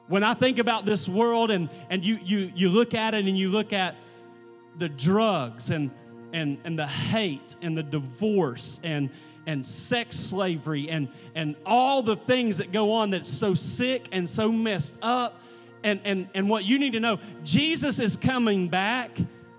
When 0.09 0.23
I 0.23 0.35
think 0.35 0.59
about 0.59 0.85
this 0.85 1.09
world 1.09 1.51
and, 1.51 1.69
and 1.91 2.05
you, 2.05 2.19
you, 2.23 2.53
you 2.55 2.69
look 2.69 2.95
at 2.95 3.15
it 3.15 3.25
and 3.27 3.37
you 3.37 3.51
look 3.51 3.73
at 3.73 3.97
the 4.79 4.89
drugs 4.89 5.71
and, 5.71 5.91
and, 6.33 6.59
and 6.65 6.79
the 6.79 6.87
hate 6.87 7.57
and 7.63 7.77
the 7.77 7.83
divorce 7.83 8.81
and, 8.85 9.11
and 9.47 9.65
sex 9.65 10.17
slavery 10.17 10.89
and, 10.91 11.09
and 11.35 11.57
all 11.65 12.03
the 12.03 12.17
things 12.17 12.59
that 12.59 12.73
go 12.73 12.93
on 12.93 13.11
that's 13.11 13.29
so 13.29 13.55
sick 13.55 14.09
and 14.13 14.29
so 14.29 14.53
messed 14.53 14.97
up. 15.03 15.41
And, 15.83 16.01
and, 16.05 16.29
and 16.35 16.49
what 16.49 16.65
you 16.65 16.79
need 16.79 16.93
to 16.93 17.01
know, 17.01 17.19
Jesus 17.45 18.01
is 18.01 18.17
coming 18.17 18.69
back 18.69 19.11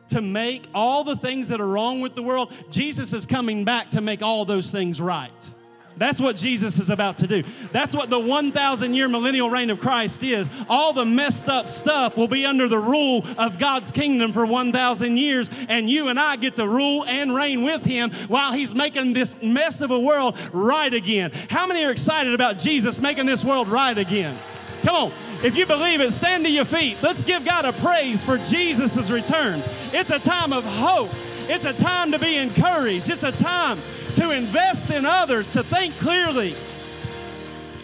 to 0.10 0.22
make 0.22 0.66
all 0.74 1.04
the 1.04 1.16
things 1.16 1.50
that 1.50 1.60
are 1.60 1.68
wrong 1.68 2.02
with 2.02 2.16
the 2.16 2.24
world, 2.24 2.54
Jesus 2.70 3.14
is 3.14 3.26
coming 3.26 3.66
back 3.66 3.90
to 3.92 4.02
make 4.02 4.22
all 4.22 4.46
those 4.46 4.72
things 4.72 5.02
right. 5.02 5.52
That's 5.98 6.22
what 6.22 6.36
Jesus 6.36 6.80
is 6.80 6.90
about 6.90 7.20
to 7.20 7.28
do. 7.28 7.44
That's 7.72 7.96
what 7.96 8.10
the 8.10 8.20
1,000 8.20 8.94
year 8.94 9.08
millennial 9.08 9.50
reign 9.50 9.70
of 9.70 9.80
Christ 9.80 10.24
is. 10.24 10.50
All 10.70 10.94
the 10.94 11.06
messed 11.06 11.50
up 11.50 11.68
stuff 11.68 12.18
will 12.18 12.28
be 12.28 12.46
under 12.46 12.68
the 12.68 12.80
rule 12.80 13.26
of 13.38 13.58
God's 13.58 13.92
kingdom 13.92 14.34
for 14.34 14.46
1,000 14.46 15.18
years, 15.18 15.50
and 15.68 15.90
you 15.90 16.10
and 16.10 16.20
I 16.20 16.36
get 16.36 16.56
to 16.58 16.68
rule 16.68 17.06
and 17.06 17.34
reign 17.34 17.64
with 17.64 17.84
Him 17.84 18.12
while 18.28 18.54
He's 18.54 18.76
making 18.76 19.14
this 19.14 19.36
mess 19.42 19.82
of 19.82 19.92
a 19.92 20.00
world 20.00 20.38
right 20.54 20.94
again. 20.94 21.32
How 21.50 21.68
many 21.68 21.84
are 21.84 21.92
excited 21.92 22.34
about 22.34 22.58
Jesus 22.58 23.02
making 23.02 23.26
this 23.26 23.44
world 23.44 23.68
right 23.68 23.98
again? 23.98 24.36
Come 24.84 24.96
on. 24.96 25.12
If 25.44 25.56
you 25.56 25.66
believe 25.66 26.02
it, 26.02 26.12
stand 26.14 26.46
to 26.46 26.50
your 26.50 26.66
feet. 26.66 26.98
Let's 27.04 27.24
give 27.24 27.46
God 27.46 27.66
a 27.66 27.74
praise 27.74 28.24
for 28.24 28.38
Jesus' 28.38 29.10
return. 29.12 29.60
It's 29.94 30.10
a 30.10 30.20
time 30.20 30.52
of 30.52 30.64
hope 30.66 31.10
It's 31.50 31.64
a 31.64 31.72
time 31.72 32.12
to 32.12 32.20
be 32.20 32.36
encouraged. 32.36 33.10
It's 33.10 33.24
a 33.24 33.32
time 33.32 33.78
to 34.16 34.32
invest 34.32 34.92
in 34.92 35.06
others, 35.06 35.50
to 35.52 35.64
think 35.64 35.94
clearly. 35.96 36.54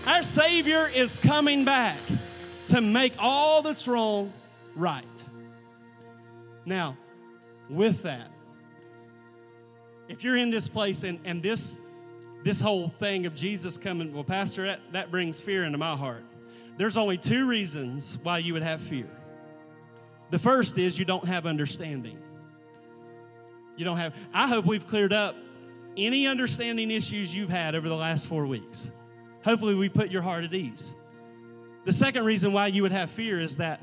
Our 0.05 0.21
Savior 0.21 0.89
is 0.93 1.15
coming 1.15 1.63
back 1.63 1.97
to 2.67 2.81
make 2.81 3.13
all 3.19 3.61
that's 3.61 3.87
wrong 3.87 4.33
right. 4.75 5.25
Now, 6.65 6.97
with 7.69 8.03
that, 8.03 8.29
if 10.09 10.25
you're 10.25 10.35
in 10.35 10.49
this 10.49 10.67
place 10.67 11.03
and, 11.03 11.19
and 11.23 11.41
this 11.41 11.79
this 12.43 12.59
whole 12.59 12.89
thing 12.89 13.25
of 13.25 13.33
Jesus 13.33 13.77
coming, 13.77 14.13
well, 14.13 14.25
Pastor, 14.25 14.65
that, 14.65 14.81
that 14.91 15.09
brings 15.09 15.39
fear 15.39 15.63
into 15.63 15.77
my 15.77 15.95
heart. 15.95 16.25
There's 16.75 16.97
only 16.97 17.17
two 17.17 17.47
reasons 17.47 18.17
why 18.21 18.39
you 18.39 18.51
would 18.51 18.63
have 18.63 18.81
fear. 18.81 19.07
The 20.29 20.39
first 20.39 20.77
is 20.77 20.99
you 20.99 21.05
don't 21.05 21.23
have 21.23 21.45
understanding. 21.45 22.17
You 23.75 23.85
don't 23.85 23.97
have, 23.97 24.15
I 24.33 24.47
hope 24.47 24.65
we've 24.65 24.87
cleared 24.87 25.13
up 25.13 25.35
any 25.97 26.27
understanding 26.27 26.91
issues 26.91 27.33
you've 27.33 27.49
had 27.49 27.75
over 27.75 27.87
the 27.87 27.95
last 27.95 28.27
four 28.27 28.45
weeks. 28.45 28.91
Hopefully, 29.43 29.75
we 29.75 29.89
put 29.89 30.09
your 30.09 30.21
heart 30.21 30.43
at 30.43 30.53
ease. 30.53 30.95
The 31.85 31.91
second 31.91 32.23
reason 32.23 32.53
why 32.53 32.67
you 32.67 32.81
would 32.83 32.91
have 32.91 33.11
fear 33.11 33.39
is 33.39 33.57
that 33.57 33.81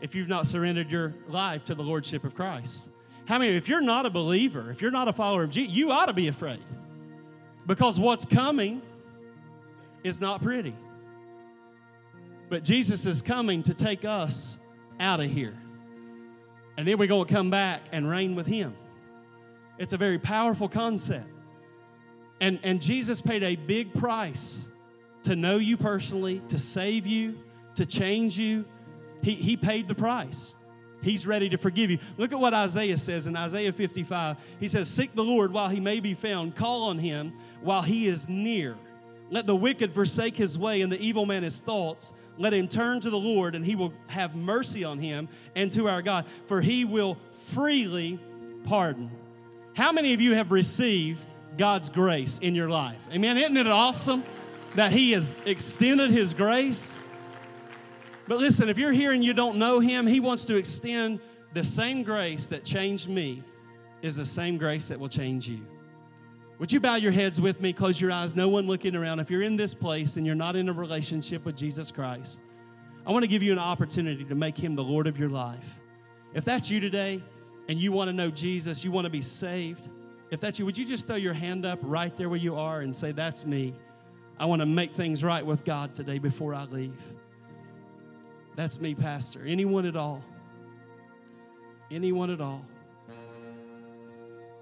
if 0.00 0.14
you've 0.14 0.28
not 0.28 0.46
surrendered 0.46 0.90
your 0.90 1.14
life 1.28 1.64
to 1.64 1.74
the 1.74 1.82
Lordship 1.82 2.24
of 2.24 2.34
Christ. 2.34 2.88
How 3.26 3.38
many, 3.38 3.56
if 3.56 3.68
you're 3.68 3.80
not 3.80 4.04
a 4.04 4.10
believer, 4.10 4.70
if 4.70 4.82
you're 4.82 4.90
not 4.90 5.08
a 5.08 5.12
follower 5.12 5.44
of 5.44 5.50
Jesus, 5.50 5.74
you 5.74 5.92
ought 5.92 6.06
to 6.06 6.12
be 6.12 6.28
afraid 6.28 6.62
because 7.66 7.98
what's 7.98 8.24
coming 8.24 8.82
is 10.02 10.20
not 10.20 10.42
pretty. 10.42 10.74
But 12.50 12.64
Jesus 12.64 13.06
is 13.06 13.22
coming 13.22 13.62
to 13.62 13.74
take 13.74 14.04
us 14.04 14.58
out 15.00 15.20
of 15.20 15.30
here. 15.30 15.56
And 16.76 16.86
then 16.86 16.98
we're 16.98 17.08
going 17.08 17.26
to 17.26 17.32
come 17.32 17.50
back 17.50 17.80
and 17.90 18.08
reign 18.08 18.34
with 18.34 18.46
Him. 18.46 18.74
It's 19.78 19.92
a 19.92 19.96
very 19.96 20.18
powerful 20.18 20.68
concept. 20.68 21.28
And, 22.40 22.58
and 22.62 22.80
Jesus 22.80 23.20
paid 23.20 23.42
a 23.42 23.56
big 23.56 23.94
price 23.94 24.64
to 25.24 25.36
know 25.36 25.56
you 25.56 25.76
personally, 25.76 26.40
to 26.48 26.58
save 26.58 27.06
you, 27.06 27.38
to 27.76 27.86
change 27.86 28.38
you. 28.38 28.64
He, 29.22 29.34
he 29.34 29.56
paid 29.56 29.88
the 29.88 29.94
price. 29.94 30.56
He's 31.02 31.26
ready 31.26 31.48
to 31.50 31.58
forgive 31.58 31.90
you. 31.90 31.98
Look 32.16 32.32
at 32.32 32.40
what 32.40 32.54
Isaiah 32.54 32.96
says 32.96 33.26
in 33.26 33.36
Isaiah 33.36 33.72
55. 33.72 34.36
He 34.58 34.68
says, 34.68 34.88
Seek 34.88 35.14
the 35.14 35.24
Lord 35.24 35.52
while 35.52 35.68
he 35.68 35.80
may 35.80 36.00
be 36.00 36.14
found, 36.14 36.54
call 36.56 36.84
on 36.84 36.98
him 36.98 37.32
while 37.60 37.82
he 37.82 38.06
is 38.06 38.28
near. 38.28 38.76
Let 39.30 39.46
the 39.46 39.56
wicked 39.56 39.92
forsake 39.92 40.36
his 40.36 40.58
way 40.58 40.80
and 40.80 40.90
the 40.90 41.00
evil 41.00 41.26
man 41.26 41.42
his 41.42 41.60
thoughts. 41.60 42.12
Let 42.36 42.52
him 42.52 42.68
turn 42.68 43.00
to 43.00 43.10
the 43.10 43.18
Lord, 43.18 43.54
and 43.54 43.64
he 43.64 43.76
will 43.76 43.92
have 44.08 44.34
mercy 44.34 44.82
on 44.82 44.98
him 44.98 45.28
and 45.54 45.70
to 45.72 45.88
our 45.88 46.02
God, 46.02 46.26
for 46.46 46.60
he 46.60 46.84
will 46.84 47.18
freely 47.32 48.18
pardon. 48.64 49.10
How 49.74 49.90
many 49.90 50.14
of 50.14 50.20
you 50.20 50.34
have 50.34 50.52
received 50.52 51.20
God's 51.58 51.88
grace 51.88 52.38
in 52.38 52.54
your 52.54 52.68
life? 52.68 53.00
Amen. 53.12 53.36
Isn't 53.36 53.56
it 53.56 53.66
awesome 53.66 54.22
that 54.76 54.92
he 54.92 55.10
has 55.12 55.36
extended 55.44 56.12
his 56.12 56.32
grace? 56.32 56.96
But 58.28 58.38
listen, 58.38 58.68
if 58.68 58.78
you're 58.78 58.92
here 58.92 59.10
and 59.10 59.24
you 59.24 59.34
don't 59.34 59.56
know 59.56 59.80
him, 59.80 60.06
he 60.06 60.20
wants 60.20 60.44
to 60.44 60.56
extend 60.56 61.18
the 61.54 61.64
same 61.64 62.04
grace 62.04 62.46
that 62.48 62.64
changed 62.64 63.08
me, 63.08 63.42
is 64.00 64.14
the 64.14 64.24
same 64.24 64.58
grace 64.58 64.88
that 64.88 65.00
will 65.00 65.08
change 65.08 65.48
you. 65.48 65.66
Would 66.60 66.72
you 66.72 66.78
bow 66.78 66.94
your 66.94 67.12
heads 67.12 67.40
with 67.40 67.60
me? 67.60 67.72
Close 67.72 68.00
your 68.00 68.12
eyes, 68.12 68.36
no 68.36 68.48
one 68.48 68.68
looking 68.68 68.94
around. 68.94 69.18
If 69.18 69.28
you're 69.28 69.42
in 69.42 69.56
this 69.56 69.74
place 69.74 70.16
and 70.16 70.24
you're 70.24 70.36
not 70.36 70.54
in 70.54 70.68
a 70.68 70.72
relationship 70.72 71.44
with 71.44 71.56
Jesus 71.56 71.90
Christ, 71.90 72.40
I 73.04 73.10
want 73.10 73.24
to 73.24 73.28
give 73.28 73.42
you 73.42 73.52
an 73.52 73.58
opportunity 73.58 74.24
to 74.24 74.34
make 74.36 74.56
him 74.56 74.76
the 74.76 74.84
Lord 74.84 75.08
of 75.08 75.18
your 75.18 75.30
life. 75.30 75.80
If 76.32 76.44
that's 76.44 76.70
you 76.70 76.78
today 76.78 77.22
and 77.68 77.78
you 77.78 77.92
want 77.92 78.08
to 78.08 78.12
know 78.12 78.30
Jesus, 78.30 78.84
you 78.84 78.90
want 78.90 79.06
to 79.06 79.10
be 79.10 79.22
saved, 79.22 79.88
if 80.30 80.40
that's 80.40 80.58
you, 80.58 80.64
would 80.64 80.76
you 80.76 80.84
just 80.84 81.06
throw 81.06 81.16
your 81.16 81.32
hand 81.32 81.64
up 81.64 81.78
right 81.82 82.14
there 82.16 82.28
where 82.28 82.38
you 82.38 82.56
are 82.56 82.80
and 82.80 82.94
say, 82.94 83.12
That's 83.12 83.46
me. 83.46 83.74
I 84.38 84.46
want 84.46 84.60
to 84.62 84.66
make 84.66 84.92
things 84.92 85.22
right 85.22 85.46
with 85.46 85.64
God 85.64 85.94
today 85.94 86.18
before 86.18 86.54
I 86.54 86.64
leave. 86.64 87.00
That's 88.56 88.80
me, 88.80 88.94
Pastor. 88.96 89.44
Anyone 89.46 89.86
at 89.86 89.94
all? 89.94 90.24
Anyone 91.90 92.30
at 92.30 92.40
all? 92.40 92.64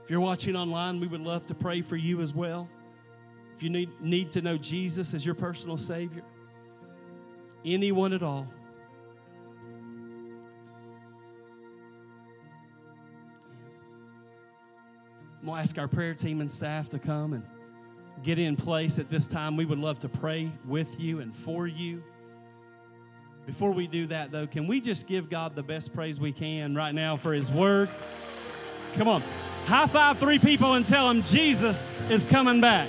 If 0.05 0.11
you're 0.11 0.21
watching 0.21 0.57
online, 0.57 1.01
we 1.01 1.07
would 1.07 1.23
love 1.23 1.47
to 1.47 1.55
pray 1.55 1.81
for 1.81 1.97
you 1.97 2.21
as 2.21 2.35
well. 2.35 2.69
If 3.57 3.63
you 3.63 3.71
need, 3.71 3.99
need 4.01 4.33
to 4.33 4.43
know 4.43 4.59
Jesus 4.59 5.15
as 5.15 5.25
your 5.25 5.35
personal 5.35 5.77
Savior, 5.77 6.25
anyone 7.65 8.13
at 8.13 8.23
all. 8.23 8.47
I'm 15.43 15.47
going 15.47 15.57
to 15.59 15.63
ask 15.63 15.77
our 15.77 15.89
prayer 15.89 16.15
team 16.15 16.41
and 16.41 16.49
staff 16.49 16.89
to 16.91 17.01
come 17.01 17.33
and 17.33 17.43
get 18.23 18.39
in 18.39 18.55
place 18.55 19.01
at 19.01 19.11
this 19.11 19.27
time. 19.27 19.57
We 19.57 19.65
would 19.65 19.81
love 19.81 19.99
to 20.01 20.09
pray 20.09 20.53
with 20.65 21.01
you 21.01 21.19
and 21.19 21.35
for 21.35 21.67
you. 21.67 22.05
Before 23.45 23.73
we 23.73 23.89
do 23.89 24.07
that, 24.07 24.31
though, 24.31 24.47
can 24.47 24.69
we 24.69 24.81
just 24.81 25.09
give 25.09 25.29
God 25.29 25.57
the 25.57 25.63
best 25.65 25.93
praise 25.93 26.21
we 26.21 26.31
can 26.31 26.77
right 26.77 26.95
now 26.95 27.17
for 27.17 27.33
His 27.33 27.51
Word? 27.51 27.91
Come 28.95 29.09
on. 29.09 29.21
High 29.67 29.89
five 29.89 30.19
three 30.19 30.39
people 30.39 30.75
and 30.75 30.87
tell 30.87 31.09
them 31.09 31.23
Jesus 31.23 32.01
is 32.09 32.25
coming 32.25 32.61
back. 32.61 32.89